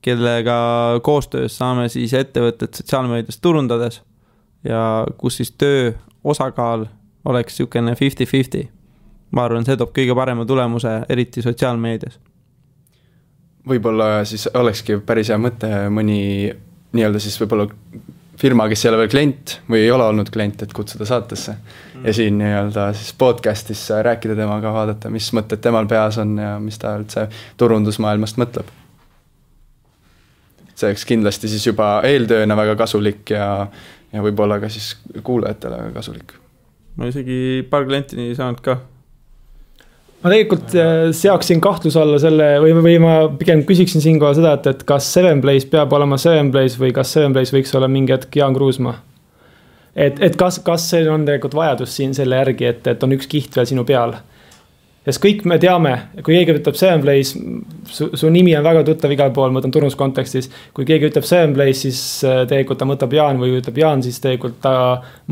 kellega 0.00 0.56
koostöös 1.04 1.58
saame 1.60 1.88
siis 1.92 2.14
ettevõtet 2.16 2.78
sotsiaalmeedias 2.80 3.40
turundades 3.44 4.00
ja 4.64 5.04
kus 5.20 5.36
siis 5.40 5.52
töö 5.52 5.90
osakaal 6.24 6.86
oleks 7.24 7.54
niisugune 7.58 7.94
fifty-fifty. 7.94 8.68
ma 9.30 9.44
arvan, 9.44 9.64
see 9.64 9.76
toob 9.76 9.92
kõige 9.94 10.14
parema 10.14 10.44
tulemuse, 10.46 11.00
eriti 11.08 11.42
sotsiaalmeedias. 11.42 12.18
võib-olla 13.68 14.24
siis 14.24 14.48
olekski 14.54 14.98
päris 15.06 15.28
hea 15.28 15.38
mõte 15.38 15.68
mõni 15.90 16.20
nii-öelda 16.92 17.20
siis 17.22 17.36
võib-olla 17.40 17.68
firma, 18.40 18.66
kes 18.68 18.84
ei 18.84 18.90
ole 18.90 19.02
veel 19.02 19.12
klient 19.12 19.54
või 19.70 19.84
ei 19.84 19.92
ole 19.92 20.06
olnud 20.10 20.30
klient, 20.32 20.62
et 20.64 20.72
kutsuda 20.76 21.06
saatesse 21.08 21.52
mm.. 21.52 22.04
ja 22.06 22.14
siin 22.16 22.38
nii-öelda 22.40 22.88
siis 22.96 23.12
podcast'is 23.20 23.84
rääkida 24.06 24.36
temaga, 24.38 24.72
vaadata, 24.74 25.12
mis 25.12 25.28
mõtted 25.36 25.62
temal 25.62 25.88
peas 25.90 26.18
on 26.22 26.36
ja 26.40 26.54
mis 26.62 26.80
ta 26.80 26.94
üldse 26.98 27.26
turundusmaailmast 27.60 28.40
mõtleb. 28.40 28.76
see 30.74 30.88
oleks 30.88 31.04
kindlasti 31.04 31.48
siis 31.52 31.66
juba 31.66 31.98
eeltööna 32.08 32.56
väga 32.56 32.76
kasulik 32.80 33.34
ja, 33.36 33.66
ja 34.12 34.22
võib-olla 34.24 34.60
ka 34.62 34.72
siis 34.72 34.94
kuulajatele 35.22 35.82
väga 35.84 35.98
kasulik. 36.00 36.32
Ma 37.00 37.08
isegi 37.08 37.66
paar 37.70 37.86
klienti 37.88 38.18
nii 38.18 38.36
saanud 38.36 38.60
ka 38.64 38.76
ma 40.20 40.32
tegelikult 40.32 40.74
äh, 40.76 41.10
seaksin 41.16 41.62
kahtluse 41.64 42.00
alla 42.00 42.18
selle 42.20 42.48
või, 42.62 42.74
või 42.84 42.96
ma 43.02 43.14
pigem 43.40 43.64
küsiksin 43.68 44.04
siinkohal 44.04 44.36
seda, 44.36 44.56
et, 44.58 44.68
et 44.68 44.82
kas 44.88 45.08
Seven 45.14 45.40
Place 45.44 45.68
peab 45.72 45.92
olema 45.96 46.20
Seven 46.20 46.52
Place 46.52 46.80
või 46.80 46.92
kas 46.96 47.12
Seven 47.16 47.36
Place 47.36 47.56
võiks 47.56 47.72
olla 47.76 47.88
mingi 47.88 48.12
hetk 48.14 48.36
Jaan 48.36 48.56
Kruusmaa? 48.56 48.98
et, 49.96 50.20
et 50.22 50.36
kas, 50.38 50.60
kas 50.64 50.84
see 50.92 51.08
on 51.10 51.24
tegelikult 51.26 51.56
vajadus 51.56 51.96
siin 51.96 52.12
selle 52.16 52.38
järgi, 52.42 52.68
et, 52.68 52.92
et 52.92 53.06
on 53.06 53.16
üks 53.16 53.28
kiht 53.30 53.56
veel 53.56 53.68
sinu 53.72 53.86
peal 53.88 54.14
sest 55.06 55.22
kõik 55.22 55.44
me 55.48 55.56
teame, 55.60 55.92
kui 56.20 56.34
keegi 56.34 56.58
ütleb 56.58 56.76
Place, 57.00 57.38
su, 57.88 58.10
su 58.18 58.30
nimi 58.32 58.52
on 58.56 58.64
väga 58.64 58.82
tuttav 58.84 59.12
igal 59.14 59.32
pool, 59.32 59.50
ma 59.50 59.58
mõtlen 59.58 59.72
tunnuskontekstis. 59.72 60.50
kui 60.76 60.84
keegi 60.88 61.08
ütleb 61.08 61.24
Place, 61.54 61.78
siis 61.80 62.00
äh, 62.24 62.42
tegelikult 62.50 62.78
ta 62.78 62.88
mõtleb 62.88 63.16
Jaan 63.16 63.40
või 63.40 63.56
ütleb 63.60 63.80
Jaan, 63.80 64.02
siis 64.02 64.20
tegelikult 64.20 64.60
ta 64.60 64.74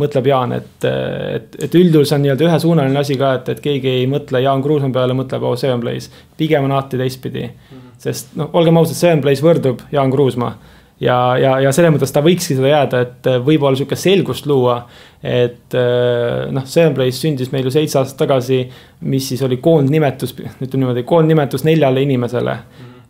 mõtleb 0.01 0.31
Jaan, 0.31 0.57
et, 0.57 0.89
et, 0.89 1.61
et 1.69 1.75
üldjuhul 1.75 2.09
see 2.09 2.17
on 2.17 2.25
nii-öelda 2.25 2.49
ühesuunaline 2.49 2.99
asi 3.03 3.19
ka, 3.21 3.35
et, 3.41 3.53
et 3.55 3.61
keegi 3.61 3.93
ei 4.01 4.09
mõtle 4.11 4.41
Jaan 4.43 4.65
Kruusmaa 4.65 4.95
peale, 4.95 5.19
mõtleb 5.19 5.45
oh 5.45 5.57
Place. 5.81 6.11
pigem 6.37 6.65
on 6.65 6.73
alati 6.73 6.97
teistpidi 6.97 7.45
mm, 7.45 7.77
-hmm. 7.77 7.95
sest 7.99 8.37
noh, 8.37 8.51
olgem 8.53 8.77
ausad, 8.77 9.21
Place 9.21 9.45
võrdub 9.45 9.85
Jaan 9.93 10.11
Kruusmaa 10.11 10.57
ja, 11.01 11.17
ja, 11.39 11.53
ja 11.63 11.73
selles 11.75 11.93
mõttes 11.95 12.13
ta 12.15 12.23
võikski 12.25 12.57
seda 12.59 12.73
jääda, 12.73 13.03
et 13.07 13.31
äh, 13.31 13.39
võib-olla 13.45 13.79
sihuke 13.79 13.99
selgust 13.99 14.47
luua. 14.51 14.81
et 15.23 15.75
äh, 15.75 16.49
noh, 16.55 16.67
Sevenplace 16.67 17.19
sündis 17.19 17.53
meil 17.53 17.67
ju 17.67 17.75
seitse 17.75 18.01
aastat 18.01 18.19
tagasi, 18.25 18.65
mis 19.01 19.29
siis 19.33 19.43
oli 19.47 19.61
koondnimetus, 19.63 20.35
ütleme 20.39 20.85
niimoodi, 20.85 21.07
koondnimetus 21.07 21.65
neljale 21.67 22.03
inimesele. 22.07 22.59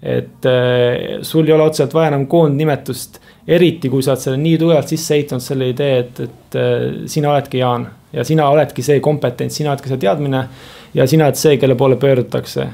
et 0.03 0.46
äh, 0.46 1.22
sul 1.22 1.46
ei 1.46 1.53
ole 1.53 1.68
otseselt 1.68 1.94
vaja 1.94 2.12
enam 2.12 2.27
koondnimetust, 2.27 3.20
eriti 3.48 3.88
kui 3.88 4.03
sa 4.03 4.12
oled 4.12 4.24
selle 4.24 4.42
nii 4.42 4.59
tugevalt 4.61 4.88
sisse 4.88 5.16
ehitanud, 5.16 5.42
selle 5.42 5.70
idee, 5.72 6.03
et, 6.05 6.20
et 6.20 6.59
sina 7.09 7.33
oledki 7.33 7.62
Jaan 7.62 7.87
ja 8.12 8.24
sina 8.24 8.48
oledki 8.53 8.85
see 8.85 9.01
kompetents, 9.01 9.57
sina 9.57 9.72
oledki 9.72 9.90
see 9.90 10.01
teadmine 10.05 10.44
ja 10.94 11.07
sina 11.09 11.27
oled 11.27 11.40
see, 11.40 11.57
kelle 11.61 11.74
poole 11.77 11.96
pöördutakse 12.01 12.68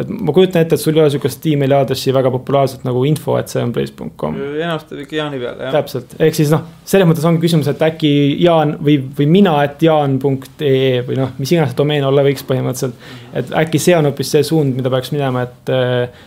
et 0.00 0.08
ma 0.10 0.32
kujutan 0.34 0.64
ette, 0.64 0.76
et 0.76 0.82
sul 0.82 0.96
ei 0.96 1.02
ole 1.02 1.12
sihukest 1.12 1.44
emaili 1.50 1.76
aadressi 1.76 2.14
väga 2.14 2.32
populaarset 2.32 2.86
nagu 2.86 3.02
info, 3.08 3.36
et 3.40 3.52
see 3.52 3.60
on 3.62 3.72
place.com. 3.74 4.38
enamasti 4.56 5.02
ikka 5.04 5.18
Jaani 5.18 5.40
peale, 5.42 5.66
jah. 5.66 5.76
täpselt, 5.76 6.16
ehk 6.26 6.38
siis 6.38 6.52
noh, 6.54 6.64
selles 6.88 7.08
mõttes 7.10 7.26
ongi 7.28 7.42
küsimus, 7.44 7.68
et 7.70 7.84
äkki 7.84 8.12
Jaan 8.40 8.76
või, 8.80 8.96
või 9.18 9.28
mina, 9.38 9.58
et 9.66 9.82
jaan.ee 9.84 11.04
või 11.06 11.20
noh, 11.20 11.36
mis 11.40 11.52
iganes 11.54 11.76
domeen 11.78 12.06
olla 12.08 12.24
võiks 12.26 12.46
põhimõtteliselt. 12.48 13.06
et 13.36 13.54
äkki 13.64 13.82
see 13.82 13.96
on 13.98 14.10
hoopis 14.10 14.34
see 14.36 14.46
suund, 14.46 14.76
mida 14.78 14.92
peaks 14.92 15.12
minema, 15.14 15.44
et 15.48 15.74
eh, 15.76 16.26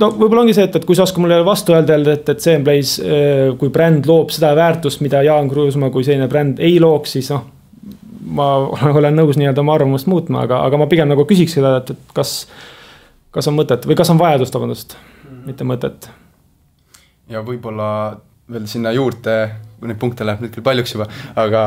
no 0.00 0.12
võib-olla 0.16 0.46
ongi 0.46 0.56
see, 0.56 0.68
et, 0.70 0.80
et 0.80 0.88
kui 0.88 0.96
sa 0.96 1.04
oskad 1.04 1.24
mulle 1.24 1.42
vastu 1.46 1.76
öelda, 1.76 2.00
et, 2.00 2.34
et 2.34 2.44
Seemplace, 2.48 2.98
eh, 3.04 3.46
kui 3.60 3.72
bränd 3.74 4.08
loob 4.08 4.32
seda 4.34 4.54
väärtust, 4.56 5.04
mida 5.04 5.24
Jaan 5.26 5.52
Kruusmaa 5.52 5.92
kui 5.92 6.06
selline 6.06 6.30
bränd 6.32 6.62
ei 6.64 6.80
looks, 6.82 7.18
siis 7.18 7.32
noh 7.34 7.48
ma 8.30 8.50
olen 9.00 9.18
nõus 9.18 9.38
nii-öelda 9.40 9.64
oma 9.64 9.76
arvamust 9.78 10.10
muutma, 10.10 10.44
aga, 10.48 10.62
aga 10.68 10.80
ma 10.80 10.88
pigem 10.90 11.10
nagu 11.10 11.26
küsiks 11.28 11.58
seda, 11.58 11.76
et, 11.82 11.94
et 11.94 12.16
kas, 12.16 12.34
kas 13.34 13.50
on 13.50 13.58
mõtet 13.58 13.86
või 13.88 13.98
kas 13.98 14.12
on 14.12 14.20
vajadust, 14.20 14.56
vabandust 14.56 14.96
mm, 14.96 15.28
-hmm. 15.28 15.44
mitte 15.50 15.68
mõtet. 15.68 16.10
ja 17.30 17.44
võib-olla 17.46 17.90
veel 18.50 18.66
sinna 18.66 18.92
juurde, 18.92 19.36
neid 19.86 19.98
punkte 19.98 20.26
läheb 20.26 20.42
nüüd 20.42 20.54
küll 20.54 20.66
paljuks 20.66 20.96
juba, 20.96 21.06
aga 21.38 21.64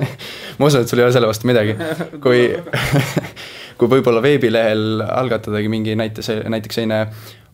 ma 0.58 0.66
usun, 0.66 0.82
et 0.82 0.90
sul 0.90 0.98
ei 0.98 1.06
ole 1.06 1.14
selle 1.14 1.30
vastu 1.30 1.46
midagi, 1.46 1.76
kui 2.22 2.48
kui 3.78 3.90
võib-olla 3.92 4.22
veebilehel 4.24 5.02
algatadagi 5.04 5.68
mingi 5.68 5.96
näite, 5.98 6.24
näiteks 6.48 6.78
selline 6.78 7.02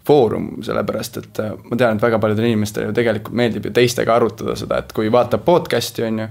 foorum, 0.07 0.49
sellepärast 0.67 1.19
et 1.21 1.41
äh, 1.43 1.53
ma 1.69 1.79
tean, 1.79 1.99
et 1.99 2.03
väga 2.03 2.19
paljudele 2.23 2.51
inimestele 2.51 2.89
ju 2.89 2.97
tegelikult 2.97 3.37
meeldib 3.39 3.69
ju 3.69 3.75
teistega 3.75 4.17
arutada 4.17 4.57
seda, 4.59 4.81
et 4.83 4.95
kui 4.95 5.11
vaatab 5.13 5.45
podcast'i, 5.47 6.07
on 6.07 6.25
ju 6.25 6.29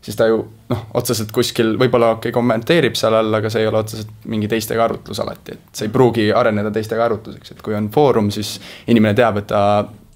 siis 0.00 0.16
ta 0.16 0.28
ju 0.30 0.40
noh, 0.70 0.82
otseselt 0.98 1.32
kuskil 1.34 1.74
võib-olla 1.80 2.12
okei 2.16 2.30
okay, 2.30 2.36
kommenteerib 2.36 2.96
seal 2.98 3.14
all, 3.18 3.38
aga 3.38 3.50
see 3.52 3.64
ei 3.64 3.70
ole 3.70 3.82
otseselt 3.82 4.26
mingi 4.30 4.48
teistega 4.50 4.84
arutlus 4.84 5.20
alati, 5.22 5.56
et 5.56 5.78
see 5.80 5.88
ei 5.88 5.94
pruugi 5.94 6.26
areneda 6.34 6.72
teistega 6.74 7.04
arutluseks, 7.06 7.54
et 7.54 7.62
kui 7.64 7.76
on 7.78 7.90
foorum, 7.94 8.30
siis 8.34 8.56
inimene 8.86 9.16
teab, 9.18 9.42
et 9.42 9.48
ta 9.52 9.62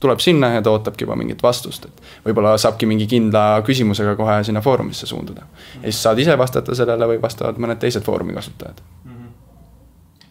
tuleb 0.01 0.23
sinna 0.25 0.55
ja 0.55 0.63
ta 0.65 0.73
ootabki 0.73 1.05
juba 1.05 1.17
mingit 1.19 1.43
vastust, 1.45 1.85
et 1.91 2.25
võib-olla 2.25 2.55
saabki 2.61 2.89
mingi 2.89 3.09
kindla 3.11 3.61
küsimusega 3.67 4.17
kohe 4.17 4.39
sinna 4.49 4.63
foorumisse 4.65 5.07
suunduda. 5.07 5.45
ja 5.83 5.87
siis 5.89 6.03
saad 6.03 6.19
ise 6.19 6.39
vastata 6.39 6.75
sellele 6.75 7.15
või 7.15 7.21
vastavad 7.23 7.61
mõned 7.61 7.83
teised 7.83 8.07
foorumi 8.07 8.37
kasutajad 8.37 8.81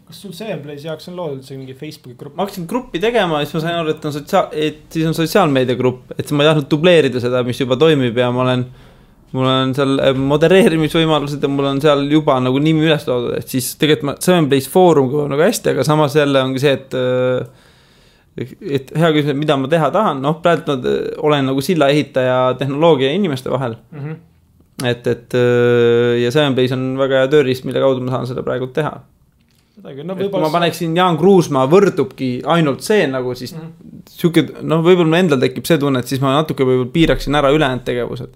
kas 0.10 0.24
sul 0.24 0.32
Sevenplace'i 0.34 0.88
jaoks 0.88 1.06
on 1.12 1.18
loodud 1.20 1.45
see 1.45 1.58
mingi 1.60 1.76
Facebooki 1.78 2.16
grupp? 2.18 2.34
ma 2.36 2.47
hakkasin 2.47 2.66
gruppi 2.70 3.02
tegema 3.02 3.41
ja 3.41 3.45
siis 3.45 3.60
ma 3.60 3.62
sain 3.62 3.76
aru, 3.78 3.93
et 3.93 4.06
on 4.10 4.14
sotsiaal, 4.16 4.47
et 4.58 4.80
siis 4.89 5.06
on 5.06 5.14
sotsiaalmeedia 5.14 5.78
grupp, 5.78 6.16
et 6.18 6.32
ma 6.34 6.45
ei 6.45 6.50
tahtnud 6.50 6.70
dubleerida 6.72 7.22
seda, 7.22 7.43
mis 7.45 7.62
juba 7.62 7.78
toimib 7.78 8.18
ja 8.18 8.32
ma 8.34 8.41
olen 8.47 8.66
mul 9.36 9.46
on 9.46 9.74
seal 9.78 10.00
äh, 10.02 10.14
modereerimisvõimalused 10.18 11.44
ja 11.44 11.50
mul 11.52 11.68
on 11.70 11.82
seal 11.84 12.06
juba 12.10 12.40
nagu 12.42 12.62
nimi 12.64 12.86
üles 12.88 13.06
toodud, 13.06 13.36
et 13.38 13.52
siis 13.52 13.72
tegelikult 13.80 14.08
ma, 14.10 14.16
Sevenplace 14.24 14.72
Foorum 14.74 15.12
kõlab 15.12 15.34
nagu 15.34 15.46
hästi, 15.46 15.74
aga 15.76 15.86
samas 15.88 16.18
jälle 16.18 16.42
ongi 16.46 16.64
see, 16.64 16.74
et 16.80 16.98
äh, 16.98 17.68
et 18.40 18.90
hea 18.96 19.12
küsimus, 19.12 19.34
et 19.36 19.42
mida 19.42 19.58
ma 19.60 19.70
teha 19.70 19.92
tahan, 19.94 20.24
noh, 20.24 20.40
praegu 20.44 20.66
ma 20.72 20.80
äh, 20.80 21.14
olen 21.30 21.50
nagu 21.52 21.64
sillaehitaja 21.66 22.40
tehnoloogia 22.62 23.14
inimeste 23.14 23.52
vahel 23.54 23.78
mm. 23.78 24.02
-hmm. 24.02 24.18
et, 24.90 25.08
et 25.08 25.40
ja 26.24 26.32
Sevenplace 26.32 26.74
on 26.74 26.92
väga 26.98 27.24
hea 27.24 27.32
tööriist, 27.36 27.70
mille 27.70 27.84
kaudu 27.84 28.02
ma 28.06 28.18
saan 28.18 28.30
seda 28.34 28.44
praegu 28.44 28.72
teha. 28.74 28.98
No, 29.80 30.16
kui 30.16 30.42
ma 30.42 30.50
paneksin 30.52 30.96
Jaan 30.96 31.16
Kruusmaa 31.18 31.62
võrdubki 31.72 32.42
ainult 32.52 32.82
see 32.84 33.06
nagu 33.08 33.32
siis 33.36 33.54
mm 33.56 33.62
-hmm. 33.62 34.02
sihuke, 34.12 34.44
noh, 34.62 34.82
võib-olla 34.84 35.08
mul 35.08 35.20
endal 35.22 35.40
tekib 35.40 35.66
see 35.66 35.78
tunne, 35.78 36.00
et 36.00 36.08
siis 36.08 36.20
ma 36.22 36.34
natuke 36.34 36.66
võib-olla 36.68 36.92
piiraksin 36.92 37.36
ära 37.36 37.52
ülejäänud 37.56 37.86
tegevused 37.88 38.34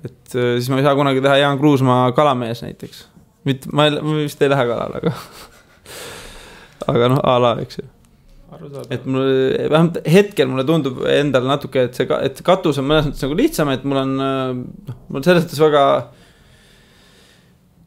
et 0.00 0.36
äh, 0.36 0.54
siis 0.58 0.70
ma 0.72 0.80
ei 0.80 0.86
saa 0.86 0.96
kunagi 0.98 1.22
teha 1.24 1.40
Jaan 1.42 1.58
Kruusmaa 1.60 2.12
kalamees 2.16 2.62
näiteks. 2.64 3.06
mitte, 3.44 3.72
ma, 3.72 3.88
vist 4.16 4.42
ei 4.42 4.52
lähe 4.52 4.68
kalale, 4.68 5.02
aga 5.02 5.12
aga 6.92 7.10
noh, 7.12 7.20
a 7.22 7.34
la, 7.42 7.52
eks 7.62 7.80
ju. 7.80 7.88
et 8.92 9.04
mul, 9.08 9.28
vähemalt 9.58 10.00
hetkel 10.14 10.50
mulle 10.50 10.64
tundub 10.68 11.02
endale 11.10 11.50
natuke, 11.50 11.88
et 11.88 11.98
see, 11.98 12.08
et 12.24 12.38
see 12.38 12.46
katus 12.46 12.80
on 12.80 12.88
mõnes 12.88 13.10
mõttes 13.10 13.26
nagu 13.26 13.38
lihtsam, 13.38 13.72
et 13.74 13.84
mul 13.88 14.02
on, 14.02 14.16
äh, 14.26 14.42
noh, 14.88 15.00
mul 15.12 15.26
selles 15.26 15.46
mõttes 15.46 15.62
väga 15.62 15.84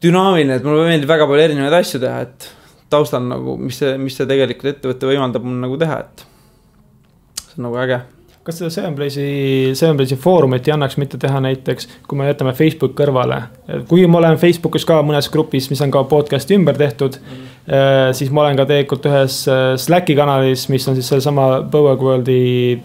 dünaamiline, 0.04 0.60
et 0.60 0.66
mulle 0.66 0.86
meeldib 0.90 1.10
väga 1.10 1.28
palju 1.28 1.48
erinevaid 1.48 1.80
asju 1.80 2.02
teha, 2.02 2.26
et 2.26 2.50
taustal 2.92 3.24
nagu, 3.26 3.56
mis 3.58 3.78
see, 3.82 3.96
mis 3.98 4.14
see 4.14 4.28
tegelikult 4.30 4.76
ettevõte 4.76 5.08
võimaldab 5.10 5.46
mul 5.46 5.58
nagu 5.64 5.78
teha, 5.80 6.04
et 6.04 6.26
see 7.46 7.58
on 7.58 7.66
nagu 7.66 7.82
äge 7.82 8.04
kas 8.46 8.60
seda 8.60 8.70
Sevenplace'i, 8.70 9.72
Sevenplace'i 9.74 10.18
foorumit 10.22 10.68
ei 10.68 10.74
annaks 10.76 10.96
mitte 11.02 11.18
teha 11.18 11.40
näiteks, 11.42 11.88
kui 12.06 12.18
me 12.18 12.28
jätame 12.28 12.52
Facebook 12.54 12.94
kõrvale. 12.98 13.40
kuigi 13.88 14.06
ma 14.10 14.20
olen 14.20 14.38
Facebookis 14.38 14.86
ka 14.86 15.00
mõnes 15.06 15.30
grupis, 15.32 15.66
mis 15.72 15.82
on 15.82 15.94
ka 15.94 16.04
podcast'i 16.06 16.54
ümber 16.58 16.78
tehtud 16.78 17.18
mm. 17.18 18.12
siis 18.14 18.30
ma 18.30 18.44
olen 18.44 18.60
ka 18.60 18.68
tegelikult 18.68 19.10
ühes 19.10 19.40
äh, 19.50 19.72
Slacki 19.82 20.14
kanalis, 20.18 20.68
mis 20.70 20.86
on 20.86 20.98
siis 20.98 21.10
sellesama 21.10 21.66
Power 21.72 21.98
World'i 21.98 22.78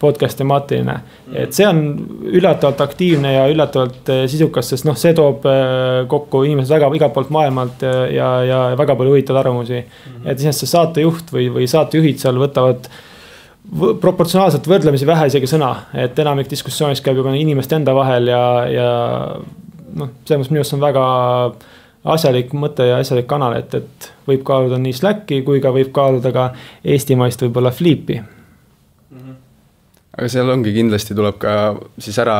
podcast 0.00 0.38
temaatiline. 0.40 0.96
-hmm. 0.96 1.36
et 1.44 1.52
see 1.52 1.68
on 1.68 1.84
üllatavalt 2.24 2.80
aktiivne 2.80 3.36
ja 3.36 3.46
üllatavalt 3.52 4.08
äh, 4.08 4.24
sisukas, 4.26 4.72
sest 4.72 4.88
noh, 4.88 4.96
see 4.96 5.12
toob 5.14 5.44
kokku 6.08 6.42
inimesed 6.48 6.72
väga 6.74 6.88
igalt 6.96 7.12
poolt 7.12 7.30
maailmalt 7.30 7.84
ja, 7.84 7.94
ja, 8.10 8.34
ja 8.48 8.64
väga 8.78 8.96
palju 8.96 9.12
huvitavaid 9.12 9.44
arvamusi 9.44 9.78
mm. 9.78 10.12
-hmm. 10.12 10.30
et 10.30 10.38
iseenesest 10.38 10.66
see 10.66 10.76
saatejuht 10.78 11.32
või, 11.36 11.50
või 11.52 11.68
saatejuhid 11.68 12.18
seal 12.18 12.40
võtavad 12.40 12.88
proportsionaalselt 13.70 14.66
võrdlemisi 14.68 15.06
vähe 15.06 15.28
isegi 15.30 15.48
sõna, 15.48 15.70
et 15.94 16.18
enamik 16.18 16.50
diskussioonist 16.50 17.04
käib 17.04 17.20
juba 17.20 17.32
inimeste 17.38 17.78
enda 17.78 17.94
vahel 17.96 18.28
ja, 18.28 18.42
ja 18.68 18.88
noh, 19.38 20.10
selles 20.26 20.42
mõttes 20.42 20.50
minu 20.50 20.62
arust 20.64 20.76
on 20.76 20.82
väga 20.82 21.04
asjalik 22.12 22.52
mõte 22.58 22.88
ja 22.88 22.98
asjalik 22.98 23.28
kanal, 23.30 23.54
et, 23.60 23.74
et 23.78 24.10
võib 24.26 24.42
kaaluda 24.46 24.80
nii 24.82 24.98
Slacki 24.98 25.40
kui 25.46 25.62
ka 25.62 25.72
võib 25.74 25.92
kaaluda 25.94 26.34
ka 26.34 26.48
eestimaist 26.84 27.46
võib-olla 27.46 27.70
Flipi 27.70 28.18
mm. 28.18 29.18
-hmm. 29.18 29.40
aga 30.18 30.28
seal 30.34 30.50
ongi 30.50 30.74
kindlasti 30.74 31.14
tuleb 31.14 31.38
ka 31.38 31.56
siis 31.98 32.18
ära 32.18 32.38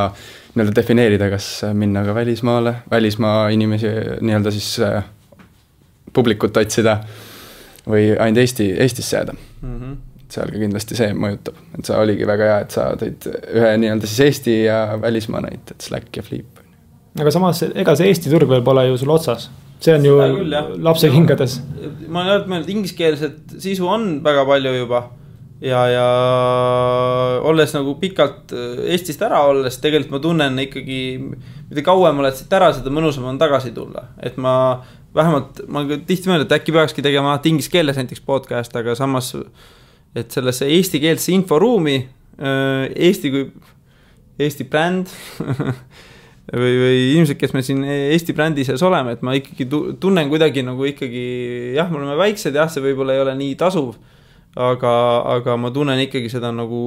nii-öelda 0.52 0.76
defineerida, 0.76 1.30
kas 1.30 1.62
minna 1.72 2.04
ka 2.04 2.14
välismaale, 2.14 2.74
välismaa 2.90 3.48
inimesi 3.48 3.88
nii-öelda 4.20 4.50
siis 4.50 4.74
äh, 4.80 5.04
publikut 6.12 6.56
otsida 6.56 6.98
või 7.88 8.10
ainult 8.18 8.42
Eesti, 8.42 8.72
Eestisse 8.78 9.16
jääda 9.16 9.32
mm. 9.32 9.78
-hmm 9.80 10.11
seal 10.32 10.52
ka 10.52 10.60
kindlasti 10.60 10.98
see 10.98 11.12
mõjutab, 11.16 11.58
et 11.76 11.88
see 11.88 11.98
oligi 11.98 12.28
väga 12.28 12.50
hea, 12.50 12.58
et 12.64 12.74
sa 12.74 12.88
tõid 12.98 13.26
ühe 13.30 13.72
nii-öelda 13.82 14.08
siis 14.08 14.26
Eesti 14.26 14.58
ja 14.64 14.82
välismaa 15.02 15.42
näite, 15.44 15.76
et 15.76 15.88
Slack 15.88 16.20
ja 16.20 16.24
Flip. 16.26 16.62
aga 17.20 17.34
samas, 17.34 17.62
ega 17.68 17.96
see 17.98 18.12
Eesti 18.12 18.32
turg 18.32 18.50
veel 18.50 18.64
pole 18.66 18.86
ju 18.88 19.00
sul 19.02 19.12
otsas, 19.14 19.48
see 19.82 19.96
on 19.96 20.06
ju 20.08 20.20
küll, 20.20 20.60
lapsekingades. 20.84 21.58
ma 22.08 22.22
olen 22.22 22.30
alati 22.36 22.54
mõelnud, 22.54 22.70
ingliskeelset 22.76 23.58
sisu 23.62 23.88
on 23.88 24.14
väga 24.24 24.46
palju 24.48 24.78
juba. 24.82 25.08
Ja, 25.62 25.84
ja 25.86 26.06
olles 27.46 27.70
nagu 27.70 27.92
pikalt 28.00 28.50
Eestist 28.90 29.20
ära 29.22 29.44
olles, 29.46 29.76
tegelikult 29.78 30.16
ma 30.16 30.18
tunnen 30.24 30.56
ikkagi, 30.64 30.96
mida 31.68 31.84
kauem 31.86 32.18
oled 32.18 32.34
siit 32.34 32.50
ära, 32.58 32.72
seda 32.74 32.90
mõnusam 32.90 33.28
on 33.30 33.38
tagasi 33.38 33.70
tulla, 33.76 34.08
et 34.18 34.40
ma 34.42 34.56
vähemalt, 35.14 35.62
ma 35.70 35.84
tihti 35.92 36.26
mõtlen, 36.26 36.46
et 36.48 36.56
äkki 36.56 36.74
peakski 36.74 37.04
tegema 37.04 37.30
alati 37.30 37.52
inglise 37.52 37.70
keeles 37.70 38.00
näiteks 38.00 38.24
podcast, 38.26 38.74
aga 38.78 38.96
samas 38.98 39.30
et 40.16 40.34
sellesse 40.34 40.68
eestikeelsesse 40.68 41.32
inforuumi 41.34 41.96
äh, 41.98 42.88
Eesti 43.08 43.32
kui, 43.32 43.46
Eesti 44.42 44.66
bränd 44.68 45.12
või, 46.60 46.72
või 46.82 46.96
inimesed, 47.12 47.38
kes 47.40 47.54
me 47.56 47.64
siin 47.64 47.84
Eesti 47.86 48.34
brändi 48.36 48.66
sees 48.68 48.82
oleme, 48.84 49.16
et 49.16 49.22
ma 49.24 49.36
ikkagi 49.38 49.68
tunnen 50.02 50.32
kuidagi 50.32 50.64
nagu 50.66 50.88
ikkagi 50.88 51.26
jah, 51.78 51.90
me 51.92 52.02
oleme 52.02 52.18
väiksed, 52.20 52.56
jah, 52.58 52.70
see 52.72 52.84
võib-olla 52.84 53.16
ei 53.16 53.24
ole 53.24 53.36
nii 53.40 53.56
tasuv 53.60 53.94
aga, 54.56 54.92
aga 55.32 55.56
ma 55.56 55.70
tunnen 55.72 56.00
ikkagi 56.04 56.28
seda 56.32 56.50
nagu 56.52 56.82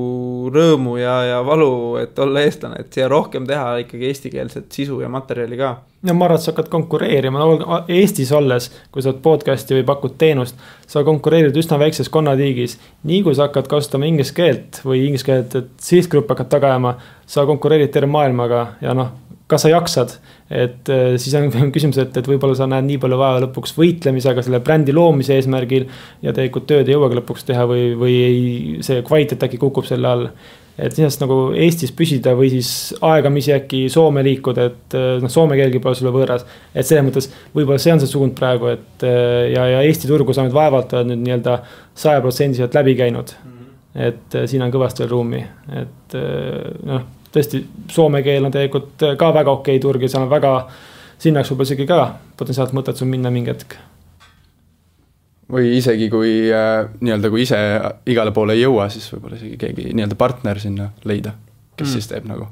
rõõmu 0.53 0.99
ja, 0.99 1.16
ja 1.26 1.39
valu, 1.45 1.97
et 2.01 2.18
olla 2.22 2.43
eestlane, 2.45 2.84
et 2.84 2.93
siia 2.93 3.07
rohkem 3.09 3.47
teha 3.49 3.80
ikkagi 3.82 4.09
eestikeelset 4.11 4.70
sisu 4.76 4.99
ja 5.01 5.09
materjali 5.09 5.57
ka. 5.57 5.72
ja 6.05 6.13
ma 6.13 6.28
arvan, 6.28 6.38
et 6.38 6.45
sa 6.45 6.53
hakkad 6.53 6.70
konkureerima 6.74 7.41
no, 7.41 7.82
Eestis 7.89 8.32
olles, 8.38 8.70
kui 8.93 9.01
sa 9.01 9.09
oled 9.09 9.24
podcast'i 9.26 9.80
või 9.80 9.88
pakud 9.88 10.13
teenust, 10.22 10.61
sa 10.86 11.01
konkureerid 11.07 11.57
üsna 11.57 11.80
väikses 11.82 12.11
konnatiigis. 12.13 12.78
nii 13.03 13.24
kui 13.26 13.36
sa 13.36 13.49
hakkad 13.49 13.70
kasutama 13.72 14.05
inglise 14.11 14.36
keelt 14.38 14.84
või 14.86 15.07
inglise 15.07 15.26
keelt, 15.32 15.57
et 15.57 15.74
sihtgrupp 15.82 16.30
hakkad 16.36 16.53
taga 16.53 16.76
ajama, 16.76 16.97
sa 17.26 17.47
konkureerid 17.49 17.89
terve 17.89 18.13
maailmaga 18.13 18.68
ja 18.82 18.93
noh 18.93 19.24
kas 19.51 19.65
sa 19.65 19.69
jaksad, 19.69 20.15
et 20.49 20.89
äh, 20.89 21.15
siis 21.21 21.35
on 21.37 21.71
küsimus, 21.73 21.99
et, 22.01 22.17
et 22.17 22.27
võib-olla 22.29 22.57
sa 22.57 22.65
näed 22.69 22.87
nii 22.87 22.99
palju 23.01 23.17
vaeva 23.19 23.43
lõpuks 23.43 23.75
võitlemisega 23.77 24.41
selle 24.45 24.61
brändi 24.65 24.93
loomise 24.95 25.37
eesmärgil. 25.37 25.85
ja 26.25 26.33
tegelikult 26.33 26.65
tööd 26.69 26.89
ei 26.89 26.95
jõuagi 26.95 27.19
lõpuks 27.19 27.45
teha 27.45 27.65
või, 27.69 27.87
või 27.99 28.15
ei, 28.25 28.45
see 28.85 29.03
kvaliteet 29.05 29.45
äkki 29.45 29.59
kukub 29.61 29.85
selle 29.85 30.09
all. 30.09 30.29
et 30.75 30.91
iseenesest 30.91 31.21
nagu 31.21 31.37
Eestis 31.53 31.93
püsida 31.95 32.33
või 32.35 32.49
siis 32.51 32.69
aegamisi 33.05 33.53
äkki 33.55 33.85
Soome 33.93 34.25
liikuda, 34.25 34.65
et 34.71 34.97
äh, 34.97 35.09
noh, 35.21 35.31
soome 35.31 35.59
keelgi 35.59 35.81
pole 35.83 35.97
sulle 35.99 36.13
võõras. 36.15 36.47
et 36.73 36.87
selles 36.87 37.05
mõttes 37.05 37.29
võib-olla 37.53 37.81
see 37.81 37.93
on 37.93 38.01
see 38.01 38.09
suund 38.09 38.33
praegu, 38.39 38.73
et 38.73 39.05
äh, 39.05 39.51
ja, 39.53 39.67
ja 39.75 39.83
Eesti 39.85 40.09
turgu 40.09 40.33
sa 40.33 40.47
nüüd 40.47 40.57
vaevalt 40.57 40.97
oled 40.97 41.13
nüüd 41.13 41.21
nii-öelda 41.27 41.59
sajaprotsendiliselt 41.93 42.73
läbi 42.81 42.97
käinud. 42.97 43.37
Mhm. 43.45 43.69
et 44.09 44.39
siin 44.49 44.65
on 44.65 44.73
kõvasti 44.73 45.05
veel 45.05 45.13
ruumi, 45.13 45.45
et 45.83 46.17
noh 46.89 47.05
tõesti, 47.36 47.61
soome 47.91 48.21
keel 48.25 48.47
on 48.47 48.53
tegelikult 48.53 49.03
ka 49.19 49.31
väga 49.36 49.57
okei 49.59 49.81
turg 49.83 50.05
ja 50.05 50.11
seal 50.11 50.25
on 50.25 50.31
väga, 50.31 50.53
sinna 51.19 51.41
oleks 51.41 51.51
võib-olla 51.51 51.69
isegi 51.69 51.88
ka 51.89 51.99
potentsiaalselt 52.39 52.77
mõtet 52.77 52.99
sul 52.99 53.11
minna 53.11 53.31
mingi 53.33 53.51
hetk. 53.51 53.77
või 55.51 55.75
isegi 55.77 56.09
kui 56.09 56.36
äh, 56.49 56.88
nii-öelda, 56.99 57.29
kui 57.33 57.43
ise 57.45 57.59
igale 58.09 58.33
poole 58.33 58.55
ei 58.55 58.63
jõua, 58.63 58.88
siis 58.89 59.07
võib-olla 59.13 59.39
isegi 59.39 59.57
keegi 59.61 59.89
nii-öelda 59.93 60.17
partner 60.19 60.59
sinna 60.59 60.91
leida, 61.03 61.36
kes 61.75 61.88
mm. 61.88 61.93
siis 61.93 62.07
teeb 62.11 62.29
nagu. 62.31 62.49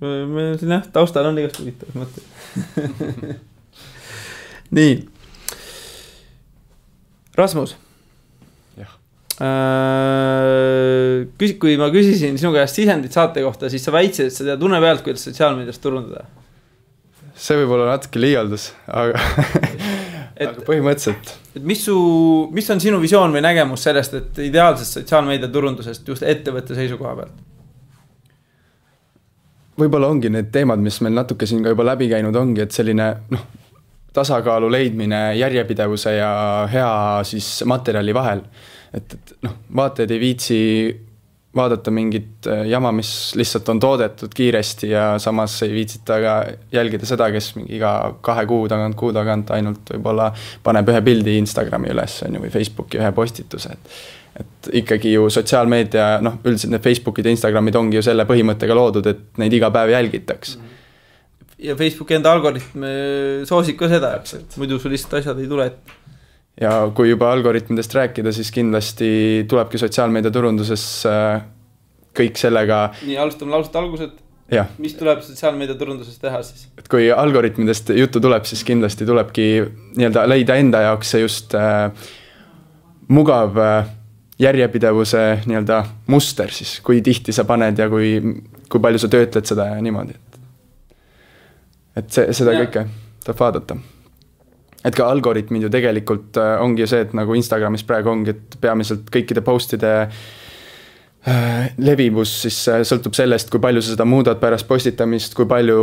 meil 0.00 0.56
siin 0.60 0.76
jah, 0.78 0.86
taustal 0.92 1.30
on 1.30 1.38
igast 1.42 1.60
huvitavaid 1.60 1.96
mõtteid 2.02 3.36
nii. 4.76 4.94
Rasmus 7.36 7.76
Äh, 9.36 9.44
küsi-, 11.38 11.58
kui 11.60 11.76
ma 11.80 11.88
küsisin 11.92 12.36
sinu 12.40 12.52
käest 12.54 12.78
sisendit 12.78 13.14
saate 13.14 13.44
kohta, 13.44 13.70
siis 13.72 13.84
sa 13.86 13.94
väitsid, 13.94 14.30
et 14.30 14.36
sa 14.36 14.46
tead 14.46 14.62
une 14.66 14.80
pealt, 14.82 15.02
kuidas 15.06 15.24
sotsiaalmeedias 15.28 15.80
turundada. 15.82 16.26
see 17.36 17.58
võib 17.60 17.74
olla 17.76 17.90
natuke 17.90 18.20
liialdus, 18.20 18.70
aga 18.88 19.18
et, 20.40 20.48
aga 20.48 20.64
põhimõtteliselt. 20.68 21.34
et 21.58 21.66
mis 21.66 21.82
su, 21.84 21.96
mis 22.56 22.70
on 22.72 22.80
sinu 22.80 23.00
visioon 23.02 23.34
või 23.36 23.44
nägemus 23.44 23.84
sellest, 23.88 24.14
et 24.14 24.40
ideaalsest 24.46 25.00
sotsiaalmeedia 25.00 25.50
turundusest 25.52 26.08
just 26.08 26.24
ettevõtte 26.24 26.78
seisukoha 26.78 27.16
pealt? 27.20 27.44
võib-olla 29.76 30.08
ongi 30.08 30.32
need 30.32 30.48
teemad, 30.52 30.80
mis 30.80 31.02
meil 31.04 31.18
natuke 31.18 31.46
siin 31.46 31.62
ka 31.62 31.74
juba 31.74 31.84
läbi 31.84 32.08
käinud 32.08 32.36
ongi, 32.36 32.64
et 32.64 32.72
selline 32.72 33.10
noh, 33.34 33.44
tasakaalu 34.16 34.70
leidmine 34.72 35.36
järjepidevuse 35.36 36.16
ja 36.16 36.30
hea 36.72 36.96
siis 37.28 37.60
materjali 37.68 38.14
vahel 38.16 38.40
et, 38.96 39.16
et 39.16 39.34
noh, 39.46 39.56
vaatajad 39.76 40.14
ei 40.14 40.20
viitsi 40.20 40.58
vaadata 41.56 41.92
mingit 41.94 42.46
äh, 42.50 42.64
jama, 42.70 42.92
mis 42.94 43.10
lihtsalt 43.38 43.68
on 43.72 43.80
toodetud 43.82 44.34
kiiresti 44.36 44.90
ja 44.90 45.06
samas 45.22 45.56
ei 45.66 45.72
viitsita 45.74 46.18
ka 46.22 46.34
jälgida 46.72 47.08
seda, 47.08 47.30
kes 47.34 47.54
mingi 47.58 47.76
iga 47.78 47.92
kahe 48.24 48.46
kuu 48.48 48.68
tagant, 48.70 48.98
kuu 48.98 49.12
tagant 49.16 49.50
ainult 49.56 49.92
võib-olla 49.94 50.30
paneb 50.66 50.92
ühe 50.92 51.02
pildi 51.06 51.38
Instagrami 51.40 51.90
üles, 51.94 52.20
on 52.26 52.38
ju, 52.38 52.44
või 52.44 52.52
Facebooki 52.54 53.02
ühe 53.02 53.10
postituse, 53.16 53.74
et 53.76 53.98
et 54.36 54.66
ikkagi 54.82 55.14
ju 55.14 55.30
sotsiaalmeedia, 55.32 56.18
noh, 56.20 56.34
üldiselt 56.44 56.74
need 56.74 56.82
Facebookid 56.84 57.24
ja 57.24 57.32
Instagramid 57.32 57.78
ongi 57.80 57.96
ju 57.96 58.02
selle 58.04 58.26
põhimõttega 58.28 58.74
loodud, 58.76 59.06
et 59.08 59.38
neid 59.40 59.54
iga 59.56 59.70
päev 59.72 59.94
jälgitaks 59.94 60.58
mm. 60.58 60.66
-hmm. 60.66 61.62
ja 61.70 61.76
Facebooki 61.76 62.18
enda 62.18 62.34
algoritm 62.36 62.84
soosib 63.48 63.78
ka 63.80 63.88
seda, 63.88 64.12
et 64.20 64.58
muidu 64.60 64.78
sul 64.78 64.92
lihtsalt 64.92 65.22
asjad 65.22 65.40
ei 65.40 65.48
tule 65.48 65.70
ette 65.72 65.96
ja 66.60 66.76
kui 66.96 67.10
juba 67.10 67.30
algoritmidest 67.32 67.94
rääkida, 67.94 68.32
siis 68.32 68.50
kindlasti 68.54 69.08
tulebki 69.48 69.78
sotsiaalmeediaturunduses 69.80 70.84
äh, 71.10 71.42
kõik 72.16 72.40
sellega. 72.40 72.86
nii, 73.04 73.18
alustame 73.20 73.52
lausete 73.52 73.78
algused. 73.78 74.22
mis 74.78 74.94
tuleb 74.96 75.20
sotsiaalmeediaturunduses 75.26 76.20
teha 76.22 76.42
siis? 76.46 76.68
et 76.78 76.88
kui 76.88 77.10
algoritmidest 77.12 77.92
juttu 77.98 78.22
tuleb, 78.24 78.46
siis 78.48 78.64
kindlasti 78.64 79.06
tulebki 79.06 79.48
nii-öelda 79.96 80.24
leida 80.28 80.56
enda 80.62 80.84
jaoks 80.86 81.10
see 81.14 81.24
just 81.24 81.56
äh, 81.58 81.90
mugav 83.08 83.58
äh, 83.60 83.90
järjepidevuse 84.38 85.24
nii-öelda 85.46 85.82
muster 86.12 86.52
siis, 86.52 86.78
kui 86.84 87.02
tihti 87.02 87.32
sa 87.32 87.44
paned 87.48 87.78
ja 87.78 87.90
kui, 87.92 88.16
kui 88.72 88.80
palju 88.80 89.02
sa 89.02 89.12
töötled 89.12 89.48
seda 89.48 89.68
ja 89.74 89.82
niimoodi, 89.82 90.16
et. 90.16 90.40
et 92.00 92.10
see, 92.16 92.32
seda 92.36 92.56
ja. 92.56 92.64
kõike 92.64 92.86
tuleb 93.26 93.44
vaadata 93.44 93.78
et 94.86 94.96
ka 94.96 95.08
algoritmid 95.10 95.66
ju 95.66 95.70
tegelikult 95.72 96.38
äh, 96.40 96.56
ongi 96.62 96.84
ju 96.84 96.90
see, 96.90 97.04
et 97.06 97.14
nagu 97.16 97.34
Instagramis 97.36 97.84
praegu 97.86 98.12
ongi, 98.12 98.34
et 98.36 98.58
peamiselt 98.62 99.08
kõikide 99.12 99.42
post'ide 99.46 99.92
äh, 100.06 101.68
levivus 101.82 102.34
siis 102.44 102.60
äh, 102.72 102.82
sõltub 102.86 103.16
sellest, 103.18 103.50
kui 103.52 103.62
palju 103.62 103.82
sa 103.82 103.96
seda 103.96 104.06
muudad 104.08 104.40
pärast 104.42 104.68
postitamist, 104.68 105.34
kui 105.38 105.48
palju, 105.50 105.80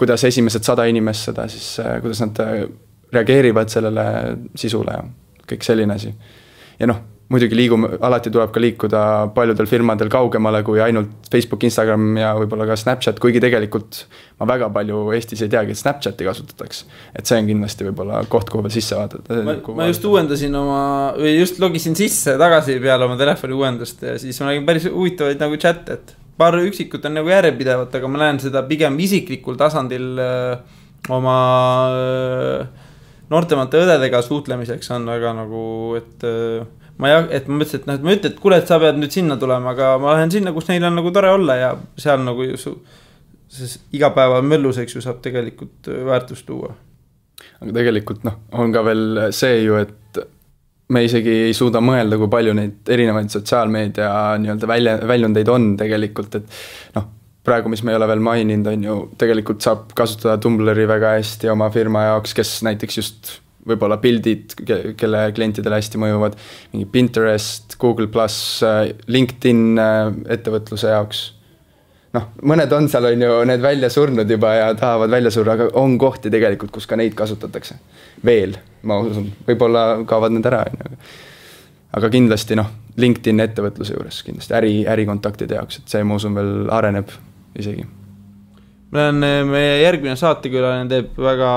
kuidas 0.00 0.24
esimesed 0.30 0.66
sada 0.66 0.88
inimest 0.90 1.30
seda 1.30 1.48
siis, 1.52 1.74
kuidas 2.02 2.24
nad 2.24 2.40
reageerivad 3.14 3.70
sellele 3.70 4.06
sisule 4.58 4.96
ja 4.96 5.04
kõik 5.44 5.66
selline 5.66 5.94
asi. 5.94 6.14
ja 6.80 6.88
noh 6.90 7.13
muidugi 7.32 7.56
liigume, 7.56 7.88
alati 8.04 8.30
tuleb 8.32 8.50
ka 8.52 8.60
liikuda 8.60 9.02
paljudel 9.34 9.68
firmadel 9.68 10.10
kaugemale 10.12 10.60
kui 10.66 10.80
ainult 10.84 11.28
Facebook, 11.32 11.64
Instagram 11.64 12.18
ja 12.20 12.34
võib-olla 12.36 12.66
ka 12.68 12.76
Snapchat, 12.78 13.20
kuigi 13.22 13.40
tegelikult 13.42 14.02
ma 14.40 14.48
väga 14.50 14.68
palju 14.74 15.06
Eestis 15.16 15.44
ei 15.46 15.52
teagi, 15.52 15.72
et 15.72 15.80
Snapchati 15.80 16.26
kasutatakse. 16.26 16.84
et 17.16 17.24
see 17.26 17.40
on 17.40 17.48
kindlasti 17.48 17.88
võib-olla 17.88 18.20
koht, 18.28 18.52
kuhu 18.52 18.66
veel 18.66 18.74
sisse 18.76 18.98
vaadata. 18.98 19.40
ma, 19.46 19.56
ma 19.80 19.88
just 19.88 20.04
uuendasin 20.04 20.60
oma, 20.60 20.82
või 21.16 21.32
just 21.38 21.62
logisin 21.64 21.96
sisse 21.98 22.36
tagasi 22.40 22.76
peale 22.82 23.08
oma 23.08 23.16
telefoni 23.20 23.56
uuendust 23.56 24.04
ja 24.04 24.18
siis 24.20 24.40
ma 24.42 24.52
nägin 24.52 24.68
päris 24.68 24.90
huvitavaid 24.92 25.40
nagu 25.40 25.58
chat'e, 25.60 25.96
et 25.96 26.14
paar 26.36 26.58
üksikut 26.60 27.04
on 27.08 27.20
nagu 27.22 27.30
järjepidevat, 27.30 27.94
aga 27.94 28.10
ma 28.10 28.24
näen 28.26 28.40
seda 28.42 28.64
pigem 28.68 28.98
isiklikul 29.00 29.56
tasandil 29.56 30.18
öö, 30.20 30.54
oma 31.14 31.36
öö, 31.94 32.64
noortemate 33.32 33.80
õdedega 33.84 34.20
suhtlemiseks 34.24 34.90
on 34.96 35.06
väga 35.08 35.32
nagu, 35.40 35.62
et 35.98 36.26
öö, 36.26 36.64
ma 36.98 37.10
ei, 37.10 37.22
et 37.38 37.48
ma 37.48 37.58
mõtlesin, 37.60 37.82
et 37.82 37.88
noh, 37.88 37.98
et 37.98 38.04
ma 38.04 38.12
ei 38.12 38.20
ütle, 38.20 38.32
et 38.32 38.42
kuule, 38.42 38.58
et 38.60 38.70
sa 38.70 38.78
pead 38.82 38.98
nüüd 39.00 39.14
sinna 39.14 39.38
tulema, 39.40 39.72
aga 39.74 39.94
ma 40.02 40.14
lähen 40.16 40.34
sinna, 40.34 40.52
kus 40.54 40.68
neil 40.70 40.84
on 40.86 40.98
nagu 40.98 41.12
tore 41.14 41.32
olla 41.34 41.58
ja 41.60 41.72
seal 42.00 42.22
nagu 42.26 42.46
su. 42.60 42.76
see 43.54 43.70
igapäevamöllus, 43.94 44.80
eks 44.82 44.96
ju, 44.96 45.02
saab 45.04 45.20
tegelikult 45.22 45.88
äh, 45.88 46.00
väärtust 46.06 46.46
tuua. 46.46 46.72
aga 47.60 47.74
tegelikult 47.76 48.24
noh, 48.26 48.40
on 48.58 48.72
ka 48.74 48.82
veel 48.86 49.28
see 49.36 49.60
ju, 49.62 49.76
et 49.78 50.22
me 50.94 51.04
isegi 51.06 51.34
ei 51.48 51.54
suuda 51.56 51.80
mõelda, 51.80 52.18
kui 52.20 52.28
palju 52.30 52.54
neid 52.56 52.90
erinevaid 52.92 53.30
sotsiaalmeedia 53.32 54.08
nii-öelda 54.42 54.68
välja, 54.68 54.96
väljundeid 55.08 55.48
on 55.48 55.70
tegelikult, 55.80 56.40
et 56.40 56.58
noh 56.98 57.12
praegu, 57.44 57.68
mis 57.68 57.82
me 57.84 57.92
ei 57.92 57.98
ole 57.98 58.08
veel 58.08 58.22
maininud, 58.24 58.68
on 58.72 58.84
ju, 58.86 58.98
tegelikult 59.20 59.64
saab 59.64 59.90
kasutada 59.96 60.38
Tumblri 60.40 60.86
väga 60.88 61.14
hästi 61.18 61.50
oma 61.52 61.68
firma 61.72 62.06
jaoks, 62.08 62.32
kes 62.36 62.56
näiteks 62.64 63.00
just 63.00 63.32
võib-olla 63.68 63.98
pildid, 64.02 64.54
kelle 64.98 65.22
klientidele 65.36 65.78
hästi 65.80 66.00
mõjuvad, 66.00 66.36
mingi 66.72 66.88
Pinterest, 66.92 67.76
Google 67.80 68.10
pluss, 68.12 68.60
äh, 68.66 68.90
LinkedIn 69.06 69.80
äh, 69.80 70.12
ettevõtluse 70.36 70.92
jaoks. 70.92 71.24
noh, 72.14 72.28
mõned 72.46 72.72
on 72.76 72.86
seal, 72.88 73.08
on 73.10 73.26
ju, 73.26 73.32
need 73.50 73.62
välja 73.64 73.90
surnud 73.90 74.30
juba 74.30 74.52
ja 74.54 74.68
tahavad 74.78 75.10
välja 75.10 75.32
surra, 75.34 75.56
aga 75.58 75.70
on 75.80 75.98
kohti 75.98 76.30
tegelikult, 76.30 76.70
kus 76.74 76.86
ka 76.86 76.96
neid 77.00 77.16
kasutatakse. 77.18 77.80
veel, 78.24 78.56
ma 78.82 79.00
usun, 79.02 79.32
võib-olla 79.48 80.04
kaovad 80.06 80.36
need 80.36 80.46
ära, 80.46 80.64
on 80.70 80.94
ju. 80.94 81.02
aga 81.98 82.10
kindlasti 82.10 82.60
noh, 82.60 82.70
LinkedIn 82.96 83.40
ettevõtluse 83.40 83.96
juures 83.96 84.22
kindlasti 84.22 84.54
äri, 84.54 84.72
ärikontaktide 84.86 85.58
jaoks, 85.58 85.80
et 85.80 85.88
see, 85.96 86.04
ma 86.04 86.20
usun, 86.20 86.36
veel 86.36 86.56
areneb 86.70 87.10
isegi 87.58 87.86
meil 88.94 89.10
on, 89.10 89.24
eh, 89.26 89.42
meie 89.46 89.78
järgmine 89.82 90.14
saatekülaline 90.18 90.86
teeb 90.90 91.16
väga 91.18 91.50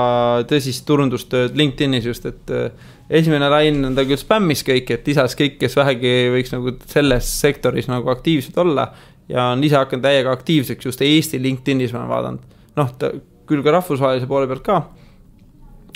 tõsist 0.50 0.84
turundustööd 0.88 1.54
LinkedInis 1.58 2.08
just, 2.10 2.26
et 2.26 2.50
eh, 2.54 2.88
esimene 3.20 3.50
lain 3.52 3.78
on 3.86 3.94
ta 3.96 4.04
küll 4.08 4.20
spämmis 4.20 4.64
kõik, 4.66 4.90
et 4.94 5.06
lisas 5.06 5.36
kõik, 5.38 5.56
kes 5.60 5.78
vähegi 5.78 6.14
võiks 6.34 6.52
nagu 6.54 6.74
selles 6.90 7.30
sektoris 7.40 7.88
nagu 7.90 8.10
aktiivsed 8.14 8.58
olla. 8.58 8.90
ja 9.28 9.50
on 9.52 9.60
ise 9.64 9.76
hakanud 9.76 10.02
täiega 10.02 10.32
aktiivseks 10.32 10.86
just 10.86 11.02
Eesti 11.04 11.36
LinkedInis 11.42 11.92
ma 11.92 12.00
olen 12.00 12.10
vaadanud, 12.10 12.60
noh, 12.80 12.92
ta 12.98 13.10
küll 13.48 13.62
ka 13.62 13.74
rahvusvahelise 13.76 14.26
poole 14.26 14.48
pealt 14.48 14.64
ka. 14.64 14.82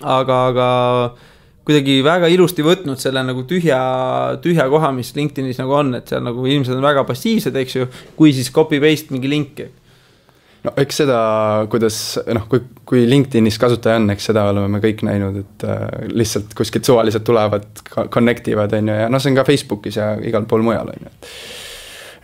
aga, 0.02 0.38
aga 0.52 0.66
kuidagi 1.64 2.02
väga 2.04 2.28
ilusti 2.28 2.62
võtnud 2.62 3.00
selle 3.00 3.22
nagu 3.24 3.42
tühja, 3.48 3.80
tühja 4.42 4.68
koha, 4.68 4.92
mis 4.92 5.14
LinkedInis 5.16 5.58
nagu 5.62 5.74
on, 5.74 5.94
et 5.98 6.10
seal 6.10 6.22
nagu 6.22 6.46
inimesed 6.46 6.76
on 6.76 6.84
väga 6.84 7.06
passiivsed, 7.08 7.56
eks 7.56 7.76
ju. 7.76 7.86
kui 8.16 8.34
siis 8.36 8.50
copy 8.52 8.80
paste 8.82 9.14
mingi 9.14 9.30
link 9.30 9.64
no 10.64 10.72
eks 10.78 11.02
seda, 11.02 11.18
kuidas 11.70 11.96
noh, 12.34 12.46
kui, 12.50 12.62
kui 12.88 13.02
LinkedInis 13.08 13.58
kasutaja 13.60 13.98
on, 14.00 14.10
eks 14.14 14.30
seda 14.30 14.44
oleme 14.50 14.70
me 14.76 14.82
kõik 14.82 15.02
näinud, 15.06 15.40
et 15.42 15.66
äh, 15.66 15.82
lihtsalt 16.12 16.54
kuskilt 16.58 16.88
suvaliselt 16.88 17.26
tulevad, 17.26 17.66
connect 18.14 18.48
ivad, 18.52 18.74
on 18.78 18.92
ju, 18.92 18.96
ja 19.04 19.10
noh, 19.12 19.22
see 19.22 19.32
on 19.32 19.40
ka 19.40 19.46
Facebookis 19.48 19.98
ja 19.98 20.12
igal 20.22 20.46
pool 20.50 20.64
mujal, 20.66 20.92
on 20.94 21.06
ju, 21.06 21.12
et. 21.12 21.30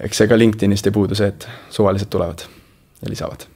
eks 0.09 0.25
ka 0.31 0.39
LinkedInist 0.39 0.87
ei 0.87 0.95
puudu 0.95 1.19
see, 1.19 1.31
et 1.35 1.49
suvaliselt 1.75 2.11
tulevad 2.15 2.47
ja 3.03 3.11
lisavad. 3.11 3.47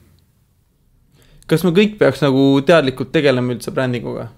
kas 1.47 1.63
me 1.67 1.73
kõik 1.75 1.99
peaks 1.99 2.23
nagu 2.23 2.47
teadlikult 2.65 3.11
tegelema 3.15 3.55
üldse 3.55 3.71
brändinguga? 3.75 4.29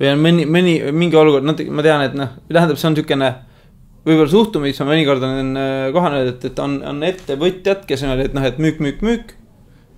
või 0.00 0.12
on 0.12 0.22
mõni, 0.22 0.48
mõni, 0.48 0.78
mingi 0.92 1.16
olukord, 1.16 1.44
noh, 1.44 1.60
ma 1.72 1.84
tean, 1.84 2.04
et 2.08 2.16
noh, 2.16 2.36
tähendab, 2.52 2.80
see 2.80 2.88
on 2.88 2.96
niisugune 2.96 3.30
võib-olla 4.06 4.30
suhtumist 4.30 4.82
ma 4.82 4.90
mõnikord 4.92 5.24
olen 5.26 5.56
äh, 5.58 5.88
kohanud, 5.94 6.30
et, 6.34 6.46
et 6.50 6.62
on, 6.62 6.78
on 6.86 7.02
ettevõtjad, 7.06 7.82
kes 7.88 8.06
on, 8.06 8.22
et 8.22 8.36
noh, 8.36 8.46
et 8.46 8.62
müük, 8.62 8.78
müük, 8.82 9.02
müük. 9.06 9.34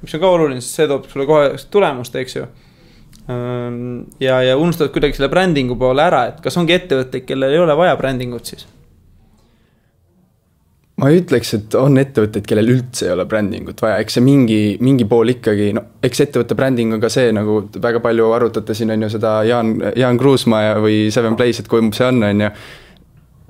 mis 0.02 0.14
on 0.14 0.22
ka 0.22 0.32
oluline, 0.32 0.62
sest 0.64 0.80
see 0.80 0.88
toob 0.88 1.06
sulle 1.10 1.26
kohe 1.28 1.52
tulemust, 1.72 2.16
eks 2.16 2.38
ju. 2.38 2.46
Ähm, 3.28 4.08
ja, 4.22 4.38
ja 4.46 4.56
unustad 4.56 4.92
kuidagi 4.94 5.18
selle 5.18 5.28
brändingu 5.32 5.76
poole 5.76 6.04
ära, 6.06 6.24
et 6.30 6.42
kas 6.44 6.56
ongi 6.56 6.76
ettevõtteid, 6.78 7.26
kellel 7.28 7.52
ei 7.52 7.60
ole 7.60 7.76
vaja 7.76 7.96
brändingut 8.00 8.48
siis? 8.48 8.66
ma 10.98 11.12
ei 11.12 11.20
ütleks, 11.20 11.52
et 11.54 11.74
on 11.78 11.94
ettevõtteid, 12.00 12.46
kellel 12.48 12.72
üldse 12.72 13.06
ei 13.06 13.12
ole 13.14 13.22
brändingut 13.28 13.78
vaja, 13.84 14.00
eks 14.02 14.16
see 14.16 14.24
mingi, 14.24 14.58
mingi 14.82 15.06
pool 15.06 15.30
ikkagi, 15.30 15.68
no 15.76 15.84
eks 16.02 16.24
ettevõtte 16.24 16.56
bränding 16.58 16.96
on 16.96 17.02
ka 17.04 17.10
see, 17.12 17.28
nagu 17.36 17.60
väga 17.76 18.00
palju 18.02 18.32
arutate 18.34 18.74
siin 18.74 18.90
on 18.96 19.06
ju 19.06 19.12
seda 19.12 19.36
Jaan, 19.46 19.76
Jaan 19.98 20.18
Kruusmaa 20.18 20.74
või 20.82 21.04
Seven 21.14 21.38
Place, 21.38 21.62
et 21.62 21.70
kumb 21.70 21.94
see 21.94 22.08
on, 22.08 22.24
on 22.26 22.46
ju 22.48 22.50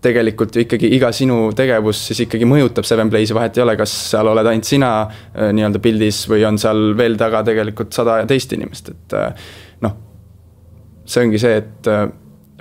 tegelikult 0.03 0.55
ju 0.55 0.62
ikkagi 0.62 0.90
iga 0.94 1.11
sinu 1.14 1.51
tegevus 1.59 2.01
siis 2.11 2.22
ikkagi 2.26 2.46
mõjutab 2.46 2.86
Seven 2.86 3.11
Playsi, 3.11 3.34
vahet 3.34 3.57
ei 3.59 3.64
ole, 3.64 3.74
kas 3.78 3.92
seal 4.12 4.30
oled 4.30 4.46
ainult 4.46 4.68
sina 4.68 4.90
äh, 5.03 5.51
nii-öelda 5.57 5.82
pildis 5.82 6.22
või 6.30 6.44
on 6.46 6.59
seal 6.61 6.92
veel 6.99 7.18
taga 7.18 7.42
tegelikult 7.46 7.96
sada 7.96 8.20
teist 8.30 8.55
inimest, 8.55 8.92
et 8.94 9.16
äh, 9.18 9.49
noh. 9.86 9.96
see 11.09 11.26
ongi 11.26 11.42
see, 11.42 11.59
et 11.64 11.90
äh, 11.90 12.05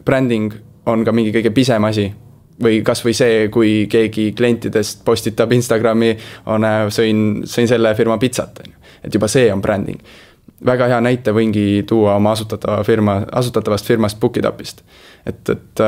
bränding 0.05 0.55
on 0.89 1.05
ka 1.05 1.13
mingi 1.13 1.35
kõige 1.35 1.53
pisem 1.53 1.85
asi 1.85 2.09
või 2.63 2.81
kasvõi 2.81 3.13
see, 3.13 3.41
kui 3.53 3.73
keegi 3.91 4.31
klientidest 4.33 5.03
postitab 5.05 5.51
Instagrami, 5.53 6.15
on, 6.49 6.65
sõin, 6.89 7.43
sõin 7.45 7.69
selle 7.69 7.91
firma 7.93 8.17
pitsat, 8.17 8.63
on 8.63 8.71
ju. 8.71 8.95
et 9.05 9.13
juba 9.13 9.29
see 9.29 9.51
on 9.53 9.61
bränding. 9.61 10.01
väga 10.65 10.87
hea 10.89 11.01
näite 11.05 11.31
võingi 11.37 11.83
tuua 11.85 12.15
oma 12.17 12.31
asutatava 12.33 12.81
firma, 12.83 13.19
asutatavast 13.31 13.85
firmast 13.85 14.19
Bookitupist. 14.19 14.81
et, 15.25 15.49
et 15.49 15.85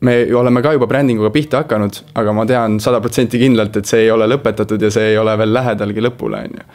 me 0.00 0.34
oleme 0.34 0.62
ka 0.62 0.72
juba 0.72 0.86
brändinguga 0.86 1.30
pihta 1.34 1.62
hakanud, 1.62 2.02
aga 2.18 2.34
ma 2.36 2.44
tean 2.46 2.78
sada 2.82 3.00
protsenti 3.02 3.40
kindlalt, 3.40 3.80
et 3.80 3.90
see 3.90 4.04
ei 4.06 4.12
ole 4.14 4.28
lõpetatud 4.30 4.82
ja 4.82 4.90
see 4.94 5.12
ei 5.12 5.18
ole 5.18 5.34
veel 5.40 5.52
lähedalgi 5.54 6.04
lõpule, 6.04 6.42
on 6.46 6.60
ju. 6.60 6.66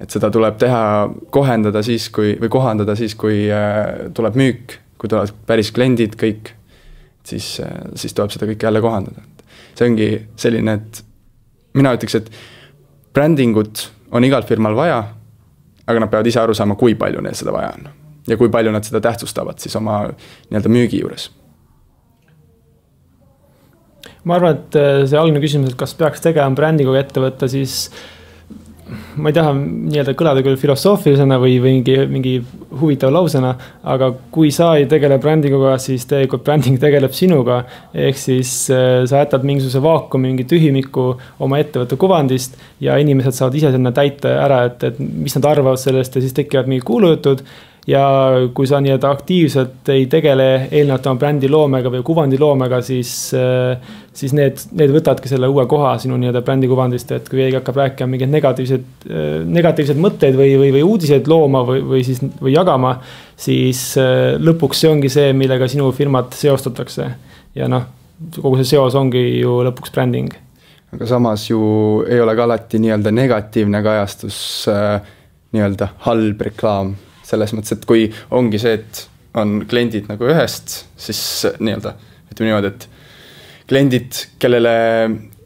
et 0.00 0.16
seda 0.16 0.30
tuleb 0.32 0.56
teha, 0.60 0.82
kohendada 1.30 1.82
siis, 1.84 2.08
kui, 2.14 2.32
või 2.40 2.52
kohandada 2.52 2.96
siis, 2.96 3.14
kui 3.20 3.42
äh, 3.52 4.08
tuleb 4.16 4.38
müük, 4.40 4.78
kui 4.96 5.12
tulevad 5.12 5.34
päris 5.46 5.72
kliendid, 5.76 6.16
kõik. 6.20 6.54
siis, 7.24 7.52
äh, 7.60 7.92
siis 8.00 8.16
tuleb 8.16 8.32
seda 8.32 8.48
kõike 8.48 8.68
jälle 8.68 8.80
kohandada. 8.80 9.26
see 9.74 9.88
ongi 9.88 10.10
selline, 10.36 10.74
et 10.80 11.02
mina 11.74 11.92
ütleks, 11.96 12.16
et 12.16 12.30
brändingut 13.14 13.90
on 14.12 14.24
igal 14.24 14.42
firmal 14.48 14.76
vaja, 14.76 15.02
aga 15.86 16.00
nad 16.00 16.10
peavad 16.10 16.26
ise 16.26 16.40
aru 16.40 16.54
saama, 16.54 16.78
kui 16.80 16.94
palju 16.94 17.20
neil 17.20 17.36
seda 17.36 17.52
vaja 17.52 17.74
on. 17.76 17.92
ja 18.28 18.40
kui 18.40 18.48
palju 18.48 18.72
nad 18.72 18.84
seda 18.88 19.00
tähtsustavad 19.04 19.58
siis 19.58 19.76
oma 19.76 20.06
nii-öelda 20.08 20.72
müügi 20.72 21.00
juures 21.02 21.28
ma 24.24 24.36
arvan, 24.36 24.56
et 24.56 24.78
äh, 24.78 25.02
see 25.08 25.20
algne 25.20 25.42
küsimus, 25.42 25.72
et 25.72 25.80
kas 25.80 25.94
peaks 25.98 26.24
tegema 26.24 26.56
brändinguga 26.56 27.04
ettevõtte, 27.04 27.48
siis 27.50 27.90
ma 29.20 29.30
ei 29.30 29.34
taha 29.36 29.52
nii-öelda 29.54 30.14
kõlada 30.18 30.42
küll 30.42 30.58
filosoofilisena 30.58 31.36
või, 31.38 31.58
või 31.62 31.76
mingi, 31.78 31.94
mingi 32.10 32.32
huvitava 32.80 33.12
lausena, 33.14 33.52
aga 33.86 34.10
kui 34.34 34.50
sa 34.54 34.72
ei 34.78 34.88
tegele 34.90 35.20
brändinguga, 35.22 35.76
siis 35.82 36.06
tegelikult 36.10 36.44
bränding 36.46 36.80
tegeleb 36.82 37.14
sinuga. 37.14 37.62
ehk 37.94 38.18
siis 38.18 38.52
äh, 38.74 39.04
sa 39.10 39.22
jätad 39.22 39.46
mingisuguse 39.46 39.82
vaakumi, 39.84 40.32
mingi 40.32 40.48
tühimiku 40.50 41.06
oma 41.38 41.62
ettevõtte 41.62 41.98
kuvandist 42.00 42.58
ja 42.80 42.98
inimesed 42.98 43.36
saavad 43.36 43.58
ise 43.60 43.72
sinna 43.74 43.94
täita 43.96 44.34
ära, 44.44 44.64
et, 44.70 44.84
et 44.84 45.00
mis 45.00 45.34
nad 45.38 45.50
arvavad 45.52 45.80
sellest 45.80 46.16
ja 46.16 46.24
siis 46.24 46.36
tekivad 46.36 46.70
mingid 46.70 46.86
kuulujutud 46.88 47.44
ja 47.90 48.02
kui 48.54 48.68
sa 48.68 48.78
nii-öelda 48.82 49.10
aktiivselt 49.10 49.88
ei 49.92 50.06
tegele 50.10 50.46
eelnevalt 50.70 51.06
oma 51.10 51.20
brändi 51.20 51.48
loomega 51.50 51.90
või 51.92 52.02
kuvandi 52.06 52.38
loomega, 52.38 52.80
siis, 52.84 53.12
äh, 53.34 53.80
siis 54.16 54.34
need, 54.36 54.60
need 54.78 54.92
võtavadki 54.94 55.30
selle 55.30 55.48
uue 55.50 55.64
koha 55.70 55.96
sinu 56.02 56.18
nii-öelda 56.20 56.42
brändi 56.46 56.68
kuvandist, 56.70 57.10
et 57.16 57.28
kui 57.30 57.40
keegi 57.42 57.58
hakkab 57.58 57.80
rääkima 57.80 58.12
mingeid 58.14 58.34
negatiivseid, 58.34 58.86
äh, 59.08 59.24
negatiivseid 59.58 60.02
mõtteid 60.02 60.38
või, 60.38 60.52
või, 60.60 60.70
või 60.76 60.84
uudiseid 60.92 61.30
looma 61.30 61.64
või, 61.66 61.82
või 61.94 62.04
siis, 62.06 62.22
või 62.40 62.54
jagama, 62.54 62.94
siis 63.40 63.82
äh, 64.00 64.36
lõpuks 64.38 64.84
see 64.84 64.92
ongi 64.92 65.12
see, 65.12 65.34
millega 65.36 65.68
sinu 65.70 65.90
firmat 65.96 66.36
seostatakse. 66.38 67.10
ja 67.54 67.68
noh, 67.68 67.88
kogu 68.36 68.60
see 68.60 68.76
seos 68.76 68.94
ongi 68.94 69.24
ju 69.40 69.60
lõpuks 69.66 69.94
bränding. 69.94 70.30
aga 70.94 71.06
samas 71.06 71.50
ju 71.50 71.60
ei 72.06 72.20
ole 72.20 72.36
ka 72.36 72.46
alati 72.46 72.78
nii-öelda 72.82 73.10
negatiivne 73.14 73.82
kajastus 73.82 74.66
nii-öelda 75.50 75.88
halb 76.06 76.42
reklaam 76.46 76.94
selles 77.30 77.54
mõttes, 77.56 77.76
et 77.76 77.86
kui 77.88 78.08
ongi 78.34 78.60
see, 78.60 78.78
et 78.80 79.06
on 79.38 79.60
kliendid 79.70 80.10
nagu 80.10 80.26
ühest, 80.30 80.80
siis 80.98 81.20
nii-öelda 81.62 81.94
ütleme 82.30 82.50
niimoodi, 82.50 82.70
et 82.74 82.88
kliendid, 83.70 84.24
kellele 84.42 84.74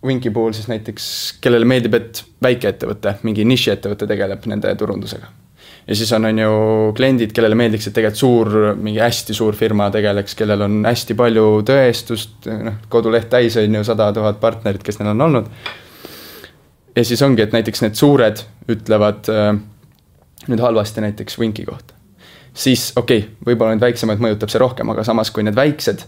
Winki 0.05 0.31
puhul 0.31 0.53
siis 0.53 0.69
näiteks, 0.69 1.05
kellele 1.41 1.65
meeldib, 1.69 1.95
et 1.97 2.21
väikeettevõte, 2.45 3.19
mingi 3.25 3.47
nišiettevõte 3.49 4.09
tegeleb 4.09 4.45
nende 4.51 4.75
turundusega. 4.77 5.31
ja 5.87 5.97
siis 5.97 6.13
on, 6.13 6.25
on 6.29 6.39
ju 6.39 6.51
kliendid, 6.97 7.33
kellele 7.37 7.57
meeldiks, 7.57 7.89
et 7.89 7.97
tegelikult 7.97 8.21
suur, 8.21 8.53
mingi 8.81 9.01
hästi 9.01 9.37
suur 9.37 9.57
firma 9.57 9.91
tegeleks, 9.93 10.37
kellel 10.37 10.65
on 10.65 10.83
hästi 10.85 11.17
palju 11.17 11.47
tõestust, 11.69 12.49
noh, 12.49 12.83
koduleht 12.93 13.31
täis 13.33 13.57
on 13.61 13.81
ju 13.81 13.85
sada 13.85 14.11
tuhat 14.13 14.41
partnerit, 14.41 14.85
kes 14.85 15.01
neil 15.01 15.13
on 15.15 15.27
olnud. 15.29 15.49
ja 16.97 17.05
siis 17.05 17.23
ongi, 17.23 17.43
et 17.43 17.57
näiteks 17.57 17.83
need 17.83 17.97
suured 18.01 18.45
ütlevad 18.69 19.33
äh, 19.33 19.57
nüüd 20.49 20.61
halvasti 20.61 21.05
näiteks 21.05 21.39
Winki 21.39 21.65
kohta. 21.65 21.95
siis 22.55 22.93
okei 22.97 23.19
okay,, 23.19 23.31
võib-olla 23.47 23.75
neid 23.75 23.83
väiksemaid 23.83 24.21
mõjutab 24.23 24.53
see 24.53 24.63
rohkem, 24.63 24.91
aga 24.91 25.05
samas, 25.05 25.31
kui 25.35 25.43
need 25.43 25.57
väiksed 25.57 26.05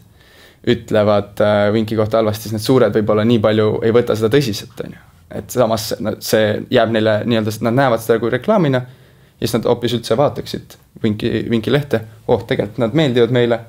ütlevad 0.67 1.41
äh, 1.43 1.73
Winki 1.73 1.97
kohta 1.97 2.21
halvasti, 2.21 2.49
siis 2.49 2.57
need 2.57 2.65
suured 2.65 2.95
võib-olla 2.95 3.25
nii 3.27 3.39
palju 3.43 3.69
ei 3.87 3.95
võta 3.95 4.17
seda 4.19 4.31
tõsiselt, 4.33 4.79
on 4.85 4.97
ju. 4.97 5.03
et 5.41 5.51
samas 5.51 5.89
see 6.25 6.47
jääb 6.71 6.93
neile 6.95 7.21
nii-öelda, 7.27 7.55
nad 7.69 7.81
näevad 7.81 8.03
seda 8.03 8.19
kui 8.23 8.31
reklaamina 8.35 8.83
ja 8.83 9.47
siis 9.47 9.57
nad 9.59 9.69
hoopis 9.71 9.97
üldse 9.99 10.17
vaataksid 10.17 10.77
Winki, 11.03 11.33
Winki 11.51 11.73
lehte, 11.73 12.01
oh, 12.27 12.45
tegelikult 12.47 12.81
nad 12.81 12.95
meeldivad 12.97 13.35
meile, 13.35 13.61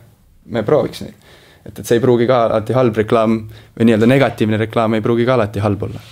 me 0.53 0.63
prooviks 0.63 1.03
neid. 1.03 1.25
et, 1.65 1.79
et 1.79 1.83
see 1.85 1.97
ei 1.97 2.03
pruugi 2.03 2.27
ka 2.29 2.45
alati 2.47 2.77
halb 2.77 3.01
reklaam 3.03 3.41
või 3.77 3.89
nii-öelda 3.89 4.09
negatiivne 4.13 4.61
reklaam 4.65 4.95
ei 4.97 5.03
pruugi 5.05 5.25
ka 5.27 5.35
alati 5.35 5.63
halb 5.63 5.89
olla 5.89 6.05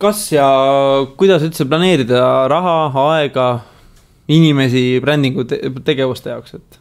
kas 0.00 0.26
ja 0.32 0.46
kuidas 1.20 1.44
üldse 1.46 1.66
planeerida 1.68 2.20
raha, 2.50 2.76
aega, 3.14 3.48
inimesi 4.30 4.84
brändingu 5.02 5.44
te 5.48 5.58
tegevuste 5.84 6.32
jaoks, 6.32 6.56
et? 6.60 6.80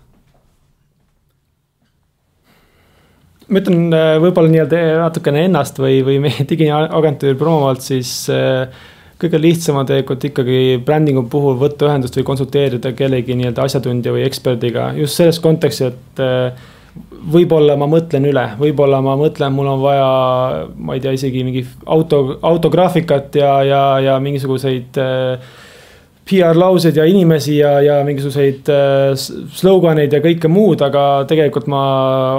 ma 3.50 3.64
ütlen 3.64 3.90
äh, 3.96 4.16
võib-olla 4.22 4.52
nii-öelda 4.54 4.80
natukene 5.02 5.48
ennast 5.48 5.80
või, 5.82 6.04
või 6.06 6.20
meie 6.22 6.46
digiagentuuri 6.50 7.38
promovalt, 7.40 7.82
siis 7.82 8.12
äh, 8.34 8.70
kõige 9.20 9.40
lihtsam 9.42 9.80
on 9.82 9.88
tegelikult 9.90 10.28
ikkagi 10.30 10.60
brändingu 10.86 11.26
puhul 11.32 11.58
võtta 11.60 11.90
ühendust 11.90 12.16
või 12.20 12.28
konsulteerida 12.30 12.94
kellegi 12.98 13.36
nii-öelda 13.40 13.66
asjatundja 13.66 14.14
või 14.16 14.28
eksperdiga 14.28 14.92
just 15.00 15.18
selles 15.18 15.42
kontekstis, 15.44 15.96
et 15.96 16.22
äh, 16.24 16.70
võib-olla 17.34 17.76
ma 17.80 17.88
mõtlen 17.90 18.28
üle, 18.30 18.46
võib-olla 18.60 19.02
ma 19.06 19.16
mõtlen, 19.20 19.54
mul 19.54 19.72
on 19.74 19.82
vaja, 19.84 20.12
ma 20.76 20.98
ei 20.98 21.04
tea, 21.04 21.16
isegi 21.18 21.44
mingi 21.46 21.66
auto, 21.86 22.40
autograafikat 22.42 23.40
ja, 23.42 23.56
ja, 23.68 23.82
ja 24.04 24.20
mingisuguseid 24.24 25.00
äh, 25.02 25.50
PR-lauseid 26.30 26.98
ja 27.00 27.06
inimesi 27.10 27.56
ja, 27.58 27.72
ja 27.82 27.96
mingisuguseid 28.06 28.70
äh, 28.70 29.14
sloganeid 29.58 30.14
ja 30.14 30.22
kõike 30.22 30.52
muud, 30.52 30.82
aga 30.86 31.24
tegelikult 31.30 31.70
ma 31.72 31.82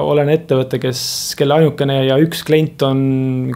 olen 0.07 0.31
ettevõte, 0.31 0.79
kes, 0.83 1.03
kelle 1.39 1.59
ainukene 1.59 2.01
ja 2.07 2.19
üks 2.23 2.45
klient 2.47 2.85
on 2.87 3.01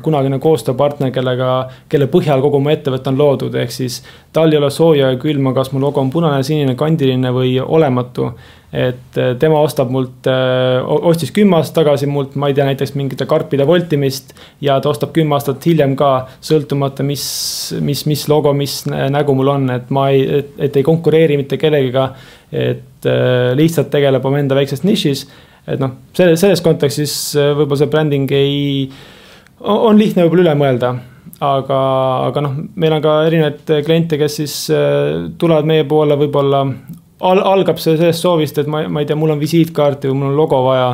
kunagine 0.03 0.40
koostööpartner, 0.42 1.14
kellega, 1.14 1.53
kelle 1.90 2.11
põhjal 2.11 2.42
kogu 2.42 2.62
mu 2.62 2.74
ettevõte 2.74 3.12
on 3.12 3.20
loodud, 3.20 3.55
ehk 3.62 3.74
siis 3.74 4.01
tal 4.34 4.51
ei 4.51 4.59
ole 4.59 4.72
sooja 4.74 5.14
ja 5.14 5.22
külma, 5.22 5.55
kas 5.57 5.70
mu 5.74 5.82
logo 5.82 6.03
on 6.03 6.11
punane, 6.14 6.42
sinine, 6.47 6.74
kandiline 6.78 7.30
või 7.34 7.57
olematu 7.62 8.32
et 8.75 9.18
äh, 9.18 9.35
tema 9.39 9.61
ostab 9.62 9.91
mult, 9.95 10.27
äh, 10.27 10.83
ostis 10.83 11.31
kümme 11.35 11.61
aastat 11.61 11.77
tagasi 11.79 12.09
mult, 12.11 12.35
ma 12.41 12.49
ei 12.51 12.57
tea, 12.57 12.66
näiteks 12.66 12.97
mingite 12.99 13.27
karpide 13.31 13.66
voltimist. 13.68 14.35
ja 14.64 14.81
ta 14.83 14.91
ostab 14.91 15.12
kümme 15.14 15.37
aastat 15.37 15.62
hiljem 15.66 15.95
ka, 15.99 16.27
sõltumata, 16.43 17.07
mis, 17.07 17.25
mis, 17.85 18.05
mis 18.11 18.27
logo, 18.29 18.53
mis 18.57 18.81
nägu 18.91 19.37
mul 19.39 19.53
on, 19.55 19.70
et 19.77 19.95
ma 19.95 20.09
ei, 20.11 20.25
et, 20.59 20.77
ei 20.77 20.87
konkureeri 20.87 21.39
mitte 21.39 21.59
kellegiga. 21.61 22.11
et 22.51 23.07
äh, 23.07 23.55
lihtsalt 23.55 23.93
tegeleb 23.95 24.27
omaenda 24.27 24.59
väikses 24.59 24.83
nišis. 24.83 25.27
et 25.70 25.81
noh, 25.81 25.95
selles, 26.12 26.41
selles 26.41 26.61
kontekstis 26.61 27.14
võib-olla 27.39 27.85
see 27.85 27.93
bränding 27.93 28.35
ei, 28.35 28.91
on 29.61 29.99
lihtne 29.99 30.27
võib-olla 30.27 30.49
üle 30.49 30.59
mõelda 30.59 30.91
aga, 31.45 31.79
aga 32.27 32.43
noh, 32.43 32.59
meil 32.75 32.99
on 32.99 33.07
ka 33.07 33.14
erinevaid 33.29 33.72
kliente, 33.87 34.18
kes 34.18 34.37
siis 34.43 34.59
tulevad 35.39 35.66
meie 35.70 35.87
poole 35.89 36.18
võib-olla 36.20 36.66
al-, 37.25 37.45
algab 37.55 37.81
see 37.83 37.97
sellest 37.99 38.25
soovist, 38.25 38.61
et 38.61 38.70
ma, 38.70 38.85
ma 38.89 39.03
ei 39.03 39.09
tea, 39.09 39.18
mul 39.18 39.35
on 39.35 39.43
visiitkaarti 39.43 40.11
või 40.11 40.20
mul 40.20 40.33
on 40.33 40.39
logo 40.39 40.61
vaja, 40.66 40.89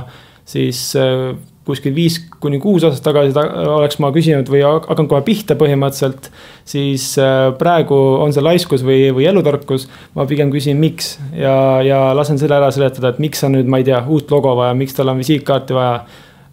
siis 0.49 0.91
äh, 0.99 1.31
kuskil 1.71 1.95
viis 1.95 2.17
kuni 2.43 2.59
kuus 2.63 2.85
aastat 2.87 3.05
tagasi 3.11 3.35
ta, 3.37 3.45
oleks 3.77 4.01
ma 4.03 4.11
küsinud 4.15 4.49
või 4.51 4.63
hakanud 4.65 5.11
kohe 5.11 5.21
pihta 5.27 5.57
põhimõtteliselt. 5.61 6.31
siis 6.65 7.13
äh, 7.21 7.51
praegu 7.59 7.99
on 8.25 8.35
see 8.35 8.45
laiskus 8.45 8.85
või, 8.87 9.11
või 9.17 9.29
elutarkus, 9.31 9.87
ma 10.17 10.27
pigem 10.31 10.53
küsin, 10.55 10.81
miks 10.81 11.19
ja, 11.37 11.55
ja 11.85 12.01
lasen 12.17 12.41
selle 12.41 12.59
ära 12.59 12.71
seletada, 12.75 13.13
et 13.13 13.23
miks 13.23 13.45
on 13.47 13.57
nüüd, 13.59 13.71
ma 13.71 13.83
ei 13.83 13.87
tea, 13.91 14.03
uut 14.09 14.31
logo 14.33 14.57
vaja, 14.59 14.75
miks 14.79 14.97
tal 14.97 15.13
on 15.13 15.21
visiitkaarti 15.21 15.77
vaja. 15.77 16.03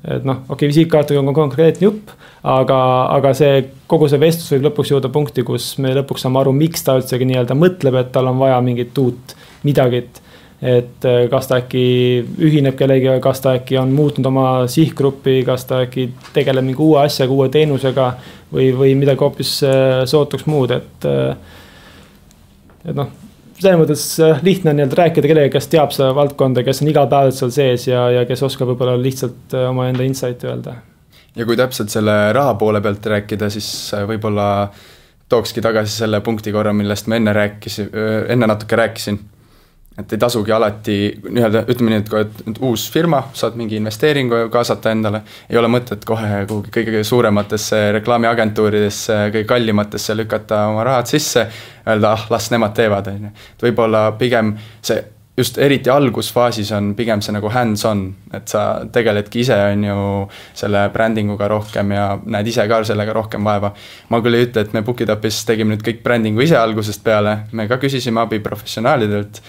et 0.03 0.27
noh, 0.27 0.43
okei 0.45 0.53
okay,, 0.55 0.73
visiitkaartiga 0.75 1.23
on 1.23 1.33
konkreetne 1.35 1.87
jupp, 1.87 2.13
aga, 2.43 2.79
aga 3.17 3.33
see 3.37 3.63
kogu 3.89 4.09
see 4.11 4.21
vestlus 4.21 4.51
võib 4.53 4.69
lõpuks 4.69 4.93
jõuda 4.93 5.11
punkti, 5.11 5.43
kus 5.47 5.75
me 5.83 5.95
lõpuks 5.97 6.27
saame 6.27 6.43
aru, 6.43 6.53
miks 6.55 6.85
ta 6.85 6.99
üldsegi 6.99 7.27
nii-öelda 7.27 7.57
mõtleb, 7.57 7.97
et 8.03 8.11
tal 8.15 8.29
on 8.29 8.39
vaja 8.43 8.59
mingit 8.63 8.97
uut 9.01 9.37
midagi, 9.63 9.97
et. 10.03 10.23
et 10.61 11.05
äh, 11.05 11.27
kas 11.29 11.47
ta 11.49 11.59
äkki 11.61 11.81
ühineb 12.41 12.77
kellegagi, 12.79 13.21
kas 13.21 13.43
ta 13.43 13.53
äkki 13.59 13.77
on 13.77 13.91
muutnud 13.93 14.25
oma 14.25 14.47
sihtgruppi, 14.71 15.43
kas 15.45 15.67
ta 15.69 15.83
äkki 15.85 16.09
tegeleb 16.33 16.65
mingi 16.65 16.81
uue 16.81 17.03
asjaga, 17.03 17.33
uue 17.33 17.49
teenusega. 17.53 18.07
või, 18.53 18.71
või 18.73 18.95
midagi 18.95 19.19
hoopis 19.19 19.53
äh, 19.67 20.01
sootuks 20.05 20.45
muud, 20.49 20.71
et. 20.71 21.05
Äh, 21.05 21.37
et 22.87 22.95
noh 22.95 23.15
selles 23.57 23.79
mõttes 23.79 24.03
lihtne 24.45 24.69
on 24.69 24.77
nii-öelda 24.77 24.97
rääkida 24.99 25.29
kellegagi, 25.31 25.51
kes 25.55 25.67
teab 25.71 25.93
seda 25.93 26.11
valdkonda, 26.13 26.61
kes 26.65 26.83
on 26.83 26.91
igapäevaselt 26.91 27.39
seal 27.39 27.53
sees 27.55 27.87
ja, 27.89 28.03
ja 28.13 28.25
kes 28.29 28.43
oskab 28.45 28.69
võib-olla 28.69 28.93
lihtsalt 29.01 29.55
omaenda 29.57 30.05
insight'i 30.05 30.45
öelda. 30.45 30.75
ja 31.35 31.45
kui 31.45 31.57
täpselt 31.57 31.89
selle 31.89 32.13
raha 32.37 32.53
poole 32.61 32.81
pealt 32.85 33.05
rääkida, 33.05 33.49
siis 33.49 33.67
võib-olla 34.09 34.45
tookski 35.29 35.61
tagasi 35.61 36.03
selle 36.03 36.21
punkti 36.21 36.53
korra, 36.53 36.73
millest 36.73 37.09
ma 37.09 37.17
enne 37.19 37.33
rääkisin, 37.33 37.89
enne 38.29 38.47
natuke 38.47 38.79
rääkisin 38.79 39.19
et 39.97 40.13
ei 40.13 40.19
tasugi 40.21 40.53
alati 40.53 40.97
nii-öelda, 41.25 41.63
ütleme 41.71 41.91
nii, 41.91 42.01
et 42.03 42.09
kui 42.11 42.19
oled 42.19 42.61
uus 42.67 42.85
firma, 42.93 43.23
saad 43.37 43.57
mingi 43.57 43.79
investeeringu 43.79 44.43
kaasata 44.53 44.93
endale, 44.93 45.23
ei 45.49 45.57
ole 45.57 45.71
mõtet 45.73 46.05
kohe 46.05 46.43
kuhugi 46.49 46.73
kõige 46.75 47.03
suurematesse 47.07 47.81
reklaamiagentuuridesse, 47.97 49.19
kõige 49.33 49.49
kallimatesse 49.49 50.15
lükata 50.17 50.67
oma 50.71 50.85
rahad 50.85 51.09
sisse, 51.09 51.47
öelda 51.87 52.13
ah, 52.13 52.25
las 52.33 52.51
nemad 52.53 52.77
teevad, 52.77 53.09
on 53.13 53.29
ju. 53.29 53.35
et 53.55 53.69
võib-olla 53.69 54.07
pigem 54.21 54.53
see 54.85 55.01
just 55.37 55.57
eriti 55.61 55.89
algusfaasis 55.93 56.71
on 56.73 56.93
pigem 56.97 57.21
see 57.21 57.33
nagu 57.33 57.49
hands-on, 57.53 58.07
et 58.33 58.49
sa 58.49 58.63
tegeledki 58.93 59.43
ise, 59.43 59.57
on 59.73 59.83
ju, 59.85 59.99
selle 60.57 60.87
brändinguga 60.93 61.49
rohkem 61.51 61.93
ja 61.93 62.07
näed 62.25 62.49
ise 62.49 62.65
ka 62.69 62.83
sellega 62.85 63.13
rohkem 63.13 63.45
vaeva. 63.45 63.73
ma 64.09 64.21
küll 64.21 64.37
ei 64.37 64.47
ütle, 64.49 64.65
et 64.65 64.73
me 64.73 64.85
Bookitupis 64.85 65.43
tegime 65.45 65.75
nüüd 65.75 65.85
kõik 65.85 66.03
brändingu 66.05 66.41
ise 66.45 66.57
algusest 66.57 67.03
peale, 67.05 67.39
me 67.51 67.67
ka 67.69 67.77
küsisime 67.81 68.21
abi 68.25 68.39
professionaalidelt 68.45 69.41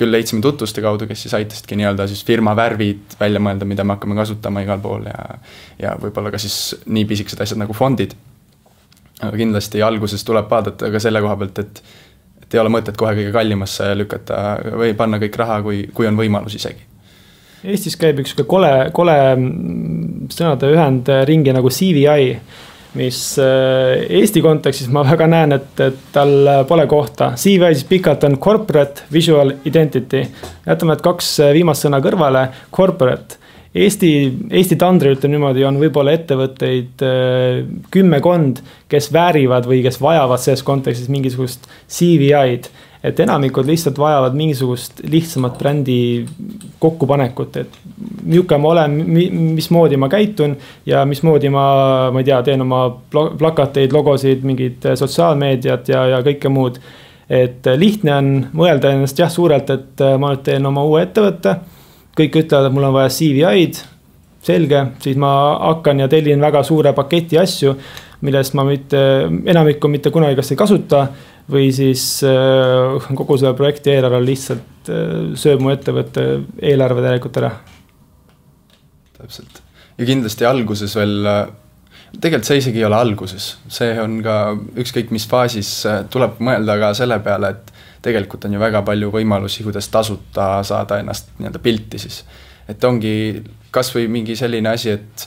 küll 0.00 0.14
leidsime 0.14 0.40
tutvuste 0.40 0.82
kaudu, 0.84 1.06
kes 1.08 1.26
siis 1.26 1.34
aitasidki 1.36 1.76
nii-öelda 1.76 2.06
siis 2.08 2.22
firma 2.24 2.54
värvid 2.56 3.16
välja 3.20 3.40
mõelda, 3.42 3.68
mida 3.68 3.84
me 3.84 3.96
hakkame 3.96 4.16
kasutama 4.16 4.62
igal 4.64 4.80
pool 4.80 5.08
ja 5.10 5.38
ja 5.80 5.96
võib-olla 6.00 6.32
ka 6.32 6.40
siis 6.40 6.76
nii 6.86 7.04
pisikesed 7.10 7.42
asjad 7.44 7.60
nagu 7.60 7.76
fondid. 7.76 8.14
aga 9.20 9.36
kindlasti 9.36 9.82
alguses 9.84 10.24
tuleb 10.24 10.48
vaadata 10.50 10.88
ka 10.90 11.00
selle 11.02 11.20
koha 11.20 11.36
pealt, 11.36 11.58
et 11.58 11.82
et 12.42 12.54
ei 12.54 12.60
ole 12.60 12.72
mõtet 12.72 12.96
kohe 12.98 13.12
kõige 13.14 13.32
kallimasse 13.32 13.92
lükata 13.94 14.38
või 14.80 14.94
panna 14.98 15.20
kõik 15.22 15.36
raha, 15.38 15.60
kui, 15.62 15.84
kui 15.94 16.08
on 16.08 16.16
võimalus 16.18 16.56
isegi. 16.58 16.88
Eestis 17.62 17.94
käib 18.00 18.18
üks 18.22 18.32
kole, 18.48 18.72
kole 18.96 19.16
mm, 19.36 20.30
sõnade 20.32 20.72
ühend 20.72 21.12
ringi 21.28 21.52
nagu 21.52 21.70
CVI 21.70 22.32
mis 22.98 23.20
äh, 23.38 24.06
Eesti 24.20 24.42
kontekstis 24.42 24.90
ma 24.92 25.04
väga 25.06 25.28
näen, 25.30 25.54
et, 25.58 25.72
et 25.80 26.00
tal 26.14 26.64
pole 26.68 26.86
kohta. 26.90 27.32
CVI 27.38 27.76
siis 27.76 27.86
pikalt 27.90 28.24
on 28.26 28.38
corporate 28.42 29.06
visual 29.12 29.54
identity. 29.64 30.24
jätame 30.66 30.96
need 30.96 31.04
kaks 31.04 31.36
viimast 31.54 31.86
sõna 31.86 32.02
kõrvale, 32.02 32.48
corporate. 32.74 33.38
Eesti, 33.70 34.10
Eesti 34.50 34.74
tandril 34.74 35.14
ütleme 35.14 35.36
niimoodi, 35.36 35.62
on 35.62 35.76
võib-olla 35.78 36.16
ettevõtteid 36.18 37.04
äh, 37.06 37.60
kümmekond, 37.94 38.58
kes 38.90 39.12
väärivad 39.14 39.68
või 39.70 39.84
kes 39.86 40.00
vajavad 40.02 40.42
selles 40.42 40.64
kontekstis 40.66 41.10
mingisugust 41.12 41.70
CVI-d 41.86 42.89
et 43.04 43.20
enamikud 43.20 43.64
lihtsalt 43.66 43.98
vajavad 43.98 44.34
mingisugust 44.36 45.00
lihtsamat 45.08 45.58
brändi 45.58 46.26
kokkupanekut, 46.78 47.56
et 47.56 47.78
niisugune 48.24 48.58
ma 48.60 48.72
olen, 48.74 48.96
mismoodi 49.56 49.96
ma 49.96 50.08
käitun 50.12 50.56
ja 50.86 51.04
mismoodi 51.08 51.48
ma, 51.52 51.64
ma 52.12 52.20
ei 52.20 52.28
tea, 52.28 52.42
teen 52.44 52.64
oma 52.64 52.82
plakateid, 53.10 53.92
logosid, 53.96 54.44
mingit 54.44 54.90
sotsiaalmeediat 55.00 55.88
ja, 55.88 56.04
ja 56.16 56.20
kõike 56.26 56.52
muud. 56.52 56.80
et 57.30 57.66
lihtne 57.78 58.14
on 58.14 58.30
mõelda 58.58 58.90
ennast 58.90 59.18
jah, 59.18 59.30
suurelt, 59.30 59.70
et 59.70 60.02
ma 60.18 60.32
nüüd 60.32 60.42
teen 60.44 60.66
oma 60.66 60.84
uue 60.84 61.04
ettevõtte. 61.06 61.56
kõik 62.18 62.36
ütlevad, 62.42 62.66
et 62.66 62.74
mul 62.74 62.84
on 62.84 62.92
vaja 62.92 63.08
CV-id, 63.08 63.80
selge, 64.44 64.84
siis 65.00 65.16
ma 65.16 65.32
hakkan 65.60 66.00
ja 66.00 66.08
tellin 66.08 66.40
väga 66.40 66.62
suure 66.66 66.92
paketi 66.92 67.38
asju, 67.38 67.74
millest 68.20 68.54
ma 68.54 68.64
mitte, 68.64 69.00
enamikku 69.46 69.88
mitte 69.88 70.10
kunagi 70.10 70.36
kas 70.36 70.50
ei 70.52 70.56
kasuta 70.56 71.06
või 71.50 71.70
siis 71.74 72.04
äh, 72.26 73.08
kogu 73.18 73.38
selle 73.40 73.54
projekti 73.58 73.94
eelarve 73.94 74.22
lihtsalt 74.24 74.90
äh, 74.92 75.32
sööb 75.38 75.64
mu 75.64 75.72
ettevõtte 75.74 76.26
eelarve 76.58 77.04
tegelikult 77.04 77.40
ära. 77.42 77.50
täpselt 79.18 79.62
ja 80.00 80.06
kindlasti 80.08 80.46
alguses 80.48 80.96
veel, 80.96 81.18
äh, 81.26 81.42
tegelikult 82.16 82.48
see 82.48 82.62
isegi 82.62 82.82
ei 82.82 82.88
ole 82.88 82.98
alguses, 82.98 83.50
see 83.68 83.92
on 84.02 84.20
ka 84.24 84.36
ükskõik 84.80 85.12
mis 85.14 85.26
faasis, 85.30 85.74
tuleb 86.10 86.40
mõelda 86.42 86.78
ka 86.80 86.94
selle 86.98 87.20
peale, 87.24 87.54
et 87.54 87.72
tegelikult 88.04 88.46
on 88.48 88.56
ju 88.56 88.62
väga 88.62 88.82
palju 88.86 89.10
võimalusi, 89.12 89.64
kuidas 89.66 89.90
tasuta 89.92 90.52
saada 90.66 91.00
ennast 91.02 91.34
nii-öelda 91.38 91.60
pilti 91.62 92.00
siis. 92.00 92.22
et 92.70 92.84
ongi 92.84 93.42
kasvõi 93.74 94.08
mingi 94.08 94.36
selline 94.38 94.70
asi, 94.72 94.94
et 94.96 95.26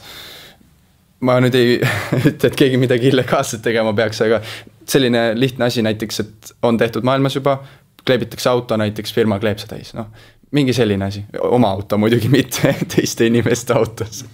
ma 1.24 1.38
nüüd 1.43 1.55
ei 1.57 1.76
ütle, 2.32 2.49
et 2.49 2.55
keegi 2.57 2.80
midagi 2.82 3.11
illegaalset 3.11 3.63
tegema 3.63 3.93
peaks, 3.95 4.21
aga 4.26 4.41
selline 4.89 5.31
lihtne 5.39 5.65
asi 5.65 5.81
näiteks, 5.86 6.19
et 6.19 6.53
on 6.61 6.77
tehtud 6.77 7.03
maailmas 7.03 7.36
juba, 7.36 7.57
kleebitakse 8.05 8.49
auto 8.49 8.77
näiteks, 8.77 9.13
firma 9.13 9.39
kleeb 9.39 9.61
see 9.61 9.69
täis, 9.71 9.93
noh. 9.97 10.11
mingi 10.51 10.73
selline 10.73 11.05
asi, 11.05 11.25
oma 11.41 11.71
auto 11.73 11.97
muidugi, 11.97 12.29
mitte 12.29 12.75
teiste 12.95 13.27
inimeste 13.29 13.73
autos 13.73 14.25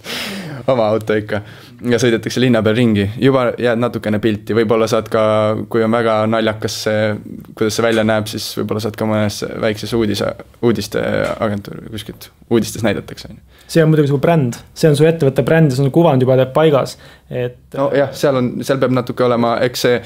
oma 0.66 0.86
auto 0.88 1.14
ikka. 1.16 1.40
ja 1.90 1.98
sõidetakse 2.00 2.40
linna 2.42 2.60
peal 2.64 2.76
ringi, 2.76 3.06
juba 3.22 3.46
jääd 3.58 3.80
natukene 3.80 4.18
pilti, 4.20 4.54
võib-olla 4.56 4.88
saad 4.90 5.08
ka, 5.12 5.22
kui 5.72 5.84
on 5.84 5.92
väga 5.94 6.16
naljakas 6.28 6.76
see, 6.84 7.06
kuidas 7.56 7.78
see 7.78 7.84
välja 7.86 8.04
näeb, 8.04 8.28
siis 8.30 8.50
võib-olla 8.58 8.82
saad 8.84 8.98
ka 9.00 9.08
mõnes 9.08 9.40
väikses 9.62 9.94
uudise, 9.96 10.32
uudisteagentuuri 10.66 11.88
kuskilt, 11.94 12.28
uudistes 12.50 12.84
näidatakse, 12.86 13.30
on 13.30 13.38
ju. 13.38 13.62
see 13.76 13.84
on 13.84 13.92
muidugi 13.92 14.12
su 14.12 14.20
bränd, 14.20 14.58
see 14.74 14.90
on 14.90 14.98
su 14.98 15.08
ettevõtte 15.08 15.44
bränd 15.46 15.72
ja 15.72 15.78
su 15.80 15.88
kuvand 15.94 16.26
juba 16.26 16.36
paigas, 16.54 16.98
et. 17.30 17.62
nojah, 17.76 18.12
seal 18.16 18.42
on, 18.42 18.52
seal 18.66 18.82
peab 18.82 18.94
natuke 19.00 19.24
olema, 19.24 19.56
eks 19.64 19.86
see 19.88 20.02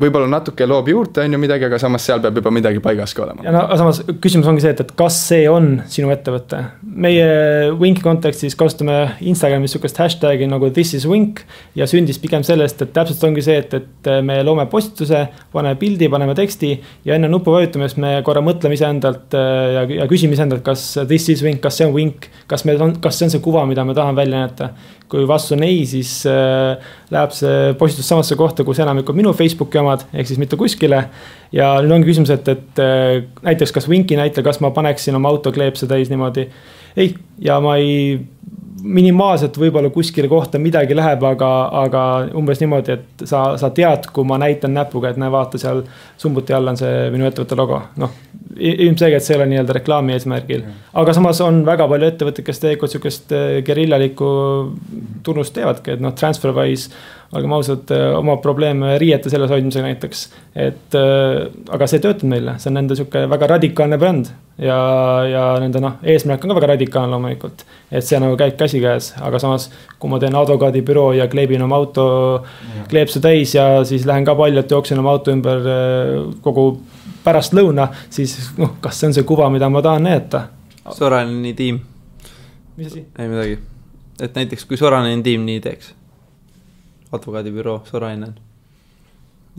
võib-olla 0.00 0.28
natuke 0.28 0.66
loob 0.68 0.90
juurde, 0.90 1.24
on 1.24 1.34
ju 1.34 1.38
midagi, 1.40 1.64
aga 1.68 1.78
samas 1.80 2.04
seal 2.04 2.20
peab 2.20 2.36
juba 2.36 2.50
midagi 2.52 2.82
paigas 2.84 3.14
ka 3.16 3.24
olema. 3.24 3.44
ja 3.46 3.52
no 3.54 3.62
samas 3.80 4.02
küsimus 4.22 4.48
ongi 4.50 4.64
see, 4.64 4.74
et, 4.74 4.82
et 4.84 4.90
kas 4.98 5.16
see 5.30 5.46
on 5.48 5.70
sinu 5.92 6.10
ettevõte. 6.12 6.60
meie 7.06 7.70
Winki 7.80 8.04
kontekstis 8.04 8.56
kasutame 8.60 8.98
Instagramis 9.24 9.72
sihukest 9.72 10.00
hashtag'i 10.02 10.48
nagu 10.50 10.68
this 10.76 10.92
is 10.98 11.06
Wink. 11.08 11.40
ja 11.78 11.88
sündis 11.88 12.20
pigem 12.20 12.44
sellest, 12.46 12.84
et 12.84 12.92
täpselt 12.96 13.24
ongi 13.28 13.44
see, 13.46 13.56
et, 13.64 13.72
et 13.72 14.10
me 14.26 14.36
loome 14.44 14.66
postituse, 14.72 15.22
paneme 15.52 15.80
pildi, 15.80 16.10
paneme 16.12 16.36
teksti. 16.36 16.74
ja 17.08 17.16
enne 17.16 17.32
nupu 17.32 17.56
vajutamist 17.56 17.96
me 18.02 18.18
korra 18.26 18.44
mõtleme 18.44 18.76
iseendalt 18.76 19.36
äh, 19.38 19.62
ja, 19.78 19.86
ja 20.02 20.10
küsime 20.12 20.36
iseendalt, 20.36 20.64
kas 20.66 20.84
this 21.06 21.30
is 21.32 21.44
Wink, 21.46 21.64
kas 21.64 21.80
see 21.80 21.88
on 21.88 21.96
Wink. 21.96 22.28
kas 22.46 22.68
meil 22.68 22.84
on, 22.84 22.98
kas 23.00 23.16
see 23.16 23.30
on 23.30 23.36
see 23.38 23.44
kuva, 23.44 23.64
mida 23.68 23.84
me 23.84 23.96
tahame 23.96 24.20
välja 24.20 24.44
näidata 24.44 24.74
kui 25.10 25.26
vastus 25.28 25.56
on 25.56 25.64
ei, 25.66 25.84
siis 25.88 26.12
äh, 26.30 26.92
läheb 27.14 27.34
see 27.34 27.74
postitus 27.78 28.08
samasse 28.10 28.38
kohta, 28.38 28.64
kus 28.66 28.80
enamikud 28.82 29.16
minu 29.18 29.32
Facebooki 29.36 29.80
omad, 29.80 30.06
ehk 30.14 30.28
siis 30.28 30.40
mitte 30.42 30.58
kuskile. 30.60 31.04
ja 31.52 31.74
nüüd 31.82 31.98
ongi 31.98 32.10
küsimus, 32.10 32.32
et, 32.34 32.48
et 32.48 32.82
äh, 32.82 33.22
näiteks 33.46 33.74
kas 33.74 33.88
Winki 33.88 34.18
näitel, 34.18 34.44
kas 34.46 34.60
ma 34.64 34.72
paneksin 34.74 35.18
oma 35.18 35.30
auto 35.32 35.52
kleepse 35.52 35.86
täis 35.86 36.10
niimoodi. 36.12 36.48
ei, 36.96 37.14
ja 37.40 37.60
ma 37.60 37.76
ei 37.76 38.18
minimaalselt 38.86 39.56
võib-olla 39.58 39.90
kuskile 39.90 40.28
kohta 40.28 40.58
midagi 40.62 40.96
läheb, 40.96 41.22
aga, 41.24 41.50
aga 41.84 42.02
umbes 42.36 42.60
niimoodi, 42.60 42.96
et 42.96 43.26
sa, 43.28 43.56
sa 43.60 43.70
tead, 43.74 44.10
kui 44.12 44.26
ma 44.28 44.38
näitan 44.40 44.74
näpuga, 44.76 45.10
et 45.10 45.20
näe, 45.20 45.32
vaata 45.32 45.58
seal 45.60 45.82
summuti 46.20 46.54
all 46.54 46.72
on 46.72 46.78
see 46.78 47.08
minu 47.14 47.28
ettevõtte 47.28 47.58
logo, 47.58 47.80
noh. 48.00 48.12
Ilmselgelt 48.58 49.24
see 49.24 49.34
ei 49.34 49.40
ole 49.40 49.48
nii-öelda 49.50 49.76
reklaami 49.78 50.14
eesmärgil, 50.16 50.64
aga 50.96 51.14
samas 51.16 51.40
on 51.44 51.62
väga 51.66 51.88
palju 51.90 52.10
ettevõtteid, 52.12 52.46
kes 52.46 52.62
tegelikult 52.62 52.94
sihukest 52.94 53.36
eh, 53.36 53.46
gerillalikku 53.66 54.30
tunnust 55.26 55.54
teevadki, 55.56 55.96
et 55.96 56.04
noh, 56.04 56.14
Transferwise 56.16 56.90
olgem 57.34 57.52
ausad, 57.56 57.90
äh, 57.90 58.14
oma 58.18 58.36
probleeme 58.42 58.96
riiete 58.98 59.30
selles 59.30 59.50
hoidmisega 59.50 59.86
näiteks. 59.86 60.26
et 60.54 60.94
äh, 60.94 61.46
aga 61.74 61.86
see 61.86 61.98
ei 61.98 62.04
töötanud 62.04 62.32
meile, 62.32 62.56
see 62.62 62.70
on 62.70 62.78
nende 62.78 62.96
sihuke 62.98 63.24
väga 63.30 63.48
radikaalne 63.56 63.98
bränd. 63.98 64.30
ja, 64.62 64.78
ja 65.26 65.44
nende 65.60 65.82
noh, 65.82 65.98
eesmärk 66.02 66.44
on 66.44 66.52
ka 66.52 66.58
väga 66.60 66.72
radikaalne 66.74 67.14
loomulikult. 67.14 67.64
et 67.90 68.04
see 68.06 68.20
nagu 68.22 68.36
käib 68.38 68.56
käsikäes, 68.60 69.14
aga 69.20 69.40
samas, 69.42 69.70
kui 69.98 70.10
ma 70.10 70.20
teen 70.22 70.38
advokaadibüroo 70.38 71.12
ja 71.18 71.28
kleebin 71.32 71.62
oma 71.66 71.80
auto 71.80 72.06
kleepsu 72.90 73.20
täis 73.20 73.54
ja 73.54 73.84
siis 73.84 74.06
lähen 74.06 74.24
ka 74.24 74.36
paljalt 74.38 74.70
jooksen 74.70 75.02
oma 75.02 75.16
auto 75.16 75.34
ümber 75.34 75.66
äh, 75.72 76.20
kogu 76.42 76.68
pärastlõuna, 77.26 77.90
siis 78.10 78.38
noh, 78.60 78.76
kas 78.80 79.02
see 79.02 79.10
on 79.10 79.18
see 79.18 79.26
kuva, 79.28 79.50
mida 79.52 79.70
ma 79.72 79.82
tahan 79.84 80.06
näidata? 80.06 80.46
Soraineni 80.94 81.54
tiim. 81.58 81.82
mis 82.76 82.92
asi? 82.92 83.06
ei 83.18 83.28
midagi, 83.28 83.60
et 84.22 84.38
näiteks 84.38 84.64
kui 84.70 84.78
Soraineni 84.78 85.26
tiim 85.26 85.46
nii 85.46 85.60
teeks 85.60 85.94
advokaadibüroo 87.12 87.82
Sorainen. 87.84 88.34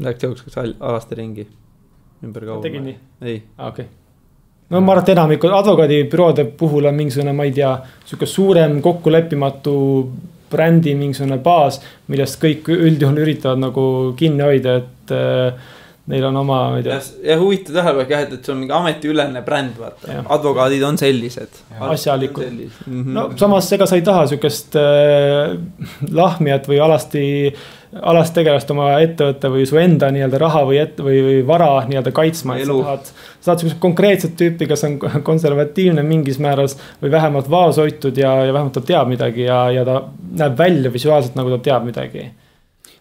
Läks 0.01 0.23
jookseks 0.23 0.57
alasti 0.79 1.15
ringi 1.15 1.47
ümber 2.23 2.45
kaua. 2.45 2.61
tegin 2.61 2.83
nii? 2.83 2.97
ei. 3.21 3.43
aa, 3.57 3.67
okei 3.67 3.85
okay. 3.85 3.95
no 4.69 4.81
ma 4.81 4.91
arvan, 4.91 5.03
et 5.03 5.09
enamiku 5.09 5.49
advokaadibüroode 5.53 6.45
puhul 6.57 6.89
on 6.89 6.95
mingisugune, 6.95 7.33
ma 7.33 7.45
ei 7.45 7.53
tea, 7.55 7.71
sihuke 8.05 8.25
suurem 8.29 8.81
kokkuleppimatu 8.81 9.75
brändi 10.51 10.95
mingisugune 10.95 11.39
baas, 11.43 11.81
millest 12.07 12.39
kõik 12.41 12.69
üldjuhul 12.73 13.23
üritavad 13.25 13.61
nagu 13.61 13.87
kinni 14.19 14.45
hoida, 14.45 14.77
et 14.83 15.15
äh, 15.15 15.73
neil 16.07 16.23
on 16.23 16.37
oma, 16.39 16.57
ma 16.71 16.79
ei 16.79 16.85
tea. 16.85 16.97
jah, 17.27 17.39
huvitav 17.41 17.75
tähelepanek 17.75 18.11
jah, 18.13 18.21
et, 18.23 18.35
et 18.37 18.45
see 18.47 18.53
on 18.53 18.59
mingi 18.61 18.75
ametiülene 18.75 19.41
bränd, 19.43 19.75
vaata, 19.79 20.19
advokaadid 20.35 20.83
on 20.87 20.99
sellised. 20.99 21.63
asjalikud. 21.79 22.45
Mm 22.47 23.01
-hmm. 23.03 23.15
no 23.15 23.31
samas, 23.35 23.71
ega 23.75 23.85
sa 23.85 23.95
ei 23.95 24.05
taha 24.07 24.27
sihukest 24.27 24.77
äh, 24.79 25.57
lahmijat 26.11 26.69
või 26.71 26.77
alasti, 26.83 27.23
alast 28.01 28.33
tegelast 28.33 28.71
oma 28.71 28.93
ettevõtte 29.03 29.51
või 29.51 29.65
su 29.67 29.79
enda 29.81 30.07
nii-öelda 30.11 30.39
raha 30.39 30.61
või 30.69 30.79
või, 30.99 31.17
või 31.25 31.41
vara 31.47 31.67
nii-öelda 31.87 32.13
kaitsma, 32.15 32.55
et 32.55 32.65
sa 32.65 32.77
tahad. 32.77 33.09
sa 33.39 33.45
tahad 33.45 33.63
sihukest 33.63 33.79
konkreetset 33.83 34.37
tüüpi, 34.39 34.67
kes 34.67 34.83
on 34.87 34.95
konservatiivne 35.31 36.03
mingis 36.03 36.39
määras 36.39 36.77
või 37.01 37.11
vähemalt 37.11 37.49
vaoshoitud 37.49 38.17
ja, 38.17 38.31
ja 38.45 38.53
vähemalt 38.53 38.73
ta 38.79 38.81
teab 38.81 39.11
midagi 39.11 39.43
ja, 39.43 39.59
ja 39.71 39.83
ta 39.85 40.03
näeb 40.39 40.55
välja 40.57 40.93
visuaalselt 40.93 41.35
nagu 41.35 41.51
ta 41.57 41.59
teab 41.67 41.83
midagi. 41.83 42.29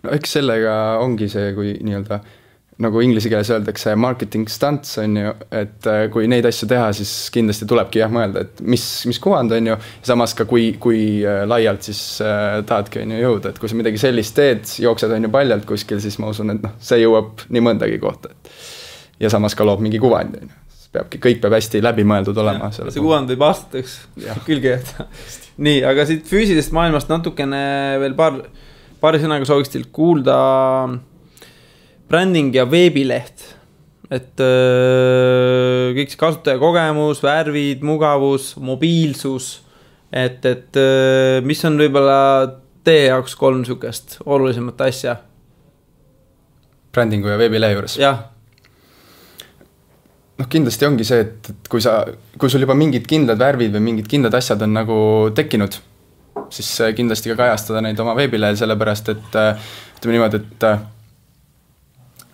no 0.02 0.10
eks 0.10 0.32
sellega 0.32 0.98
ongi 0.98 1.28
see, 1.28 1.52
kui 1.54 1.76
nii-öelda 1.82 2.20
nagu 2.82 3.00
inglise 3.00 3.30
keeles 3.32 3.48
öeldakse, 3.52 3.94
marketing 3.96 4.50
stunts 4.52 4.98
on 5.00 5.16
ju, 5.16 5.30
et 5.56 5.86
äh, 5.88 6.02
kui 6.12 6.28
neid 6.28 6.44
asju 6.48 6.68
teha, 6.68 6.90
siis 6.96 7.12
kindlasti 7.32 7.68
tulebki 7.68 8.02
jah 8.02 8.12
mõelda, 8.12 8.42
et 8.44 8.60
mis, 8.68 8.84
mis 9.08 9.20
kuvand 9.22 9.54
on 9.56 9.70
ju. 9.72 9.78
samas 10.04 10.36
ka 10.36 10.44
kui, 10.48 10.68
kui 10.82 11.00
äh, 11.24 11.44
laialt 11.48 11.88
siis 11.88 12.02
äh, 12.24 12.58
tahadki 12.68 13.00
on 13.04 13.16
ju 13.16 13.22
jõuda, 13.22 13.54
et 13.54 13.62
kui 13.62 13.72
sa 13.72 13.80
midagi 13.80 14.02
sellist 14.02 14.36
teed, 14.36 14.68
jooksed 14.84 15.16
on 15.16 15.28
ju 15.28 15.32
paljalt 15.32 15.64
kuskil, 15.68 16.02
siis 16.04 16.20
ma 16.20 16.28
usun, 16.34 16.52
et 16.52 16.60
noh, 16.66 16.76
see 16.84 17.00
jõuab 17.00 17.46
nii 17.48 17.64
mõndagi 17.64 17.98
kohta, 18.02 18.34
et. 18.36 18.52
ja 19.24 19.32
samas 19.32 19.56
ka 19.56 19.64
loob 19.64 19.80
mingi 19.84 20.02
kuvandi 20.02 20.44
on 20.44 20.52
ju, 20.52 20.60
peabki, 20.98 21.24
kõik 21.30 21.42
peab 21.46 21.56
hästi 21.56 21.80
läbimõeldud 21.80 22.44
olema. 22.44 22.68
see 22.76 23.00
kuvand 23.00 23.32
võib 23.32 23.48
aastateks 23.48 23.98
külge 24.48 24.76
jääda. 24.76 25.08
nii, 25.64 25.80
aga 25.88 26.04
siit 26.08 26.28
füüsilisest 26.28 26.76
maailmast 26.76 27.08
natukene 27.08 27.66
veel 28.04 28.20
paar, 28.20 28.42
paari 29.00 29.24
sõnaga 29.24 29.48
sooviks 29.48 29.72
teilt 29.72 29.94
kuulda 29.96 30.36
bränding 32.08 32.54
ja 32.54 32.66
veebileht. 32.70 33.54
et 34.06 34.38
öö, 34.38 35.90
kõik 35.96 36.12
see 36.12 36.20
kasutajakogemus, 36.20 37.24
värvid, 37.24 37.82
mugavus, 37.82 38.52
mobiilsus. 38.62 39.48
et, 40.12 40.44
et 40.46 40.78
öö, 40.78 41.40
mis 41.42 41.64
on 41.66 41.78
võib-olla 41.80 42.20
teie 42.86 43.08
jaoks 43.08 43.34
kolm 43.34 43.64
sihukest 43.66 44.20
olulisemat 44.24 44.86
asja? 44.86 45.16
brändingu 46.94 47.34
ja 47.34 47.38
veebilehe 47.40 47.74
juures? 47.74 47.98
jah. 47.98 48.22
noh, 50.38 50.48
kindlasti 50.54 50.86
ongi 50.86 51.06
see, 51.08 51.26
et, 51.26 51.50
et 51.50 51.70
kui 51.72 51.82
sa, 51.82 51.98
kui 52.38 52.52
sul 52.52 52.62
juba 52.62 52.78
mingid 52.78 53.10
kindlad 53.10 53.42
värvid 53.42 53.74
või 53.74 53.88
mingid 53.90 54.10
kindlad 54.10 54.38
asjad 54.38 54.62
on 54.62 54.78
nagu 54.78 54.98
tekkinud, 55.34 55.80
siis 56.54 56.70
kindlasti 56.94 57.34
ka 57.34 57.42
kajastada 57.42 57.82
neid 57.82 57.98
oma 57.98 58.14
veebilehel, 58.14 58.58
sellepärast 58.60 59.16
et 59.16 59.40
ütleme 59.40 60.20
niimoodi, 60.20 60.46
et 60.46 60.70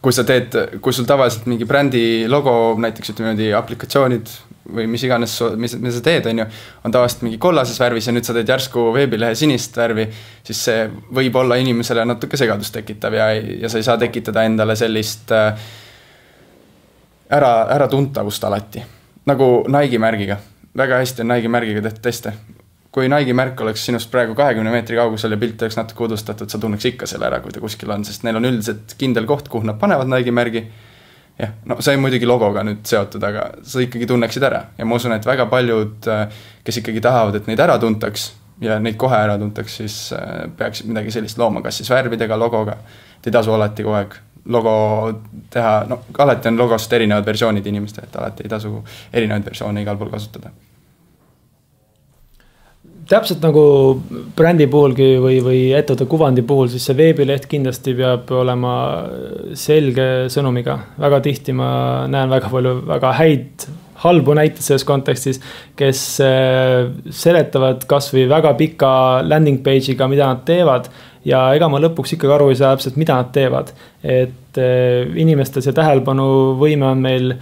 kui 0.03 0.15
sa 0.15 0.25
teed, 0.27 0.57
kui 0.83 0.95
sul 0.95 1.07
tavaliselt 1.07 1.47
mingi 1.51 1.67
brändi 1.69 2.25
logo, 2.31 2.75
näiteks 2.83 3.13
ütleme 3.13 3.33
niimoodi 3.33 3.53
aplikatsioonid 3.55 4.33
või 4.75 4.87
mis 4.91 5.03
iganes, 5.07 5.35
mis, 5.59 5.75
mis 5.83 5.97
sa 5.97 6.03
teed, 6.05 6.27
on 6.31 6.43
ju, 6.43 6.47
on 6.87 6.95
tavaliselt 6.95 7.25
mingi 7.27 7.39
kollases 7.43 7.79
värvis 7.81 8.09
ja 8.09 8.15
nüüd 8.15 8.27
sa 8.27 8.35
teed 8.37 8.51
järsku 8.51 8.89
veebilehe 8.95 9.35
sinist 9.39 9.77
värvi, 9.79 10.07
siis 10.47 10.63
see 10.69 10.85
võib 11.15 11.37
olla 11.39 11.59
inimesele 11.61 12.05
natuke 12.09 12.39
segadust 12.39 12.75
tekitav 12.75 13.15
ja, 13.19 13.31
ja 13.35 13.71
sa 13.71 13.81
ei 13.81 13.87
saa 13.87 13.99
tekitada 14.01 14.45
endale 14.47 14.77
sellist 14.79 15.35
äh, 15.35 15.53
ära, 17.33 17.53
äratuntavust 17.75 18.45
alati. 18.45 18.83
nagu 19.27 19.53
Nike'i 19.71 19.99
märgiga, 20.03 20.39
väga 20.79 20.99
hästi 21.03 21.23
on 21.23 21.35
Nike'i 21.35 21.51
märgiga 21.53 21.83
tehtud 21.83 22.03
teste. 22.03 22.35
Kui 22.93 23.09
Nike'i 23.09 23.35
märk 23.37 23.61
oleks 23.65 23.87
sinust 23.89 24.11
praegu 24.13 24.35
kahekümne 24.37 24.73
meetri 24.73 24.99
kaugusel 24.99 25.33
ja 25.33 25.41
pilt 25.41 25.63
oleks 25.65 25.79
natuke 25.79 26.05
udustatud, 26.05 26.51
sa 26.53 26.61
tunneks 26.61 26.91
ikka 26.91 27.09
selle 27.09 27.29
ära, 27.29 27.41
kui 27.41 27.55
ta 27.55 27.63
kuskil 27.63 27.91
on, 27.95 28.05
sest 28.05 28.27
neil 28.27 28.37
on 28.37 28.49
üldiselt 28.51 28.97
kindel 29.01 29.29
koht, 29.29 29.49
kuhu 29.53 29.65
nad 29.69 29.79
panevad 29.81 30.11
Nike'i 30.13 30.35
märgi. 30.35 30.67
Jah, 31.41 31.55
no 31.65 31.79
see 31.81 31.97
on 31.97 32.03
muidugi 32.05 32.29
logoga 32.29 32.61
nüüd 32.69 32.83
seotud, 32.87 33.23
aga 33.25 33.47
sa 33.65 33.81
ikkagi 33.81 34.05
tunneksid 34.11 34.45
ära. 34.45 34.67
Ja 34.77 34.85
ma 34.85 34.99
usun, 35.01 35.15
et 35.17 35.25
väga 35.27 35.47
paljud, 35.51 36.09
kes 36.67 36.81
ikkagi 36.83 37.01
tahavad, 37.03 37.39
et 37.39 37.49
neid 37.49 37.63
ära 37.65 37.79
tuntaks 37.81 38.29
ja 38.63 38.77
neid 38.79 38.99
kohe 39.01 39.17
ära 39.17 39.39
tuntaks, 39.41 39.79
siis 39.81 39.97
äh, 40.15 40.43
peaksid 40.59 40.91
midagi 40.91 41.15
sellist 41.15 41.41
looma, 41.41 41.63
kas 41.65 41.81
siis 41.81 41.89
värvidega, 41.91 42.37
logoga. 42.39 42.77
et 43.17 43.31
ei 43.31 43.35
tasu 43.35 43.55
alati 43.57 43.87
kogu 43.87 43.97
aeg 43.97 44.19
logo 44.53 44.75
teha, 45.51 45.73
no 45.89 46.03
alati 46.19 46.53
on 46.53 46.61
logost 46.61 46.93
erinevad 46.93 47.27
versioonid 47.27 47.67
inimestel, 47.67 48.05
et 48.05 48.21
alati 48.21 48.45
ei 48.45 48.53
tasu 48.53 48.75
erinevaid 49.13 49.49
versioone 49.49 49.83
igal 49.83 49.97
pool 49.97 50.13
kasutada 50.13 50.53
täpselt 53.09 53.43
nagu 53.45 53.63
brändi 54.37 54.67
puhulgi 54.71 55.17
või, 55.23 55.39
või 55.45 55.61
ettevõtte 55.77 56.07
kuvandi 56.11 56.45
puhul, 56.47 56.71
siis 56.73 56.85
see 56.87 56.97
veebileht 56.99 57.49
kindlasti 57.51 57.95
peab 57.99 58.31
olema 58.37 58.75
selge 59.59 60.09
sõnumiga. 60.33 60.79
väga 61.03 61.21
tihti 61.25 61.55
ma 61.57 61.71
näen 62.11 62.31
väga 62.31 62.51
palju 62.53 62.75
väga 62.89 63.15
häid, 63.19 63.67
halbu 64.03 64.35
näiteid 64.35 64.65
selles 64.65 64.85
kontekstis, 64.87 65.41
kes 65.79 66.03
äh, 66.25 66.91
seletavad 67.11 67.87
kasvõi 67.91 68.27
väga 68.31 68.55
pika 68.59 68.93
landing 69.27 69.63
page'iga, 69.65 70.09
mida 70.11 70.31
nad 70.33 70.45
teevad 70.47 70.91
ja 71.29 71.49
ega 71.57 71.69
ma 71.71 71.81
lõpuks 71.83 72.17
ikkagi 72.17 72.35
aru 72.35 72.51
ei 72.51 72.59
saa 72.59 72.75
täpselt, 72.77 72.99
mida 73.01 73.19
nad 73.19 73.33
teevad. 73.35 73.75
et 74.03 74.59
äh, 74.59 75.11
inimestel 75.15 75.63
see 75.63 75.75
tähelepanuvõime 75.75 76.87
on 76.87 77.03
meil 77.03 77.35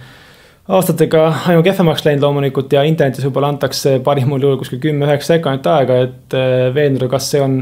aastatega 0.77 1.23
aina 1.49 1.63
kehvemaks 1.65 2.05
läinud 2.05 2.23
loomulikult 2.25 2.73
ja 2.73 2.83
internetis 2.87 3.25
võib-olla 3.27 3.51
antakse 3.53 3.97
parimal 4.05 4.43
juhul 4.43 4.59
kuskil 4.61 4.79
kümme-üheksa 4.83 5.35
sekundit 5.35 5.67
aega, 5.71 5.97
et 6.07 6.37
äh, 6.37 6.69
veenduda, 6.75 7.09
kas 7.11 7.27
see 7.33 7.41
on, 7.43 7.57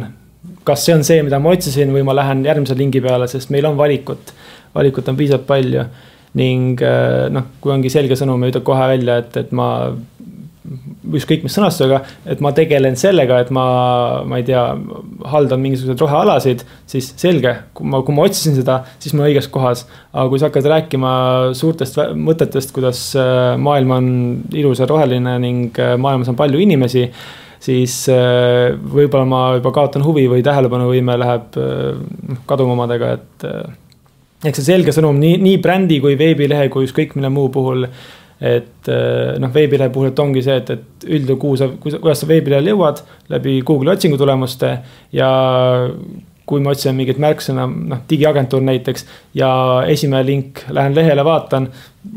kas 0.67 0.85
see 0.85 0.95
on 0.97 1.05
see, 1.07 1.23
mida 1.25 1.39
ma 1.41 1.53
otsisin 1.55 1.93
või 1.95 2.05
ma 2.07 2.15
lähen 2.17 2.45
järgmise 2.47 2.77
lingi 2.77 3.01
peale, 3.03 3.27
sest 3.31 3.53
meil 3.53 3.67
on 3.69 3.77
valikut. 3.79 4.33
valikut 4.75 5.07
on 5.09 5.17
piisavalt 5.17 5.47
palju 5.49 5.87
ning 6.39 6.81
äh, 6.85 7.25
noh, 7.33 7.49
kui 7.61 7.73
ongi 7.73 7.89
selge 7.89 8.17
sõnum 8.19 8.43
ja 8.45 8.53
ütled 8.53 8.67
kohe 8.67 8.89
välja, 8.93 9.17
et, 9.23 9.37
et 9.41 9.51
ma 9.55 9.69
ükskõik 11.15 11.43
mis 11.45 11.55
sõnastusega, 11.57 12.01
et 12.29 12.41
ma 12.43 12.51
tegelen 12.55 12.97
sellega, 12.99 13.39
et 13.41 13.49
ma, 13.55 13.65
ma 14.27 14.39
ei 14.39 14.45
tea, 14.45 14.61
haldan 15.31 15.61
mingisuguseid 15.63 16.01
rohealasid, 16.03 16.63
siis 16.89 17.09
selge, 17.19 17.55
kui 17.77 17.89
ma, 17.89 18.03
kui 18.05 18.15
ma 18.15 18.27
otsisin 18.27 18.57
seda, 18.57 18.79
siis 19.01 19.15
ma 19.17 19.25
õiges 19.29 19.49
kohas. 19.53 19.85
aga 20.13 20.27
kui 20.29 20.41
sa 20.41 20.49
hakkad 20.49 20.69
rääkima 20.69 21.11
suurtest 21.57 21.99
mõtetest, 22.17 22.73
kuidas 22.75 23.03
äh, 23.17 23.57
maailm 23.57 23.95
on 23.97 24.07
ilus 24.53 24.83
ja 24.83 24.89
roheline 24.89 25.37
ning 25.41 25.79
äh, 25.81 25.95
maailmas 25.97 26.29
on 26.29 26.37
palju 26.39 26.61
inimesi, 26.61 27.07
siis 27.59 28.01
äh, 28.13 28.69
võib-olla 28.77 29.25
ma 29.29 29.43
juba 29.57 29.73
kaotan 29.75 30.05
huvi 30.05 30.27
või 30.31 30.45
tähelepanuvõime 30.45 31.17
läheb 31.19 31.59
noh, 31.59 32.43
kaduma 32.49 32.77
omadega, 32.77 33.17
et 33.17 33.49
eks 34.47 34.61
see 34.61 34.69
selge 34.71 34.93
sõnum 34.95 35.17
nii, 35.19 35.35
nii 35.43 35.57
brändi 35.63 35.99
kui 36.03 36.15
veebilehe 36.19 36.69
kui 36.71 36.87
ükskõik 36.87 37.17
mille 37.17 37.31
muu 37.33 37.49
puhul 37.51 37.87
et 38.39 38.87
eh, 38.87 39.35
noh, 39.41 39.51
veebilehe 39.53 39.91
puhul, 39.91 40.13
et 40.13 40.23
ongi 40.23 40.43
see, 40.45 40.55
et, 40.61 40.69
et 40.71 41.05
üldjuhul 41.09 41.39
kuhu 41.41 41.59
sa, 41.59 41.67
kuidas 41.83 42.23
sa 42.23 42.29
veebilehele 42.29 42.71
jõuad 42.71 43.03
läbi 43.33 43.59
Google'i 43.67 43.97
otsingutulemuste 43.97 44.73
ja 45.15 45.29
kui 46.49 46.63
ma 46.65 46.73
otsin 46.73 46.95
mingit 46.97 47.19
märksõna, 47.21 47.67
noh, 47.67 48.01
digiagentuur 48.09 48.63
näiteks 48.65 49.05
ja 49.37 49.49
esimene 49.91 50.23
link, 50.25 50.63
lähen 50.73 50.95
lehele, 50.97 51.25
vaatan. 51.25 51.69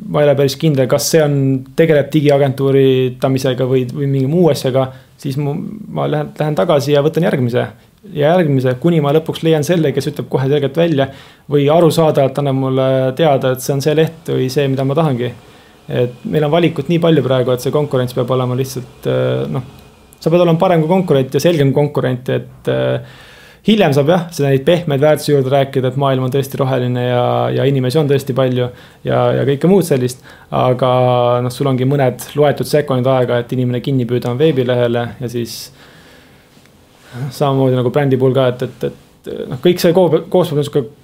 ma 0.08 0.22
ei 0.22 0.28
ole 0.28 0.36
päris 0.38 0.56
kindel, 0.56 0.86
kas 0.88 1.10
see 1.10 1.20
on, 1.20 1.34
tegeleb 1.76 2.08
digiagentuuritamisega 2.14 3.66
või, 3.68 3.84
või 3.92 4.08
mingi 4.08 4.30
muu 4.30 4.48
asjaga, 4.54 4.86
siis 5.20 5.36
mu, 5.36 5.52
ma 5.92 6.08
lähen, 6.08 6.32
lähen 6.38 6.56
tagasi 6.56 6.94
ja 6.94 7.04
võtan 7.04 7.28
järgmise 7.28 7.66
ja 8.12 8.32
järgmise, 8.32 8.74
kuni 8.80 9.02
ma 9.04 9.12
lõpuks 9.18 9.44
leian 9.44 9.66
selle, 9.66 9.92
kes 9.92 10.08
ütleb 10.14 10.30
kohe 10.32 10.48
selgelt 10.48 10.78
välja 10.80 11.10
või 11.50 11.68
arusaadavalt 11.70 12.40
annab 12.40 12.58
mulle 12.58 12.90
teada, 13.18 13.52
et 13.52 13.62
see 13.62 13.76
on 13.76 13.84
see 13.84 13.94
leht 13.98 14.32
või 14.32 14.48
see, 14.50 14.64
mida 14.70 14.86
ma 14.86 14.96
tahangi 14.98 15.32
et 15.88 16.24
meil 16.30 16.46
on 16.46 16.52
valikut 16.52 16.88
nii 16.90 17.00
palju 17.02 17.24
praegu, 17.26 17.54
et 17.54 17.64
see 17.64 17.74
konkurents 17.74 18.14
peab 18.16 18.30
olema 18.36 18.56
lihtsalt 18.58 19.10
äh, 19.10 19.44
noh, 19.50 19.66
sa 20.22 20.30
pead 20.30 20.44
olema 20.44 20.60
parem 20.60 20.82
kui 20.84 20.90
konkurent 20.90 21.34
ja 21.34 21.42
selgem 21.42 21.72
konkurent, 21.74 22.28
et 22.30 22.70
äh, 22.70 23.20
hiljem 23.66 23.94
saab 23.94 24.10
jah, 24.10 24.24
seda 24.34 24.50
neid 24.50 24.64
pehmeid 24.66 25.02
väärtusi 25.02 25.32
juurde 25.32 25.52
rääkida, 25.52 25.92
et 25.92 25.98
maailm 26.00 26.26
on 26.26 26.34
tõesti 26.34 26.58
roheline 26.58 27.04
ja, 27.06 27.24
ja 27.54 27.66
inimesi 27.68 28.00
on 28.00 28.10
tõesti 28.10 28.34
palju 28.36 28.66
ja, 29.06 29.20
ja 29.38 29.46
kõike 29.48 29.70
muud 29.70 29.86
sellist. 29.86 30.24
aga 30.50 30.90
noh, 31.44 31.54
sul 31.54 31.70
ongi 31.70 31.86
mõned 31.88 32.26
loetud 32.38 32.68
sekundid 32.68 33.10
aega, 33.10 33.40
et 33.42 33.54
inimene 33.54 33.82
kinni 33.84 34.06
püüda 34.08 34.32
on 34.32 34.40
veebilehele 34.40 35.06
ja 35.20 35.30
siis 35.30 35.56
samamoodi 37.30 37.78
nagu 37.78 37.92
brändi 37.94 38.18
puhul 38.18 38.34
ka, 38.36 38.50
et, 38.54 38.66
et, 38.66 38.86
et 38.90 39.32
noh, 39.50 39.62
kõik 39.62 39.82
see 39.82 39.94
koos, 39.96 40.22
koos 40.32 40.52
peab 40.52 40.62
niisugune 40.62 41.00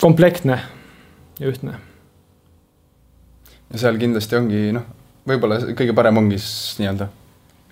komplektne 0.00 0.60
ja 1.40 1.52
ühtne 1.52 1.78
ja 3.72 3.82
seal 3.84 4.00
kindlasti 4.00 4.38
ongi 4.38 4.64
noh, 4.76 4.88
võib-olla 5.28 5.60
kõige 5.76 5.94
parem 5.96 6.22
ongi 6.22 6.38
siis 6.38 6.80
nii-öelda 6.80 7.08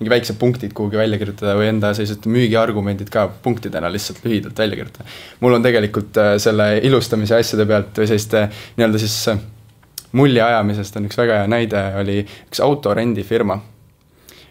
mingi 0.00 0.10
väiksed 0.10 0.38
punktid 0.40 0.72
kuhugi 0.74 0.98
välja 0.98 1.18
kirjutada 1.20 1.54
või 1.54 1.68
enda 1.70 1.92
sellised 1.94 2.26
müügiargumendid 2.26 3.10
ka 3.14 3.28
punktidena 3.42 3.90
lihtsalt 3.94 4.24
lühidalt 4.26 4.58
välja 4.58 4.80
kirjutada. 4.80 5.06
mul 5.40 5.54
on 5.54 5.62
tegelikult 5.62 6.18
äh, 6.18 6.34
selle 6.42 6.78
ilustamise 6.82 7.38
asjade 7.38 7.66
pealt 7.70 8.00
või 8.02 8.10
selliste 8.10 8.48
nii-öelda 8.76 9.02
siis 9.02 9.16
äh, 9.30 9.38
mulje 10.18 10.42
ajamisest 10.42 10.98
on 10.98 11.06
üks 11.08 11.18
väga 11.18 11.40
hea 11.42 11.50
näide, 11.50 11.84
oli 12.00 12.20
üks 12.24 12.62
autorendifirma. 12.62 13.60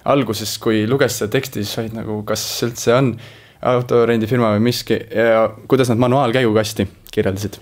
alguses, 0.06 0.58
kui 0.60 0.84
luges 0.88 1.18
seda 1.20 1.32
teksti, 1.32 1.64
siis 1.64 1.80
olid 1.80 1.94
nagu, 1.96 2.18
kas 2.28 2.44
üldse 2.66 2.92
on 2.96 3.14
autorendifirma 3.64 4.50
või 4.58 4.66
miski 4.66 4.98
ja 5.00 5.46
kuidas 5.68 5.92
nad 5.92 6.02
manuaalkäigukasti 6.04 6.88
kirjeldasid. 7.12 7.60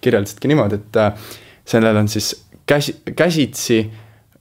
kirjeldasidki 0.00 0.48
niimoodi, 0.48 0.78
et 0.78 1.02
äh, 1.02 1.28
sellel 1.66 1.96
on 1.96 2.08
siis 2.08 2.32
käsi, 2.66 2.96
käsitsi 3.16 3.80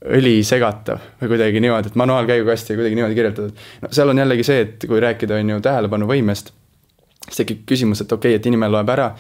õli 0.05 0.39
segatav 0.45 1.01
või 1.21 1.33
kuidagi 1.33 1.61
niimoodi, 1.63 1.89
et 1.91 1.95
manuaalkäigukasti 1.99 2.75
kuidagi 2.77 2.97
niimoodi 2.97 3.15
kirjutatud. 3.17 3.63
no 3.81 3.91
seal 3.91 4.09
on 4.09 4.21
jällegi 4.21 4.43
see, 4.45 4.65
et 4.65 4.85
kui 4.87 4.99
rääkida, 5.01 5.39
on 5.41 5.55
ju, 5.55 5.61
tähelepanuvõimest, 5.65 6.51
siis 7.29 7.41
tekib 7.41 7.63
küsimus, 7.69 8.01
et 8.01 8.11
okei 8.11 8.35
okay,, 8.35 8.41
et 8.41 8.51
inimene 8.51 8.71
loeb 8.73 8.91
ära, 8.93 9.13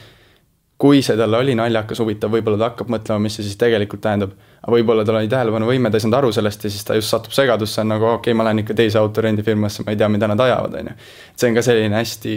kui 0.77 0.99
see 1.05 1.15
talle 1.17 1.37
oli 1.39 1.55
naljakas, 1.55 2.01
huvitav, 2.03 2.33
võib-olla 2.33 2.59
ta 2.59 2.67
hakkab 2.69 2.89
mõtlema, 2.91 3.23
mis 3.23 3.37
see 3.37 3.45
siis 3.45 3.55
tegelikult 3.57 4.01
tähendab. 4.03 4.33
aga 4.65 4.73
võib-olla 4.73 5.05
tal 5.05 5.15
oli 5.21 5.29
tähelepanuvõime, 5.31 5.89
ta 5.89 5.97
ei 5.97 6.03
saanud 6.03 6.17
aru 6.17 6.31
sellest 6.35 6.67
ja 6.67 6.73
siis 6.73 6.83
ta 6.83 6.97
just 6.97 7.13
satub 7.13 7.33
segadusse, 7.33 7.79
on 7.81 7.93
nagu 7.93 8.05
okei 8.09 8.33
okay,, 8.33 8.37
ma 8.37 8.43
lähen 8.43 8.59
ikka 8.65 8.75
teise 8.77 8.99
autorendifirmasse, 8.99 9.85
ma 9.85 9.95
ei 9.95 10.01
tea, 10.01 10.09
mida 10.09 10.27
nad 10.27 10.43
ajavad, 10.43 10.75
on 10.81 10.91
ju. 10.91 10.97
see 11.37 11.49
on 11.49 11.55
ka 11.55 11.65
selline 11.65 11.97
hästi, 11.97 12.35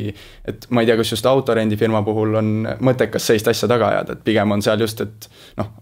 et 0.52 0.70
ma 0.70 0.84
ei 0.84 0.88
tea, 0.88 0.96
kas 1.00 1.12
just 1.16 1.26
autorendifirma 1.26 2.04
puhul 2.06 2.38
on 2.38 2.54
mõttekas 2.78 3.26
sellist 3.26 3.50
asja 3.50 3.68
taga 3.68 3.90
ajada, 3.90 4.16
et 4.16 4.24
pigem 4.24 4.56
on 4.56 4.62
seal 4.62 4.86
just, 4.86 5.02
et 5.02 5.30
noh 5.58 5.74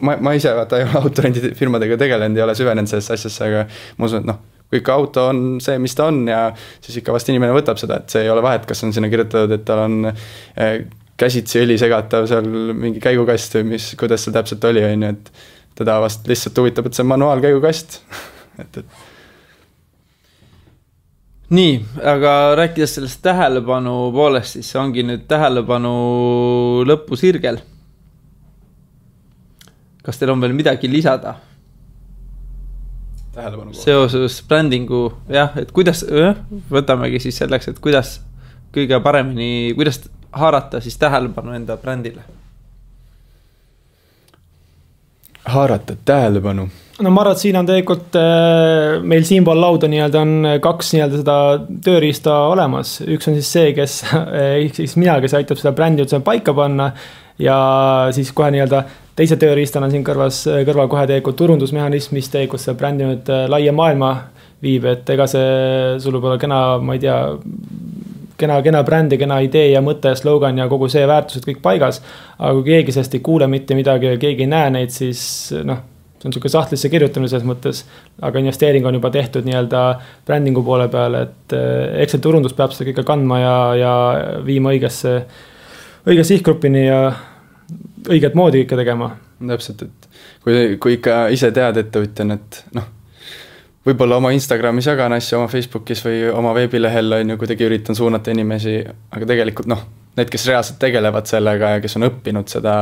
ma, 0.00 0.16
ma 0.16 0.32
ise 0.38 0.52
vaata 0.56 0.78
ei 0.78 0.86
ole 0.86 1.02
autorendifirmadega 1.02 1.98
tegelenud, 2.00 2.38
ei 2.38 2.46
ole 2.46 2.56
süvenenud 2.58 2.90
sellesse 2.90 3.16
asjasse, 3.18 3.48
aga 3.48 3.66
ma 3.98 4.08
usun, 4.08 4.22
et 4.22 4.30
noh, 4.30 4.40
ikka 4.72 4.96
auto 4.96 5.26
on 5.32 5.60
see, 5.62 5.76
mis 5.82 5.94
ta 5.96 6.08
on 6.08 6.22
ja 6.30 6.42
siis 6.80 7.00
ikka 7.02 7.14
vast 7.14 7.28
inimene 7.32 7.54
võtab 7.56 7.80
seda, 7.80 8.00
et 8.00 8.12
see 8.12 8.24
ei 8.24 8.32
ole 8.32 8.44
vahet, 8.44 8.66
kas 8.68 8.84
on 8.86 8.94
sinna 8.94 9.10
kirjutatud, 9.12 9.52
et 9.56 9.64
tal 9.68 9.84
on 9.84 10.08
eh, 10.08 10.74
käsitsi 11.20 11.62
õli 11.62 11.78
segatav 11.80 12.26
seal 12.30 12.46
mingi 12.72 13.02
käigukast 13.02 13.58
või 13.58 13.74
mis, 13.74 13.92
kuidas 14.00 14.24
see 14.24 14.34
täpselt 14.34 14.64
oli, 14.70 14.84
on 14.86 15.06
ju, 15.06 15.14
et 15.16 15.32
teda 15.82 15.98
vast 16.02 16.28
lihtsalt 16.28 16.58
huvitab, 16.62 16.88
et 16.88 16.96
see 16.96 17.04
on 17.04 17.12
manuaalkäigukast 17.12 17.98
et, 18.62 18.80
et 18.80 18.86
nii, 21.52 21.74
aga 22.14 22.54
rääkides 22.56 22.96
sellest 22.96 23.20
tähelepanu 23.24 23.96
poolest, 24.14 24.56
siis 24.56 24.72
ongi 24.80 25.04
nüüd 25.04 25.28
tähelepanu 25.28 25.92
lõpusirgel 26.88 27.60
kas 30.02 30.18
teil 30.18 30.32
on 30.34 30.40
veel 30.42 30.54
midagi 30.56 30.90
lisada? 30.90 31.36
seoses 33.72 34.42
brändingu, 34.44 35.06
jah, 35.32 35.54
et 35.56 35.70
kuidas, 35.72 36.02
võtamegi 36.68 37.22
siis 37.22 37.38
selleks, 37.40 37.70
et 37.70 37.78
kuidas 37.80 38.18
kõige 38.74 38.98
paremini, 39.00 39.72
kuidas 39.76 40.02
haarata 40.36 40.82
siis 40.84 40.98
tähelepanu 41.00 41.56
enda 41.56 41.78
brändile? 41.80 42.24
haarata 45.42 45.96
tähelepanu 46.04 46.68
no 47.02 47.10
ma 47.10 47.22
arvan, 47.22 47.34
et 47.34 47.42
siin 47.42 47.56
on 47.58 47.66
tegelikult 47.66 48.16
äh, 48.18 49.00
meil 49.02 49.24
siinpool 49.26 49.58
lauda 49.60 49.88
nii-öelda 49.90 50.20
on 50.22 50.34
kaks 50.62 50.92
nii-öelda 50.94 51.22
seda 51.22 51.36
tööriista 51.84 52.36
olemas, 52.52 52.98
üks 53.02 53.30
on 53.30 53.38
siis 53.38 53.50
see, 53.56 53.72
kes 53.76 53.98
ehk 54.60 54.76
siis 54.78 54.94
mina, 55.00 55.16
kes 55.24 55.34
aitab 55.40 55.60
seda 55.60 55.74
brändi 55.76 56.04
üldse 56.04 56.20
paika 56.24 56.54
panna. 56.56 56.92
ja 57.42 57.56
siis 58.14 58.30
kohe 58.36 58.52
nii-öelda 58.54 58.84
teise 59.18 59.36
tööriistana 59.40 59.90
siin 59.92 60.04
kõrvas, 60.06 60.44
kõrval 60.66 60.90
kohe 60.92 61.06
tegelikult 61.10 61.38
turundusmehhanism, 61.40 62.16
mis 62.16 62.30
tegelikult 62.32 62.62
seda 62.62 62.78
brändi 62.78 63.08
nüüd 63.08 63.30
äh, 63.32 63.44
laia 63.52 63.74
maailma 63.76 64.12
viib, 64.62 64.86
et 64.88 65.08
ega 65.10 65.26
see, 65.30 65.46
sul 66.02 66.16
võib 66.16 66.30
olla 66.30 66.40
kena, 66.40 66.62
ma 66.82 66.96
ei 66.96 67.02
tea 67.02 67.18
kena, 68.38 68.58
kena 68.64 68.82
brändi, 68.86 69.18
kena 69.20 69.40
idee 69.44 69.70
ja 69.72 69.82
mõte, 69.84 70.14
slogan 70.18 70.58
ja 70.58 70.68
kogu 70.70 70.88
see 70.92 71.04
väärtused 71.08 71.46
kõik 71.48 71.62
paigas. 71.64 72.02
aga 72.38 72.52
kui 72.58 72.68
keegi 72.70 72.94
sellest 72.94 73.16
ei 73.18 73.24
kuule 73.24 73.48
mitte 73.50 73.76
midagi 73.78 74.14
ja 74.14 74.20
keegi 74.20 74.46
ei 74.46 74.52
näe 74.52 74.70
neid, 74.78 74.94
siis 74.94 75.24
noh 75.66 75.88
see 76.22 76.28
on 76.28 76.34
sihuke 76.36 76.50
sahtlisse 76.52 76.86
kirjutamine 76.86 77.26
selles 77.30 77.46
mõttes, 77.46 77.80
aga 78.22 78.38
investeering 78.38 78.84
on 78.86 78.94
juba 78.94 79.10
tehtud 79.10 79.46
nii-öelda 79.46 79.80
brändingu 80.26 80.62
poole 80.62 80.86
peal, 80.92 81.16
et 81.18 81.54
eh, 81.56 81.96
eks 82.04 82.14
see 82.14 82.22
turundus 82.22 82.54
peab 82.54 82.70
seda 82.74 82.92
kõike 82.92 83.02
kandma 83.08 83.40
ja, 83.42 83.56
ja 83.74 83.94
viima 84.46 84.70
õigesse, 84.70 85.16
õige 86.06 86.22
sihtgrupini 86.28 86.84
ja 86.86 87.00
õiget 88.08 88.34
moodi 88.38 88.64
kõike 88.64 88.80
tegema. 88.80 89.12
täpselt, 89.46 89.82
et 89.82 90.08
kui, 90.44 90.58
kui 90.78 90.98
ikka 90.98 91.26
ise 91.34 91.50
tead 91.54 91.80
ettevõtjana, 91.82 92.34
et 92.38 92.60
noh, 92.76 92.84
võib-olla 93.86 94.20
oma 94.20 94.30
Instagramis 94.34 94.86
jagan 94.86 95.16
asju, 95.16 95.40
oma 95.40 95.50
Facebookis 95.50 96.04
või 96.06 96.20
oma 96.30 96.54
veebilehel 96.54 97.18
on 97.18 97.34
ju, 97.34 97.40
kuidagi 97.40 97.66
üritan 97.66 97.98
suunata 97.98 98.30
inimesi, 98.30 98.78
aga 99.10 99.28
tegelikult 99.34 99.70
noh 99.70 99.82
need, 100.16 100.28
kes 100.28 100.46
reaalselt 100.48 100.78
tegelevad 100.82 101.28
sellega 101.28 101.76
ja 101.76 101.82
kes 101.82 101.96
on 101.96 102.06
õppinud 102.08 102.50
seda, 102.52 102.74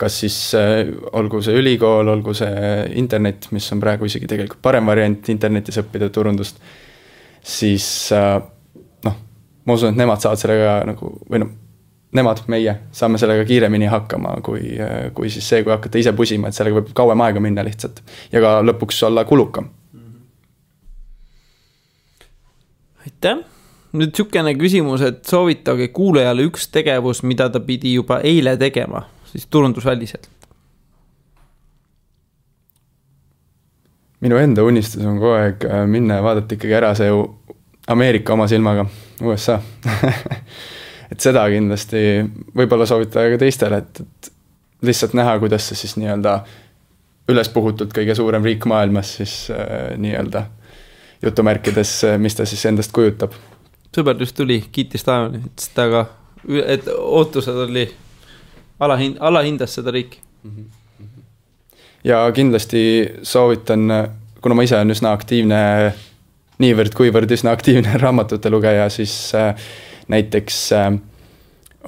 kas 0.00 0.20
siis 0.22 0.36
äh, 0.56 0.88
olgu 1.18 1.42
see 1.44 1.56
ülikool, 1.60 2.08
olgu 2.08 2.34
see 2.36 2.70
internet, 3.00 3.50
mis 3.54 3.66
on 3.74 3.82
praegu 3.82 4.08
isegi 4.08 4.28
tegelikult 4.30 4.62
parem 4.64 4.88
variant 4.88 5.28
internetis 5.32 5.80
õppida 5.82 6.08
turundust, 6.14 6.62
siis 7.44 7.86
äh, 8.16 8.38
noh, 9.04 9.18
ma 9.66 9.76
usun, 9.76 9.92
et 9.92 10.00
nemad 10.00 10.24
saavad 10.24 10.40
sellega 10.40 10.78
nagu 10.88 11.12
või 11.28 11.44
noh, 11.44 11.52
nemad, 12.12 12.42
meie 12.50 12.74
saame 12.92 13.18
sellega 13.18 13.44
kiiremini 13.46 13.86
hakkama, 13.90 14.36
kui, 14.46 14.74
kui 15.14 15.30
siis 15.30 15.46
see, 15.48 15.62
kui 15.66 15.74
hakata 15.74 16.00
ise 16.00 16.12
pusima, 16.16 16.50
et 16.50 16.56
sellega 16.56 16.80
võib 16.80 16.90
kauem 16.96 17.22
aega 17.26 17.42
minna 17.42 17.64
lihtsalt 17.66 18.02
ja 18.32 18.42
ka 18.42 18.58
lõpuks 18.66 19.04
olla 19.06 19.24
kulukam. 19.28 19.70
aitäh 23.00 23.40
nüüd 23.96 24.14
sihukene 24.14 24.54
küsimus, 24.58 25.02
et 25.02 25.24
soovitage 25.26 25.88
kuulajale 25.94 26.44
üks 26.48 26.68
tegevus, 26.72 27.24
mida 27.26 27.48
ta 27.50 27.62
pidi 27.64 27.94
juba 27.96 28.20
eile 28.26 28.56
tegema, 28.60 29.06
siis 29.32 29.48
turundusväliselt. 29.50 30.30
minu 34.20 34.36
enda 34.36 34.60
unistus 34.68 35.00
on 35.08 35.14
kogu 35.16 35.30
aeg 35.32 35.62
äh, 35.64 35.86
minna 35.88 36.18
ja 36.18 36.22
vaadata 36.22 36.52
ikkagi 36.52 36.74
ära 36.76 36.90
see 36.92 37.08
Ameerika 37.88 38.34
oma 38.34 38.44
silmaga, 38.52 38.84
USA 39.24 39.54
et 41.12 41.20
seda 41.20 41.44
kindlasti 41.50 42.02
võib-olla 42.56 42.86
soovitada 42.86 43.34
ka 43.34 43.40
teistele, 43.42 43.82
et, 43.82 44.00
et 44.00 44.32
lihtsalt 44.86 45.14
näha, 45.18 45.38
kuidas 45.42 45.68
see 45.68 45.82
siis 45.82 45.96
nii-öelda 46.00 46.40
üles 47.30 47.50
puhutult 47.54 47.92
kõige 47.94 48.14
suurem 48.18 48.44
riik 48.46 48.66
maailmas 48.70 49.16
siis 49.20 49.34
äh, 49.54 49.94
nii-öelda 50.00 50.46
jutumärkides, 51.22 51.94
äh, 52.08 52.18
mis 52.18 52.38
ta 52.38 52.46
siis 52.48 52.64
endast 52.70 52.94
kujutab 52.96 53.36
sõber 53.94 54.20
just 54.22 54.36
tuli, 54.38 54.60
kiitis 54.72 55.04
taevani, 55.06 55.42
ütles, 55.44 55.70
et 55.70 55.80
aga, 55.82 56.04
et 56.62 56.90
ootused 56.94 57.56
oli, 57.66 57.86
alahind-, 58.82 59.18
alahindas 59.20 59.74
seda 59.78 59.94
riiki 59.94 60.20
mm. 60.42 60.50
-hmm. 60.50 61.24
ja 62.04 62.22
kindlasti 62.34 62.82
soovitan, 63.22 63.88
kuna 64.40 64.54
ma 64.54 64.62
ise 64.62 64.76
olen 64.78 64.94
üsna 64.94 65.12
aktiivne, 65.12 65.60
niivõrd-kuivõrd 66.62 67.30
üsna 67.34 67.54
aktiivne 67.56 67.96
raamatute 68.04 68.50
lugeja, 68.50 68.88
siis 68.88 69.34
äh, 69.34 69.54
näiteks 70.10 70.62
äh, 70.76 70.88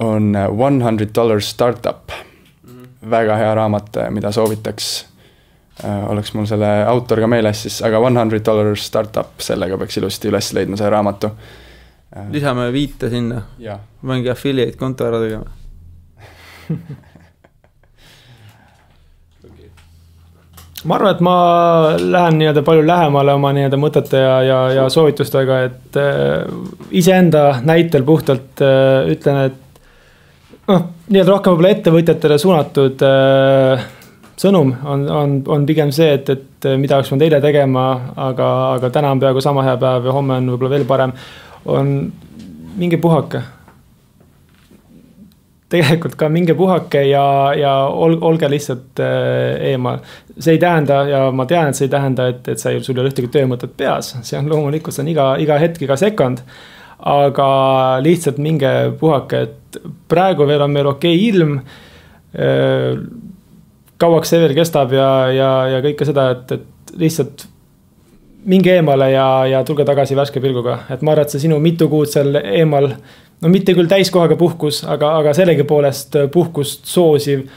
on 0.01 0.33
One 0.57 0.83
Hundred 0.83 1.13
Dollar 1.15 1.41
Startup 1.41 2.11
mm. 2.11 2.69
-hmm. 2.69 3.09
väga 3.09 3.35
hea 3.37 3.55
raamat, 3.55 3.97
mida 4.09 4.31
soovitaks 4.31 5.05
äh,. 5.83 6.09
oleks 6.11 6.33
mul 6.33 6.45
selle 6.45 6.85
autor 6.87 7.19
ka 7.19 7.27
meeles 7.27 7.61
siis, 7.61 7.81
aga 7.81 7.99
One 7.99 8.19
Hundred 8.19 8.45
Dollar 8.45 8.75
Startup, 8.77 9.35
sellega 9.37 9.77
peaks 9.77 9.97
ilusti 9.97 10.31
üles 10.31 10.53
leidma 10.53 10.77
selle 10.77 10.89
raamatu 10.89 11.31
Äh. 12.15 12.31
lisame 12.31 12.71
viite 12.73 13.09
sinna. 13.09 13.41
mingi 14.01 14.29
affiliate 14.29 14.77
konto 14.77 15.05
ära 15.07 15.19
tegema 15.19 15.45
ma 20.83 20.97
arvan, 20.97 21.15
et 21.15 21.23
ma 21.23 21.35
lähen 21.97 22.37
nii-öelda 22.41 22.63
palju 22.67 22.85
lähemale 22.87 23.33
oma 23.37 23.53
nii-öelda 23.55 23.79
mõtete 23.79 24.19
ja, 24.19 24.35
ja, 24.43 24.59
ja 24.77 24.85
soovitustega, 24.91 25.59
et 25.69 25.99
äh, 25.99 26.43
iseenda 26.91 27.59
näitel 27.63 28.05
puhtalt 28.07 28.63
äh, 28.63 29.11
ütlen, 29.13 29.45
et 29.47 29.81
noh, 30.67 30.87
nii-öelda 31.07 31.31
rohkem 31.31 31.55
võib-olla 31.55 31.73
ettevõtjatele 31.77 32.39
suunatud 32.41 33.05
äh, 33.07 33.87
sõnum 34.39 34.73
on, 34.83 35.07
on, 35.09 35.39
on 35.55 35.65
pigem 35.69 35.91
see, 35.95 36.11
et, 36.17 36.29
et 36.29 36.69
mida 36.79 36.97
oleks 36.97 37.11
pidanud 37.11 37.27
eile 37.27 37.41
tegema, 37.43 37.87
aga, 38.29 38.49
aga 38.75 38.91
täna 38.93 39.13
on 39.13 39.21
peaaegu 39.23 39.43
sama 39.43 39.65
hea 39.67 39.75
päev 39.79 40.09
ja 40.09 40.15
homme 40.15 40.39
on 40.41 40.53
võib-olla 40.53 40.75
veel 40.75 40.87
parem 40.89 41.15
on 41.65 41.93
minge 42.77 42.97
puhake. 42.99 43.43
Tegelikult 45.73 46.17
ka 46.19 46.29
minge 46.31 46.55
puhake 46.57 47.01
ja, 47.09 47.25
ja 47.57 47.73
ol, 47.89 48.17
olge 48.21 48.49
lihtsalt 48.51 49.01
äh, 49.01 49.71
eemal. 49.71 50.03
see 50.37 50.57
ei 50.57 50.61
tähenda 50.61 50.99
ja 51.09 51.23
ma 51.35 51.47
tean, 51.49 51.71
et 51.71 51.79
see 51.79 51.87
ei 51.87 51.93
tähenda, 51.93 52.27
et, 52.33 52.47
et 52.53 52.61
sa 52.61 52.73
ei, 52.73 52.83
sul 52.83 52.97
ei 52.97 53.03
ole 53.03 53.13
ühtegi 53.13 53.31
töömõtet 53.33 53.73
peas, 53.77 54.13
see 54.21 54.37
on 54.39 54.49
loomulikult, 54.51 54.95
see 54.95 55.05
on 55.05 55.11
iga, 55.13 55.27
iga 55.41 55.57
hetk, 55.61 55.81
iga 55.85 55.97
sekund. 55.99 56.43
aga 57.13 57.47
lihtsalt 57.99 58.37
minge 58.39 58.69
puhake, 58.99 59.41
et 59.47 59.79
praegu 60.07 60.45
veel 60.47 60.61
on 60.63 60.71
meil 60.71 60.87
okei 60.93 61.15
okay 61.17 61.31
ilm 61.31 61.57
äh, 61.59 63.01
kauaks 64.03 64.33
see 64.33 64.43
veel 64.43 64.55
kestab 64.57 64.93
ja, 64.95 65.09
ja, 65.33 65.49
ja 65.75 65.81
kõike 65.83 66.07
seda, 66.07 66.29
et, 66.35 66.55
et 66.57 66.95
lihtsalt 66.99 67.47
minge 68.45 68.73
eemale 68.75 69.11
ja, 69.11 69.27
ja 69.47 69.63
tulge 69.67 69.85
tagasi 69.87 70.15
värske 70.17 70.41
pilguga, 70.43 70.79
et 70.91 71.01
ma 71.01 71.13
arvan, 71.13 71.27
et 71.27 71.35
see 71.35 71.45
sinu 71.45 71.59
mitu 71.63 71.89
kuud 71.91 72.11
seal 72.11 72.35
eemal. 72.41 72.89
no 73.43 73.51
mitte 73.51 73.75
küll 73.75 73.89
täiskohaga 73.91 74.37
puhkus, 74.39 74.83
aga, 74.87 75.17
aga 75.19 75.33
sellegipoolest 75.35 76.15
puhkust 76.31 76.85
soosiv 76.87 77.47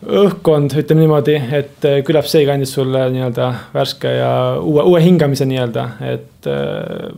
õhkkond, 0.00 0.72
ütleme 0.80 1.02
niimoodi, 1.04 1.34
et 1.52 1.84
äh, 1.84 1.98
küllap 2.06 2.24
see 2.28 2.46
kandis 2.48 2.72
sulle 2.72 3.02
nii-öelda 3.12 3.48
värske 3.74 4.12
ja 4.16 4.30
uue, 4.56 4.84
uue 4.88 5.02
hingamise 5.04 5.44
nii-öelda, 5.48 5.84
et 6.08 6.48
äh, 6.48 7.10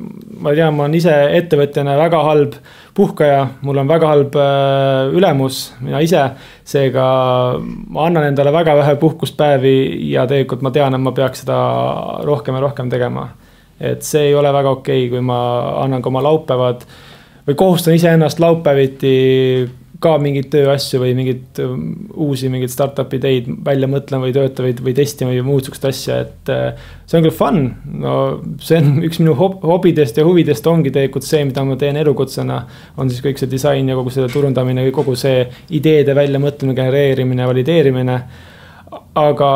ma 0.42 0.54
tean, 0.56 0.74
ma 0.74 0.88
olen 0.88 0.96
ise 0.98 1.14
ettevõtjana 1.38 1.94
väga 2.00 2.22
halb 2.26 2.56
puhkaja, 2.96 3.44
mul 3.62 3.78
on 3.84 3.90
väga 3.90 4.10
halb 4.10 4.34
äh, 4.34 5.14
ülemus, 5.14 5.60
mina 5.84 6.02
ise. 6.02 6.24
seega 6.72 7.04
ma 7.62 8.06
annan 8.06 8.30
endale 8.30 8.52
väga 8.54 8.74
vähe 8.78 8.96
puhkuspäevi 8.98 9.76
ja 10.10 10.26
tegelikult 10.26 10.62
ma 10.66 10.74
tean, 10.74 10.94
et 10.94 11.02
ma 11.02 11.12
peaks 11.14 11.44
seda 11.44 11.58
rohkem 12.26 12.58
ja 12.58 12.64
rohkem 12.66 12.90
tegema. 12.90 13.28
et 13.80 14.02
see 14.02 14.28
ei 14.28 14.34
ole 14.34 14.52
väga 14.52 14.70
okei 14.70 15.06
okay,, 15.06 15.10
kui 15.10 15.22
ma 15.22 15.38
annan 15.84 16.02
ka 16.02 16.10
oma 16.10 16.22
laupäevad 16.22 16.82
või 17.46 17.54
kohustan 17.58 17.94
iseennast 17.94 18.42
laupäeviti 18.42 19.14
ka 20.02 20.16
mingeid 20.22 20.48
tööasju 20.52 21.00
või 21.02 21.12
mingeid 21.16 21.60
um, 21.62 21.84
uusi 22.26 22.50
mingeid 22.52 22.72
startup'i 22.72 23.20
ideid 23.20 23.48
välja 23.64 23.88
mõtlema 23.90 24.26
või 24.26 24.34
töötama 24.36 24.68
või, 24.68 24.76
või 24.88 24.94
testima 24.96 25.30
või 25.30 25.44
muud 25.46 25.66
sihukest 25.66 25.88
asja, 25.88 26.18
et. 26.26 26.52
Uh, 26.52 26.90
see 27.06 27.18
on 27.18 27.26
küll 27.26 27.36
fun, 27.36 27.60
no 28.02 28.14
see 28.64 28.80
on 28.80 28.98
üks 29.08 29.20
minu 29.22 29.34
hobidest 29.36 30.18
ja 30.18 30.26
huvidest 30.26 30.66
ongi 30.70 30.92
tegelikult 30.94 31.26
see, 31.28 31.44
mida 31.48 31.64
ma 31.68 31.76
teen 31.80 31.98
elukutsena. 32.00 32.62
on 32.96 33.12
siis 33.12 33.24
kõik 33.24 33.40
see 33.42 33.50
disain 33.52 33.88
ja 33.88 33.98
kogu 33.98 34.12
see 34.14 34.28
turundamine, 34.32 34.86
kogu 34.96 35.16
see 35.18 35.44
ideede 35.76 36.16
väljamõtlemine, 36.18 36.76
genereerimine, 36.78 37.46
valideerimine. 37.48 38.18
aga 39.20 39.52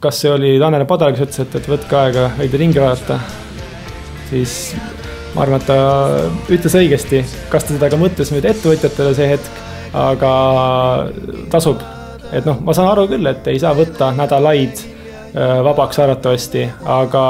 kas 0.00 0.22
see 0.22 0.32
oli 0.32 0.54
Tanel 0.60 0.86
Padar, 0.88 1.12
kes 1.16 1.26
ütles, 1.26 1.42
et, 1.44 1.60
et 1.60 1.68
võtke 1.74 2.00
aega 2.00 2.30
veidi 2.38 2.64
ringi 2.64 2.80
vaadata, 2.80 3.20
siis 4.30 4.56
ma 5.34 5.44
arvan, 5.44 5.60
et 5.60 5.68
ta 5.68 5.78
ütles 6.50 6.76
õigesti, 6.80 7.22
kas 7.52 7.66
ta 7.66 7.74
seda 7.74 7.90
ka 7.92 7.98
mõtles 8.00 8.32
nüüd 8.34 8.46
ettevõtjatele 8.50 9.14
see 9.16 9.28
hetk, 9.30 9.60
aga 9.96 10.32
tasub. 11.52 11.82
et 12.32 12.46
noh, 12.46 12.60
ma 12.62 12.74
saan 12.74 12.92
aru 12.92 13.08
küll, 13.10 13.26
et 13.26 13.46
ei 13.50 13.58
saa 13.62 13.74
võtta 13.74 14.12
nädalaid 14.14 14.82
äh, 14.82 15.58
vabaks 15.66 15.98
arvatavasti, 16.02 16.64
aga 16.98 17.24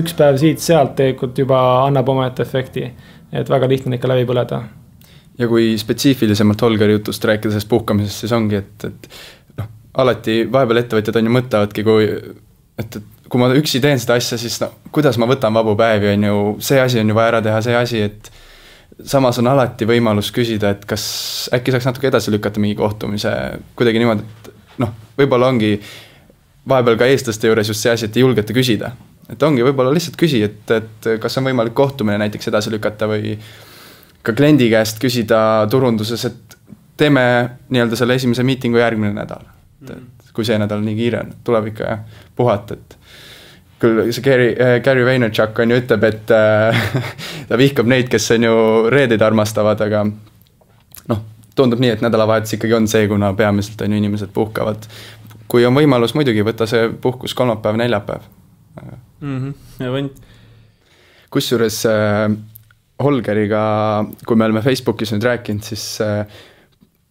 üks 0.00 0.16
päev 0.16 0.40
siit-sealt 0.40 0.94
tegelikult 0.98 1.38
juba 1.38 1.62
annab 1.86 2.08
omaette 2.12 2.44
efekti. 2.44 2.90
et 3.32 3.48
väga 3.48 3.68
lihtne 3.68 3.92
on 3.92 3.98
ikka 3.98 4.12
läbi 4.12 4.28
põleda. 4.28 4.62
ja 5.38 5.48
kui 5.48 5.76
spetsiifilisemalt 5.78 6.62
Holgeri 6.62 6.98
jutust 6.98 7.24
rääkida 7.24 7.52
sellest 7.52 7.68
puhkamisest, 7.68 8.24
siis 8.24 8.32
ongi, 8.32 8.60
et, 8.60 8.84
et 8.84 9.08
noh, 9.58 9.72
alati 10.04 10.42
vahepeal 10.52 10.84
ettevõtjad 10.84 11.20
on 11.20 11.28
ju 11.28 11.36
mõtlevadki, 11.40 11.84
kui 11.88 12.08
et, 12.78 12.96
et 12.96 13.21
kui 13.32 13.40
ma 13.40 13.48
üksi 13.56 13.80
teen 13.80 14.00
seda 14.00 14.18
asja, 14.20 14.36
siis 14.36 14.58
no 14.60 14.68
kuidas 14.92 15.16
ma 15.20 15.24
võtan 15.30 15.54
vabu 15.56 15.72
päevi, 15.78 16.10
on 16.18 16.24
ju, 16.28 16.40
see 16.60 16.80
asi 16.82 17.00
on 17.00 17.08
ju 17.08 17.16
vaja 17.16 17.32
ära 17.32 17.40
teha, 17.44 17.62
see 17.64 17.76
asi, 17.78 18.02
et 18.04 18.28
samas 19.08 19.38
on 19.40 19.48
alati 19.48 19.88
võimalus 19.88 20.28
küsida, 20.36 20.74
et 20.76 20.84
kas 20.88 21.04
äkki 21.56 21.72
saaks 21.72 21.88
natuke 21.88 22.10
edasi 22.10 22.34
lükata 22.34 22.60
mingi 22.60 22.76
kohtumise 22.76 23.32
kuidagi 23.78 24.02
niimoodi, 24.02 24.26
et 24.28 24.52
noh, 24.84 24.92
võib-olla 25.16 25.48
ongi 25.48 25.72
vahepeal 26.68 27.00
ka 27.00 27.08
eestlaste 27.08 27.48
juures 27.48 27.72
just 27.72 27.82
see 27.82 27.94
asi, 27.94 28.10
et 28.10 28.20
ei 28.20 28.26
julgeta 28.26 28.54
küsida. 28.56 28.92
et 29.32 29.42
ongi, 29.42 29.64
võib-olla 29.64 29.94
lihtsalt 29.94 30.20
küsi, 30.20 30.42
et, 30.44 30.70
et 30.70 31.12
kas 31.22 31.38
on 31.40 31.48
võimalik 31.48 31.74
kohtumine 31.74 32.18
näiteks 32.20 32.52
edasi 32.52 32.70
lükata 32.74 33.08
või 33.08 33.38
ka 34.22 34.34
kliendi 34.36 34.68
käest 34.70 35.00
küsida 35.00 35.66
turunduses, 35.72 36.24
et 36.28 36.56
teeme 37.00 37.24
nii-öelda 37.72 37.96
selle 37.96 38.20
esimese 38.20 38.44
miitingu 38.44 38.78
järgmine 38.82 39.14
nädal. 39.16 39.46
et, 39.88 39.96
et 39.96 40.34
kui 40.36 40.44
see 40.44 40.58
nädal 40.60 40.84
nii 40.84 40.98
kiire 40.98 41.24
on, 41.24 41.32
tuleb 41.44 41.72
ikka 41.72 42.02
puhata, 42.36 42.76
et 42.76 42.98
küll 43.82 44.12
see 44.14 44.24
Gary 44.24 44.50
äh,, 44.54 44.76
Gary 44.84 45.04
Vaynerchuk 45.06 45.58
on 45.62 45.74
ju, 45.74 45.80
ütleb, 45.82 46.04
et 46.08 46.30
äh, 46.34 46.84
ta 47.48 47.58
vihkab 47.60 47.88
neid, 47.90 48.10
kes 48.12 48.30
on 48.36 48.46
ju 48.48 48.54
reedeid 48.92 49.24
armastavad, 49.26 49.80
aga 49.84 50.04
noh, 51.10 51.24
tundub 51.58 51.82
nii, 51.82 51.96
et 51.96 52.04
nädalavahetus 52.04 52.56
ikkagi 52.58 52.78
on 52.78 52.86
see, 52.90 53.08
kuna 53.10 53.32
peamiselt 53.38 53.82
on 53.84 53.94
ju 53.94 54.02
inimesed 54.02 54.32
puhkavad. 54.34 54.86
kui 55.52 55.66
on 55.68 55.76
võimalus, 55.76 56.14
muidugi 56.16 56.44
võta 56.46 56.64
see 56.68 56.86
puhkus 57.02 57.34
kolmapäev, 57.36 57.76
neljapäev 57.76 58.22
mm. 58.80 58.94
-hmm. 59.20 59.52
ja 59.84 59.90
võin. 59.92 60.08
kusjuures 61.30 61.84
äh, 61.86 62.30
Holgeriga, 63.02 64.04
kui 64.26 64.36
me 64.36 64.44
oleme 64.44 64.62
Facebookis 64.62 65.12
nüüd 65.12 65.24
rääkinud, 65.26 65.62
siis 65.66 66.00
äh, 66.00 66.26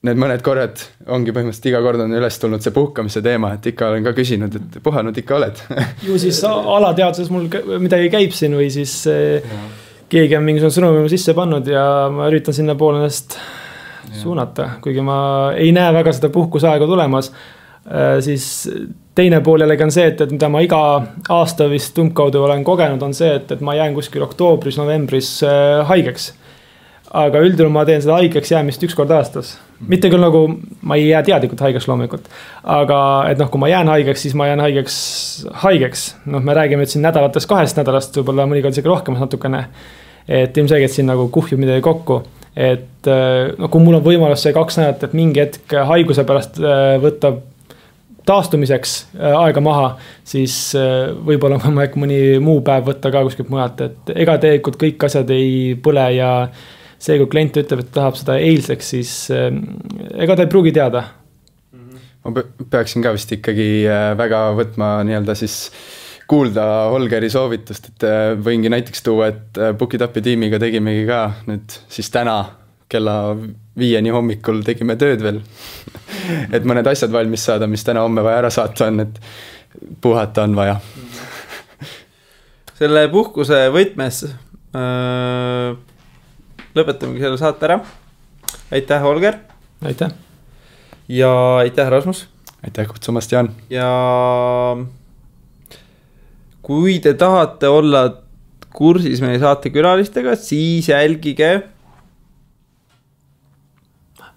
need 0.07 0.17
mõned 0.17 0.41
korrad 0.45 0.81
ongi 1.13 1.33
põhimõtteliselt 1.33 1.69
iga 1.69 1.81
kord 1.85 2.01
on 2.01 2.15
üles 2.17 2.39
tulnud 2.41 2.63
see 2.63 2.73
puhkamise 2.73 3.21
teema, 3.25 3.53
et 3.57 3.67
ikka 3.69 3.91
olen 3.91 4.05
ka 4.07 4.15
küsinud, 4.17 4.57
et 4.57 4.79
puhanud 4.83 5.17
ikka 5.17 5.37
oled 5.37 5.63
ju 6.07 6.17
siis 6.21 6.41
alateadvuses 6.47 7.31
mul 7.33 7.49
midagi 7.83 8.09
käib 8.13 8.33
siin 8.35 8.57
või 8.57 8.71
siis 8.73 8.95
ja. 9.07 9.63
keegi 10.09 10.39
on 10.39 10.47
mingisugune 10.47 10.77
sõnumi 10.77 11.11
sisse 11.13 11.37
pannud 11.37 11.69
ja 11.69 11.85
ma 12.13 12.31
üritan 12.31 12.57
sinnapoole 12.57 13.03
ennast 13.03 13.37
suunata, 14.17 14.69
kuigi 14.81 15.03
ma 15.05 15.17
ei 15.57 15.71
näe 15.75 15.93
väga 15.93 16.13
seda 16.15 16.29
puhkuseaega 16.33 16.87
tulemas. 16.87 17.31
Äh, 17.87 18.19
siis 18.21 18.69
teine 19.15 19.41
pool 19.41 19.63
jällegi 19.63 19.85
on 19.85 19.93
see, 19.93 20.05
et, 20.11 20.21
et 20.21 20.33
mida 20.33 20.49
ma 20.51 20.61
iga 20.63 20.81
aasta 21.33 21.67
vist 21.71 21.97
umbkaudu 22.01 22.43
olen 22.45 22.63
kogenud, 22.67 23.01
on 23.01 23.15
see, 23.17 23.31
et, 23.39 23.51
et 23.51 23.63
ma 23.65 23.75
jään 23.77 23.95
kuskil 23.97 24.25
oktoobris-novembris 24.27 25.31
äh, 25.47 25.81
haigeks 25.89 26.31
aga 27.11 27.41
üldjuhul 27.43 27.71
ma 27.73 27.83
teen 27.87 28.01
seda 28.03 28.15
haigeks 28.19 28.53
jäämist 28.53 28.83
üks 28.87 28.95
kord 28.95 29.11
aastas. 29.11 29.57
mitte 29.87 30.09
küll 30.13 30.21
nagu, 30.21 30.45
ma 30.87 30.95
ei 30.95 31.09
jää 31.09 31.23
teadlikult 31.27 31.63
haigeks 31.65 31.87
loomulikult. 31.89 32.29
aga 32.63 32.99
et 33.31 33.41
noh, 33.41 33.49
kui 33.51 33.59
ma 33.59 33.71
jään 33.71 33.91
haigeks, 33.91 34.21
siis 34.27 34.35
ma 34.37 34.47
jään 34.47 34.63
haigeks, 34.63 34.95
haigeks. 35.65 36.05
noh, 36.25 36.43
me 36.43 36.55
räägime 36.55 36.85
nüüd 36.85 36.93
siin 36.93 37.03
nädalatest, 37.03 37.49
kahest 37.51 37.79
nädalast, 37.81 38.15
võib-olla 38.19 38.47
mõnikord 38.47 38.77
isegi 38.77 38.91
rohkem 38.91 39.19
natukene. 39.19 39.65
et 40.27 40.57
ilmselgelt 40.57 40.95
siin 40.95 41.09
nagu 41.11 41.27
kuhjub 41.27 41.59
midagi 41.59 41.83
kokku. 41.83 42.23
et 42.55 43.07
noh, 43.57 43.69
kui 43.69 43.83
mul 43.83 43.99
on 43.99 44.07
võimalus 44.07 44.47
see 44.47 44.55
kaks 44.55 44.79
nädalat, 44.79 45.03
et 45.03 45.15
mingi 45.17 45.43
hetk 45.43 45.79
haiguse 45.91 46.23
pärast 46.27 46.59
äh, 46.63 46.95
võtta 47.03 47.35
taastumiseks 48.25 48.99
äh, 49.17 49.35
aega 49.35 49.59
maha, 49.59 49.95
siis 50.23 50.75
võib-olla 51.27 51.57
on 51.57 51.65
võimalik 51.65 51.97
mõni 51.99 52.19
muu 52.39 52.61
päev 52.63 52.85
võtta 52.87 53.11
ka 53.11 53.25
kuskilt 53.27 53.49
mujalt, 53.51 53.81
et 53.81 54.13
ega 54.15 54.37
tegelikult 54.39 54.79
kõik 54.79 55.09
asjad 55.09 55.33
ei 55.35 55.73
põle 55.75 56.13
ja 56.15 56.37
see, 57.01 57.17
kui 57.17 57.29
klient 57.31 57.57
ütleb, 57.61 57.81
et 57.83 57.89
tahab 57.95 58.19
seda 58.19 58.37
eilseks, 58.41 58.91
siis 58.93 59.15
äh, 59.33 59.49
ega 60.21 60.37
ta 60.37 60.45
ei 60.45 60.51
pruugi 60.51 60.73
teada. 60.75 61.07
ma 62.21 62.43
peaksin 62.69 63.01
ka 63.01 63.15
vist 63.15 63.31
ikkagi 63.33 63.67
äh, 63.89 64.11
väga 64.17 64.51
võtma 64.57 64.93
nii-öelda 65.07 65.35
siis 65.37 65.57
kuulda 66.29 66.63
Holgeri 66.93 67.31
soovitust, 67.33 67.91
et 67.91 68.07
äh, 68.07 68.21
võingi 68.37 68.69
näiteks 68.71 69.03
tuua, 69.07 69.31
et 69.33 69.61
Book 69.77 69.97
It 69.97 70.05
Upi 70.05 70.23
tiimiga 70.25 70.61
tegimegi 70.61 71.07
ka 71.09 71.23
nüüd 71.49 71.79
siis 71.91 72.11
täna 72.13 72.37
kella 72.91 73.35
viieni 73.79 74.11
hommikul 74.11 74.61
tegime 74.67 74.97
tööd 74.99 75.23
veel 75.23 75.41
et 76.55 76.67
mõned 76.67 76.87
asjad 76.91 77.11
valmis 77.13 77.45
saada, 77.47 77.69
mis 77.71 77.83
täna-homme 77.87 78.23
vaja 78.25 78.43
ära 78.45 78.53
saata 78.53 78.91
on, 78.91 79.05
et 79.07 79.21
puhata 80.03 80.45
on 80.45 80.57
vaja 80.59 80.77
selle 82.81 83.05
puhkuse 83.13 83.63
võtmes 83.73 84.23
äh, 84.27 85.77
lõpetamegi 86.77 87.23
selle 87.23 87.39
saate 87.39 87.67
ära. 87.67 87.79
aitäh, 88.71 89.01
Holger. 89.03 89.37
aitäh. 89.85 90.11
ja 91.07 91.31
aitäh, 91.57 91.89
Rasmus. 91.89 92.27
aitäh 92.63 92.87
kutsumast, 92.87 93.31
Jaan. 93.31 93.51
ja 93.69 93.87
kui 96.61 96.99
te 96.99 97.13
tahate 97.13 97.67
olla 97.67 98.05
kursis 98.71 99.21
meie 99.21 99.39
saatekülalistega, 99.39 100.35
siis 100.35 100.89
jälgige. 100.89 101.51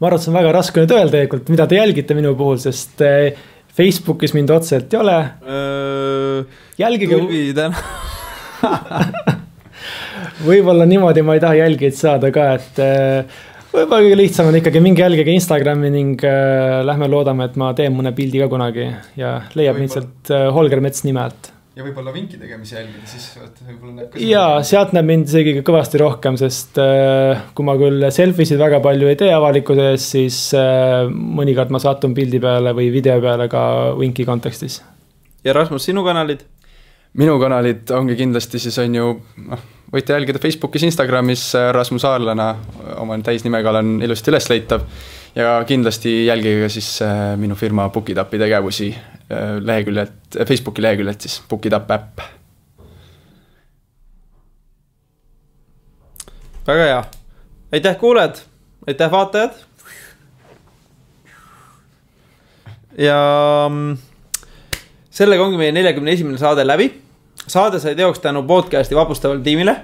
ma 0.00 0.06
arvan, 0.08 0.18
et 0.18 0.24
see 0.24 0.32
on 0.32 0.40
väga 0.40 0.52
raske 0.52 0.82
nüüd 0.82 0.94
öelda 0.96 1.16
tegelikult, 1.16 1.52
mida 1.54 1.68
te 1.70 1.78
jälgite 1.78 2.16
minu 2.18 2.34
puhul, 2.38 2.58
sest 2.62 3.00
eh, 3.06 3.38
Facebookis 3.74 4.34
mind 4.34 4.50
otseselt 4.50 4.92
ei 4.94 5.00
ole. 5.00 5.18
jälgige. 6.78 7.18
Tulvi 7.18 7.46
täna 7.54 7.74
võib-olla 10.42 10.86
niimoodi 10.88 11.22
ma 11.22 11.36
ei 11.36 11.42
taha 11.42 11.58
jälgijaid 11.62 11.98
saada 11.98 12.30
ka, 12.34 12.50
et 12.58 12.82
äh, 12.82 13.40
võib-olla 13.74 14.04
kõige 14.04 14.18
lihtsam 14.18 14.50
on 14.50 14.58
ikkagi 14.58 14.82
minge 14.82 15.02
jälgige 15.04 15.34
Instagrami 15.34 15.90
ning 15.94 16.22
äh, 16.26 16.82
lähme 16.86 17.08
loodame, 17.10 17.48
et 17.48 17.58
ma 17.60 17.72
teen 17.76 17.94
mõne 17.96 18.14
pildi 18.16 18.42
ka 18.42 18.48
kunagi 18.52 18.88
ja 19.20 19.40
leiab 19.58 19.80
mind 19.80 19.94
sealt 19.94 20.32
äh, 20.34 20.46
Holger 20.54 20.82
Mets 20.84 21.04
nime 21.06 21.22
alt. 21.24 21.50
ja 21.74 21.82
võib-olla 21.86 22.14
vinki 22.14 22.38
tegemisi 22.38 22.76
jälgida, 22.76 23.06
siis 23.10 23.28
võib-olla 23.38 23.92
näeb 23.98 24.10
ka. 24.14 24.22
ja 24.22 24.46
sealt 24.66 24.94
näeb 24.96 25.10
mind 25.10 25.30
isegi 25.30 25.56
kõvasti 25.66 26.02
rohkem, 26.02 26.38
sest 26.40 26.80
äh, 26.82 27.44
kui 27.54 27.66
ma 27.66 27.76
küll 27.80 28.08
selfie 28.14 28.48
sid 28.48 28.62
väga 28.62 28.82
palju 28.84 29.10
ei 29.10 29.20
tee 29.20 29.30
avalikkuse 29.34 29.90
ees, 29.92 30.08
siis 30.16 30.40
äh, 30.58 31.04
mõnikord 31.10 31.74
ma 31.74 31.82
satun 31.82 32.16
pildi 32.16 32.42
peale 32.42 32.74
või 32.76 32.90
video 32.94 33.20
peale 33.22 33.50
ka 33.52 33.62
vinki 34.00 34.26
kontekstis. 34.26 34.82
ja 35.46 35.56
Rasmus, 35.56 35.86
sinu 35.90 36.06
kanalid? 36.06 36.46
minu 37.14 37.38
kanalid 37.38 37.90
ongi 37.94 38.18
kindlasti 38.18 38.58
siis 38.62 38.78
on 38.82 39.00
ju 39.00 39.14
noh 39.46 39.70
võite 39.94 40.14
jälgida 40.16 40.40
Facebookis, 40.42 40.84
Instagramis, 40.88 41.48
äh, 41.54 41.70
Rasmus 41.74 42.04
Aarlana 42.08 42.54
oma 42.98 43.18
täisnimega 43.22 43.70
olen 43.70 44.00
ilusti 44.02 44.32
ülesleitav. 44.32 44.86
ja 45.34 45.64
kindlasti 45.66 46.26
jälgige 46.26 46.62
ka 46.62 46.68
siis 46.70 47.02
äh, 47.02 47.34
minu 47.36 47.54
firma 47.54 47.88
Bookitapi 47.90 48.38
tegevusi 48.38 48.88
äh, 48.94 49.58
leheküljelt, 49.60 50.38
Facebooki 50.46 50.82
leheküljelt 50.82 51.20
siis, 51.20 51.42
Bookitap 51.48 51.90
äpp. 51.90 52.20
väga 56.66 56.82
hea, 56.82 57.04
aitäh 57.72 57.96
kuulajad, 57.98 58.42
aitäh 58.86 59.10
vaatajad. 59.10 59.54
ja 62.98 63.18
mm, 63.70 63.96
sellega 65.10 65.44
ongi 65.44 65.58
meie 65.58 65.72
neljakümne 65.72 66.12
esimene 66.12 66.38
saade 66.38 66.66
läbi 66.66 67.03
saade 67.46 67.78
sai 67.80 67.94
teoks 67.94 68.18
tänu 68.18 68.42
podcast'i 68.42 68.96
vapustavale 68.96 69.40
tiimile. 69.40 69.76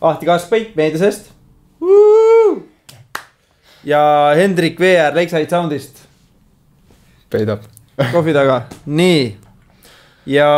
Ahti 0.00 0.26
Kaskpeit 0.26 0.76
meediasest. 0.76 1.30
ja 3.84 4.32
Hendrik 4.36 4.80
Veer 4.80 5.14
Lakeside 5.14 5.50
Soundist. 5.50 5.98
peidab. 7.30 7.62
kohvi 8.12 8.32
taga, 8.32 8.62
nii. 8.86 9.36
ja 10.26 10.48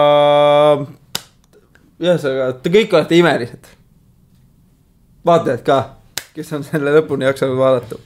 ühesõnaga, 2.01 2.53
te 2.62 2.70
kõik 2.70 2.95
olete 2.95 3.18
imelised. 3.18 3.66
vaatajad 5.26 5.62
ka, 5.62 5.78
kes 6.34 6.53
on 6.53 6.64
selle 6.64 6.95
lõpuni 6.99 7.24
jaksanud 7.24 7.59
vaadata. 7.59 7.99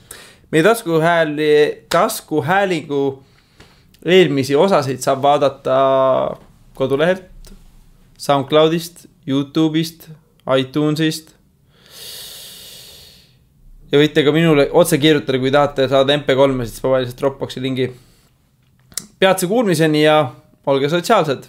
meie 0.51 0.63
taskuhääli, 0.63 1.85
taskuhäälingu 1.89 3.23
eelmisi 4.05 4.55
osasid 4.55 5.01
saab 5.01 5.21
vaadata 5.21 6.37
kodulehelt 6.73 7.36
SoundCloudist, 8.17 9.05
Youtube'ist, 9.27 10.09
iTunes'ist. 10.57 11.35
ja 13.91 13.99
võite 14.01 14.23
ka 14.25 14.33
minule 14.35 14.67
otse 14.71 14.97
kirjutada, 14.97 15.39
kui 15.39 15.51
tahate 15.51 15.87
saada 15.87 16.17
MP3-e, 16.17 16.65
siis 16.65 16.83
lihtsalt 16.83 17.19
Dropboxi 17.21 17.61
lingi. 17.61 17.91
peatse 19.19 19.47
kuulmiseni 19.47 20.03
ja 20.03 20.31
olge 20.65 20.89
sotsiaalsed. 20.89 21.47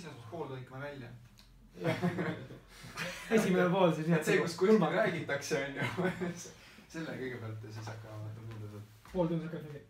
Selles 0.00 0.16
mõttes 0.16 0.30
pool 0.30 0.50
lõikame 0.52 0.84
välja. 0.88 1.10
esimene 3.36 3.70
pool 3.72 3.94
siis 3.94 4.12
jah. 4.12 4.22
see, 4.24 4.38
kus 4.42 4.58
kuskil 4.60 4.86
räägitakse, 4.98 5.64
on 5.66 5.80
ju 5.80 6.12
selle 6.94 7.16
kõigepealt 7.18 7.66
ja 7.66 7.72
siis 7.74 7.90
muud 8.46 8.68
asjad. 8.68 8.86
pool 9.12 9.32
tundi 9.32 9.48
hakkab 9.48 9.66
mingi 9.66 9.83